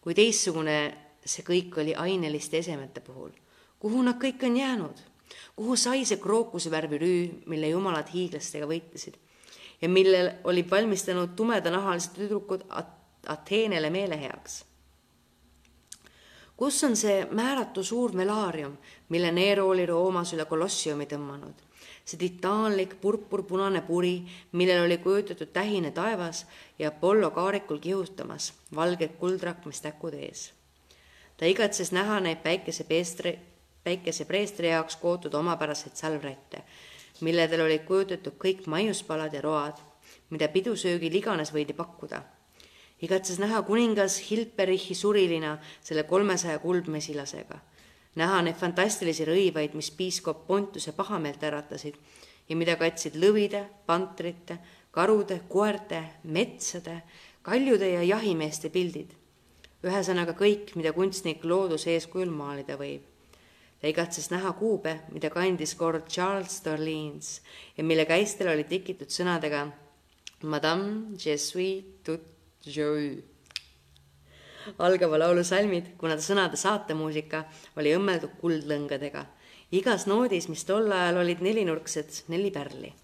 kui 0.00 0.14
teistsugune 0.14 0.78
see 1.24 1.44
kõik 1.44 1.78
oli 1.78 1.94
aineliste 1.94 2.58
esemete 2.58 3.00
puhul. 3.00 3.30
kuhu 3.78 4.02
nad 4.02 4.18
kõik 4.18 4.42
on 4.42 4.56
jäänud? 4.56 4.98
kuhu 5.56 5.76
sai 5.76 6.04
see 6.04 6.16
krookusvärvi 6.16 6.98
rüü, 6.98 7.22
mille 7.46 7.68
jumalad 7.68 8.08
hiiglastega 8.12 8.66
võitlesid 8.66 9.18
ja 9.82 9.88
millel 9.88 10.32
olid 10.44 10.70
valmistanud 10.70 11.36
tumedanahalised 11.36 12.16
tüdrukud 12.16 12.64
At 12.70 12.97
Ateenele 13.26 13.90
meeleheaks? 13.90 14.64
kus 16.56 16.84
on 16.84 16.96
see 16.96 17.26
määratu 17.30 17.84
suur 17.84 18.12
melaarium, 18.12 18.76
mille 19.08 19.32
Nero 19.32 19.68
oli 19.68 19.86
Roomas 19.86 20.32
üle 20.34 20.44
kolossiumi 20.44 21.06
tõmmanud? 21.06 21.64
see 22.04 22.18
titaanlik 22.18 23.00
purpurpunane 23.00 23.82
puri, 23.86 24.22
millel 24.52 24.84
oli 24.84 24.98
kujutatud 24.98 25.52
tähine 25.52 25.90
taevas 25.90 26.46
ja 26.78 26.88
Apollo 26.88 27.30
kaarikul 27.30 27.78
kihutamas, 27.78 28.52
valged 28.74 29.18
kuldrakmest 29.20 29.82
täkud 29.82 30.14
ees 30.14 30.48
ta 31.38 31.46
igatses 31.46 31.92
näha 31.94 32.18
neid 32.20 32.42
päikesepeestri, 32.42 33.38
päikesepreestri 33.84 34.72
jaoks 34.72 34.96
kootud 34.96 35.34
omapäraseid 35.34 35.94
salvrätte, 35.94 36.62
milledel 37.20 37.62
olid 37.66 37.84
kujutatud 37.86 38.34
kõik 38.42 38.66
maiuspalad 38.66 39.34
ja 39.34 39.42
road, 39.44 39.78
mida 40.30 40.48
pidusöögil 40.50 41.14
iganes 41.14 41.54
võidi 41.54 41.76
pakkuda. 41.78 42.22
Igatses 43.02 43.38
näha 43.38 43.62
kuningas 43.62 44.18
Hilperichi 44.30 44.94
surilina 44.94 45.58
selle 45.80 46.02
kolmesaja 46.02 46.58
kuldmesilasega, 46.58 47.60
näha 48.18 48.42
neid 48.42 48.58
fantastilisi 48.58 49.26
rõivaid, 49.28 49.76
mis 49.78 49.90
piiskop 49.90 50.46
Pontuse 50.46 50.92
pahameelt 50.92 51.42
äratasid 51.42 51.94
ja 52.48 52.56
mida 52.56 52.76
katsid 52.76 53.14
lõvide, 53.20 53.64
pantrite, 53.86 54.58
karude, 54.90 55.42
koerte, 55.48 56.02
metsade, 56.24 57.02
kaljude 57.42 57.92
ja 57.92 58.02
jahimeeste 58.02 58.72
pildid 58.74 59.14
ühesõnaga 59.86 60.34
kõik, 60.34 60.72
mida 60.74 60.90
kunstnik 60.94 61.44
looduse 61.46 61.92
eeskujul 61.94 62.32
maalida 62.34 62.76
võib. 62.78 63.02
ta 63.80 63.86
igatses 63.86 64.30
näha 64.30 64.52
kuube, 64.58 65.00
mida 65.14 65.30
kandis 65.30 65.74
kord 65.78 66.08
Charles 66.10 66.60
Darlins 66.64 67.40
ja 67.76 67.84
mille 67.84 68.04
käistel 68.04 68.48
olid 68.50 68.66
tikitud 68.66 69.08
sõnadega 69.08 69.68
Madame, 70.42 71.14
je 71.18 71.38
suis 71.38 71.84
tout 72.02 72.37
joyeux. 72.76 73.24
algava 74.78 75.18
laulu 75.18 75.44
salmid, 75.44 75.94
kuna 75.98 76.16
ta 76.16 76.22
sõnade 76.22 76.56
saatemuusika 76.56 77.44
oli 77.76 77.94
õmmeldud 77.96 78.36
kuldlõngadega. 78.40 79.26
igas 79.72 80.06
noodis, 80.06 80.48
mis 80.48 80.64
tol 80.64 80.92
ajal 80.92 81.22
olid 81.22 81.40
nelinurksed, 81.40 82.24
neli 82.28 82.50
pärli. 82.50 82.94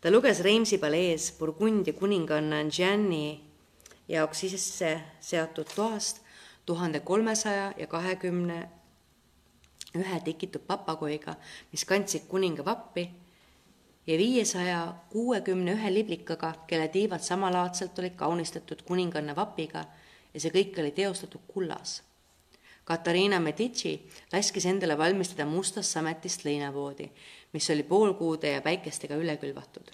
ta 0.00 0.10
luges 0.10 0.40
Reimsi 0.40 0.78
palees 0.78 1.32
Burgundia 1.38 1.92
kuninganna 1.92 2.64
Gianni 2.70 3.40
jaoks 4.08 4.40
sisse 4.40 5.00
seatud 5.20 5.68
toast 5.74 6.22
tuhande 6.66 7.00
kolmesaja 7.00 7.72
ja 7.76 7.86
kahekümne 7.86 8.68
ühe 9.96 10.20
tikitud 10.24 10.60
papagoiga, 10.66 11.34
mis 11.72 11.84
kandsid 11.84 12.28
kuninga 12.28 12.64
vappi 12.64 13.08
ja 14.08 14.16
viiesaja 14.18 14.80
kuuekümne 15.12 15.76
ühe 15.76 15.92
liblikaga, 15.92 16.54
kelle 16.66 16.88
tiivad 16.88 17.20
samalaadselt 17.20 17.98
olid 18.00 18.16
kaunistatud 18.16 18.82
kuninganna 18.88 19.36
vapiga 19.36 19.84
ja 20.34 20.40
see 20.40 20.52
kõik 20.54 20.80
oli 20.80 20.92
teostatud 20.96 21.44
kullas. 21.48 21.98
Katariina 22.88 23.36
Medici 23.44 23.92
laskis 24.32 24.64
endale 24.66 24.96
valmistada 24.98 25.44
mustast 25.46 25.92
sametist 25.92 26.46
leinavoodi, 26.48 27.10
mis 27.52 27.70
oli 27.70 27.84
poolkuude 27.84 28.56
ja 28.56 28.64
päikestega 28.64 29.20
üle 29.20 29.36
külvatud. 29.36 29.92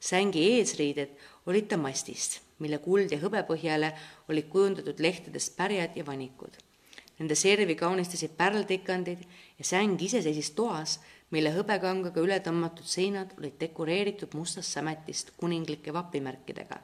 sängi 0.00 0.40
eesriided 0.56 1.12
olid 1.46 1.68
damastist 1.70 2.40
mille 2.62 2.78
kuld 2.82 3.12
ja 3.12 3.18
hõbepõhjale 3.22 3.92
olid 4.30 4.48
kujundatud 4.52 5.00
lehtedest 5.02 5.56
pärjad 5.58 5.96
ja 5.98 6.06
vanikud. 6.06 6.54
Nende 7.18 7.36
servi 7.38 7.76
kaunistasid 7.78 8.34
pärltikandid 8.38 9.24
ja 9.58 9.66
säng 9.66 10.00
ise 10.02 10.22
seisis 10.24 10.52
toas, 10.56 10.98
mille 11.32 11.52
hõbekangaga 11.54 12.22
üle 12.22 12.38
tõmmatud 12.44 12.88
seinad 12.88 13.32
olid 13.38 13.58
dekoreeritud 13.60 14.36
mustast 14.36 14.72
sämetist 14.76 15.32
kuninglike 15.40 15.94
vapimärkidega. 15.94 16.78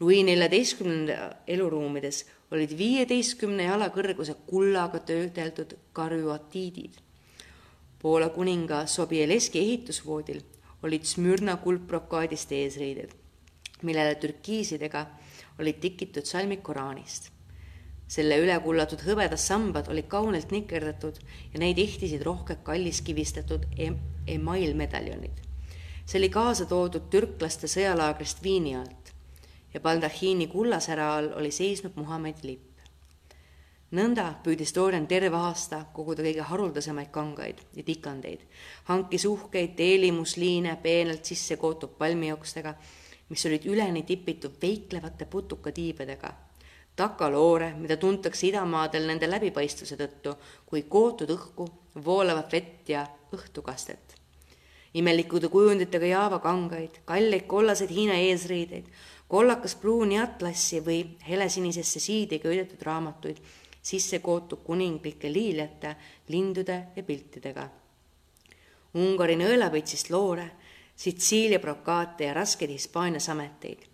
Louis 0.00 0.24
neljateistkümnenda 0.24 1.30
eluruumides 1.46 2.24
olid 2.50 2.72
viieteistkümne 2.78 3.68
jala 3.68 3.90
kõrguse 3.92 4.34
kullaga 4.48 5.02
töödeldud 5.04 5.76
karüatiidid. 5.92 6.96
Poola 8.00 8.30
kuninga 8.32 8.86
Sobieleski 8.88 9.60
ehitusvoodil 9.60 10.40
olid 10.82 11.04
Smürna 11.04 11.58
kuldbrokaadist 11.60 12.52
eesriided 12.56 13.20
millele 13.82 14.14
türkiisidega 14.20 15.06
olid 15.60 15.80
tikitud 15.80 16.24
salmid 16.24 16.62
Koraanist. 16.62 17.30
Selle 18.10 18.40
üle 18.42 18.56
kullatud 18.64 19.02
hõbedad 19.06 19.38
sambad 19.38 19.88
olid 19.92 20.08
kaunilt 20.10 20.50
nikerdatud 20.50 21.20
ja 21.52 21.60
neid 21.62 21.78
ihtisid 21.78 22.24
rohked 22.26 22.64
kalliskivistatud 22.66 23.68
em 23.78 23.98
emailmedaljonid. 24.26 25.36
see 26.06 26.18
oli 26.18 26.28
kaasa 26.28 26.66
toodud 26.66 27.06
türklaste 27.10 27.68
sõjalaagrist 27.70 28.42
Viini 28.42 28.74
alt 28.76 29.12
ja 29.74 29.80
baldahiini 29.80 30.46
kullasära 30.46 31.14
all 31.16 31.30
oli 31.36 31.50
seisnud 31.50 31.92
Muhamedi 31.96 32.46
lipp. 32.48 32.80
nõnda 33.92 34.26
püüdis 34.44 34.74
Dorian 34.74 35.06
terve 35.06 35.36
aasta 35.36 35.84
koguda 35.92 36.22
kõige 36.22 36.48
haruldasemaid 36.52 37.10
kangaid 37.10 37.62
ja 37.76 37.82
tikandeid, 37.82 38.40
hankis 38.84 39.24
uhkeid 39.24 39.76
teelimusliine 39.76 40.76
peenelt 40.82 41.24
sisse 41.24 41.56
kootud 41.56 41.94
palmiokstega 41.98 42.74
mis 43.30 43.46
olid 43.46 43.66
üleni 43.70 44.02
tipitud 44.02 44.56
veiklevate 44.62 45.26
putukatiibadega, 45.30 46.32
takaloore, 46.96 47.72
mida 47.78 47.96
tuntakse 47.96 48.46
idamaadel 48.48 49.06
nende 49.08 49.28
läbipaistvuse 49.30 49.96
tõttu, 49.96 50.34
kui 50.66 50.82
kootud 50.88 51.30
õhku, 51.34 51.68
voolavat 52.04 52.52
vett 52.52 52.88
ja 52.88 53.06
õhtukastet. 53.34 54.16
imelikude 54.94 55.48
kujunditega 55.48 56.06
Java 56.06 56.38
kangaid, 56.42 57.00
kalleid 57.04 57.46
kollaseid 57.46 57.90
Hiina 57.94 58.14
eesriideid, 58.18 58.86
kollakas 59.28 59.76
pruuni 59.78 60.18
atlassi 60.18 60.80
või 60.82 61.04
helesinisesse 61.28 62.00
siidi 62.00 62.38
köidetud 62.42 62.82
raamatuid, 62.82 63.38
sisse 63.82 64.18
kootud 64.18 64.64
kuninglike 64.64 65.30
liiljate, 65.32 65.94
lindude 66.28 66.86
ja 66.96 67.02
piltidega. 67.02 67.68
Ungari 68.94 69.36
nõelapitsist 69.38 70.10
loore, 70.10 70.50
Sitsiilia 71.00 71.58
brokaate 71.58 72.26
ja 72.26 72.34
raskeid 72.36 72.74
Hispaania 72.74 73.20
sameteid, 73.24 73.86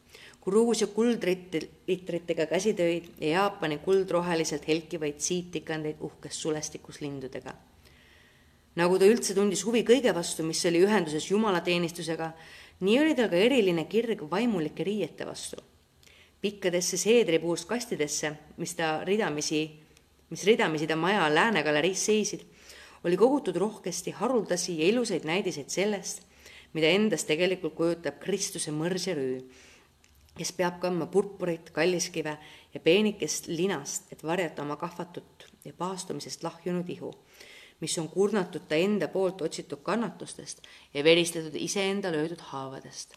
Gruusia 0.47 0.87
kuldritritega 0.87 2.47
käsitöid 2.47 3.09
ja 3.21 3.29
Jaapani 3.29 3.81
kuldroheliselt 3.83 4.69
helkivaid 4.69 5.19
siitikandeid 5.19 5.99
uhkes 6.07 6.43
sulestikus 6.43 7.01
lindudega 7.03 7.55
nagu 8.77 8.99
ta 9.01 9.09
üldse 9.09 9.35
tundis 9.37 9.65
huvi 9.65 9.83
kõige 9.89 10.13
vastu, 10.15 10.45
mis 10.45 10.61
oli 10.69 10.83
ühenduses 10.85 11.31
jumalateenistusega, 11.31 12.31
nii 12.85 12.99
oli 13.01 13.17
tal 13.17 13.31
ka 13.33 13.41
eriline 13.41 13.87
kirg 13.89 14.27
vaimulike 14.31 14.85
riiete 14.85 15.27
vastu. 15.27 15.63
pikkadesse 16.41 16.99
seedripuust 17.01 17.67
kastidesse, 17.67 18.31
mis 18.61 18.75
ta 18.77 19.01
ridamisi, 19.05 19.63
mis 20.31 20.45
ridamisi 20.45 20.87
ta 20.87 20.95
maja 20.97 21.25
läänegaleriis 21.33 22.05
seisid, 22.07 22.43
oli 23.05 23.17
kogutud 23.17 23.57
rohkesti 23.57 24.11
haruldasi 24.11 24.77
ja 24.79 24.87
ilusaid 24.87 25.25
näidiseid 25.25 25.73
sellest, 25.73 26.23
mida 26.75 26.87
endast 26.93 27.27
tegelikult 27.27 27.75
kujutab 27.75 28.21
Kristuse 28.21 28.71
mõrs 28.71 29.09
ja 29.09 29.17
rüü, 29.17 29.41
kes 30.37 30.53
peab 30.53 30.81
kandma 30.81 31.07
purpurit, 31.07 31.71
kalliskive 31.71 32.39
ja 32.75 32.81
peenikest 32.81 33.47
linast, 33.47 34.13
et 34.13 34.25
varjata 34.25 34.63
oma 34.63 34.77
kahvatut 34.77 35.47
ja 35.65 35.73
paastumisest 35.73 36.43
lahjunud 36.43 36.89
ihu 36.89 37.13
mis 37.81 37.99
on 37.99 38.09
kurnatud 38.09 38.61
ta 38.69 38.75
enda 38.75 39.09
poolt 39.09 39.43
otsitud 39.43 39.83
kannatustest 39.83 40.63
ja 40.95 41.05
veristatud 41.05 41.55
iseenda 41.55 42.13
löödud 42.13 42.41
haavadest. 42.41 43.15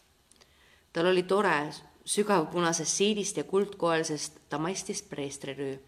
tal 0.92 1.06
oli 1.06 1.22
tore 1.22 1.72
sügavpunasest 2.04 2.96
siidist 2.96 3.36
ja 3.36 3.44
kuldkoelisest 3.44 4.32
damastist 4.50 5.08
preestrirüü. 5.08 5.78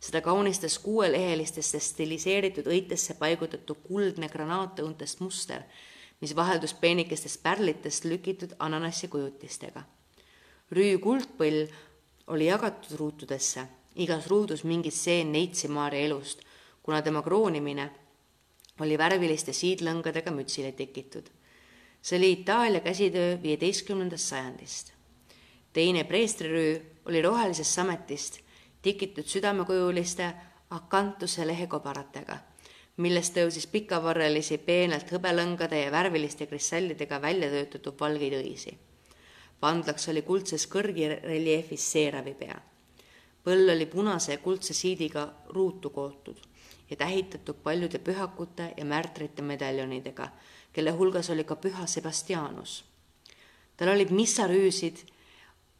seda 0.00 0.20
kaunistas 0.20 0.78
kuuelehelistesse 0.78 1.80
stiliseeritud 1.80 2.66
õitesse 2.66 3.14
paigutatud 3.14 3.76
kuldne 3.88 4.28
granaatõuntest 4.28 5.20
muster, 5.20 5.62
mis 6.20 6.36
vaheldus 6.36 6.74
peenikestest 6.74 7.42
pärlitest 7.42 8.04
lükitud 8.04 8.54
ananassi 8.58 9.08
kujutistega. 9.08 9.82
Rüü 10.72 10.98
kuldpõll 10.98 11.66
oli 12.32 12.46
jagatud 12.48 12.96
ruutudesse, 12.98 13.66
igas 13.96 14.26
ruudus 14.26 14.64
mingi 14.64 14.90
stseen 14.90 15.32
Neitsi-Maarja 15.32 16.06
elust, 16.06 16.40
kuna 16.82 17.02
tema 17.02 17.22
kroonimine 17.22 17.90
oli 18.80 18.98
värviliste 18.98 19.52
siidlõngadega 19.52 20.32
mütsile 20.34 20.72
tekitud. 20.72 21.28
see 22.02 22.18
oli 22.18 22.32
Itaalia 22.32 22.80
käsitöö 22.80 23.42
viieteistkümnendast 23.42 24.24
sajandist. 24.24 24.92
teine 25.72 26.04
preestrirüü 26.04 26.82
oli 27.06 27.22
rohelisest 27.22 27.70
sametist 27.70 28.40
tikitud 28.82 29.24
südamekujuliste 29.24 30.34
akantuse 30.70 31.46
lehekobaratega, 31.46 32.36
millest 32.96 33.36
tõusis 33.36 33.66
pikavarrelisi 33.66 34.58
peenelt 34.58 35.12
hõbelõngade 35.12 35.84
ja 35.84 35.90
värviliste 35.90 36.46
kristallidega 36.46 37.20
välja 37.22 37.50
töötatud 37.50 38.00
valgeid 38.00 38.36
õisi. 38.42 38.74
Vandlaks 39.62 40.08
oli 40.08 40.22
kuldses 40.22 40.66
kõrgireljeefis 40.66 41.92
seeravi 41.92 42.34
pea. 42.34 42.56
põll 43.44 43.70
oli 43.70 43.86
punase 43.86 44.32
ja 44.32 44.38
kuldse 44.38 44.74
siidiga 44.74 45.28
ruutu 45.48 45.90
kootud 45.90 46.40
ja 46.90 46.96
tähitatud 46.96 47.56
paljude 47.62 47.98
pühakute 47.98 48.74
ja 48.76 48.84
märtrite 48.84 49.42
medaljonidega, 49.42 50.28
kelle 50.72 50.90
hulgas 50.90 51.30
oli 51.30 51.44
ka 51.44 51.56
püha 51.56 51.86
Sebastianus. 51.86 52.84
tal 53.76 53.88
olid 53.88 54.10
missarüüsid 54.10 54.96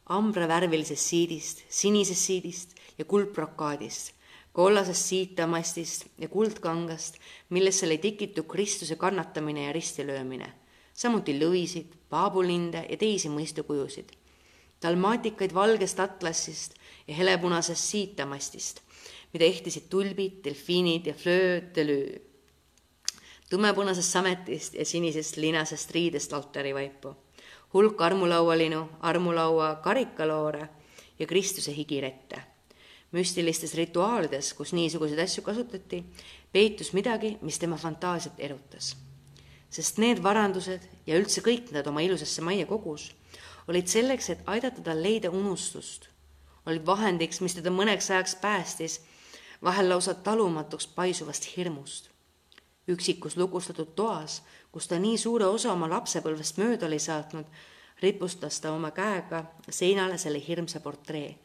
ambravärvilisest 0.05 1.05
siidist, 1.05 1.63
sinisest 1.69 2.21
siidist 2.21 2.75
ja 2.97 3.05
kuldbrokaadist, 3.05 4.13
kollasest 4.53 5.05
siitamastist 5.05 6.05
ja 6.17 6.27
kuldkangast, 6.27 7.17
millesse 7.49 7.85
oli 7.85 7.97
tikitud 7.97 8.45
Kristuse 8.47 8.95
kannatamine 8.95 9.65
ja 9.65 9.73
ristilöömine, 9.73 10.53
samuti 10.95 11.35
lõvisid, 11.37 11.91
paabulinde 12.09 12.85
ja 12.89 12.97
teisi 12.97 13.29
mõistukujusid, 13.29 14.15
dalmaatikaid 14.81 15.53
valgest 15.53 15.99
atlassist 15.99 16.79
ja 17.07 17.15
helepunasest 17.19 17.91
siitamastist 17.91 18.85
mida 19.35 19.49
ehtisid 19.51 19.89
tulbid, 19.91 20.39
delfiinid 20.45 21.09
ja 21.11 21.13
fleur 21.13 21.67
de 21.75 21.83
lue. 21.83 22.21
tumepunasest 23.49 24.15
sametist 24.15 24.73
ja 24.79 24.85
sinisest 24.85 25.37
linasest 25.37 25.91
riidest 25.91 26.33
altarivaipu, 26.33 27.11
hulk 27.73 28.01
armulaualinu, 28.01 28.87
armulaua 28.99 29.75
karikaloore 29.83 30.69
ja 31.19 31.27
Kristuse 31.27 31.75
higirette. 31.75 32.41
müstilistes 33.11 33.75
rituaalides, 33.75 34.53
kus 34.53 34.73
niisuguseid 34.73 35.19
asju 35.19 35.43
kasutati, 35.43 36.03
peitus 36.51 36.93
midagi, 36.93 37.37
mis 37.41 37.59
tema 37.59 37.77
fantaasiat 37.77 38.39
erutas. 38.39 39.04
Sest 39.69 39.97
need 39.97 40.21
varandused 40.23 40.81
ja 41.07 41.19
üldse 41.19 41.41
kõik 41.41 41.71
nad 41.75 41.87
oma 41.87 42.03
ilusasse 42.05 42.41
majja 42.41 42.65
kogus 42.69 43.11
olid 43.67 43.87
selleks, 43.89 44.29
et 44.29 44.43
aidata 44.45 44.81
tal 44.85 45.01
leida 45.01 45.31
unustust, 45.33 46.09
olid 46.65 46.85
vahendiks, 46.85 47.41
mis 47.41 47.57
teda 47.57 47.73
mõneks 47.73 48.11
ajaks 48.13 48.35
päästis 48.41 48.99
vahel 49.63 49.89
lausa 49.89 50.13
talumatuks 50.13 50.87
paisuvast 50.87 51.49
hirmust. 51.57 52.09
üksikus 52.87 53.37
lukustatud 53.37 53.95
toas, 53.95 54.43
kus 54.71 54.87
ta 54.87 54.99
nii 54.99 55.17
suure 55.17 55.45
osa 55.45 55.71
oma 55.73 55.89
lapsepõlvest 55.89 56.59
mööda 56.61 56.85
oli 56.85 56.99
saatnud, 56.99 57.45
ripustas 58.01 58.59
ta 58.61 58.71
oma 58.71 58.91
käega 58.91 59.45
seinale 59.69 60.17
selle 60.17 60.41
hirmsa 60.47 60.79
portree, 60.79 61.35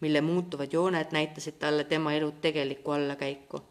mille 0.00 0.20
muutuvad 0.20 0.72
jooned 0.72 1.12
näitasid 1.12 1.56
talle 1.58 1.84
tema 1.84 2.12
elu 2.12 2.32
tegelikku 2.32 2.90
allakäiku 2.90 3.62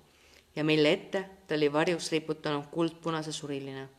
ja 0.55 0.63
mille 0.63 0.91
ette 0.91 1.29
ta 1.47 1.55
oli 1.55 1.73
varjus 1.73 2.11
riputanud 2.11 2.65
kuldpunase 2.71 3.31
suriline. 3.31 3.89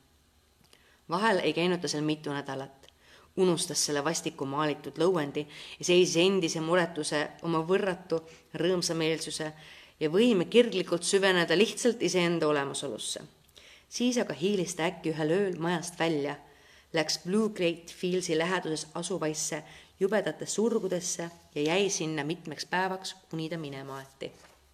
Vahel 1.10 1.40
ei 1.42 1.52
käinud 1.52 1.80
ta 1.80 1.88
seal 1.88 2.04
mitu 2.04 2.32
nädalat, 2.34 2.86
unustas 3.36 3.82
selle 3.86 4.04
vastiku 4.04 4.46
maalitud 4.46 4.98
lõuendi 4.98 5.46
ja 5.78 5.84
seisis 5.84 6.16
endise 6.22 6.60
muretuse 6.60 7.26
oma 7.46 7.62
võrratu 7.66 8.20
rõõmsameelsuse 8.62 9.52
ja 10.00 10.10
võime 10.10 10.46
kirglikult 10.50 11.06
süveneda 11.06 11.58
lihtsalt 11.58 12.02
iseenda 12.02 12.48
olemasolusse. 12.48 13.20
siis 13.88 14.18
aga 14.18 14.34
hiilis 14.34 14.74
ta 14.74 14.86
äkki 14.86 15.10
ühel 15.14 15.30
ööl 15.30 15.56
majast 15.58 15.98
välja, 15.98 16.36
läks 16.92 17.18
Blue 17.24 17.50
Great 17.50 17.90
Fieldsi 17.90 18.38
läheduses 18.38 18.86
asuvaisse 18.94 19.62
jubedate 20.00 20.46
surgudesse 20.46 21.30
ja 21.54 21.62
jäi 21.62 21.90
sinna 21.90 22.24
mitmeks 22.24 22.66
päevaks, 22.66 23.16
kuni 23.30 23.48
ta 23.48 23.58
minema 23.58 23.98
aeti 23.98 24.32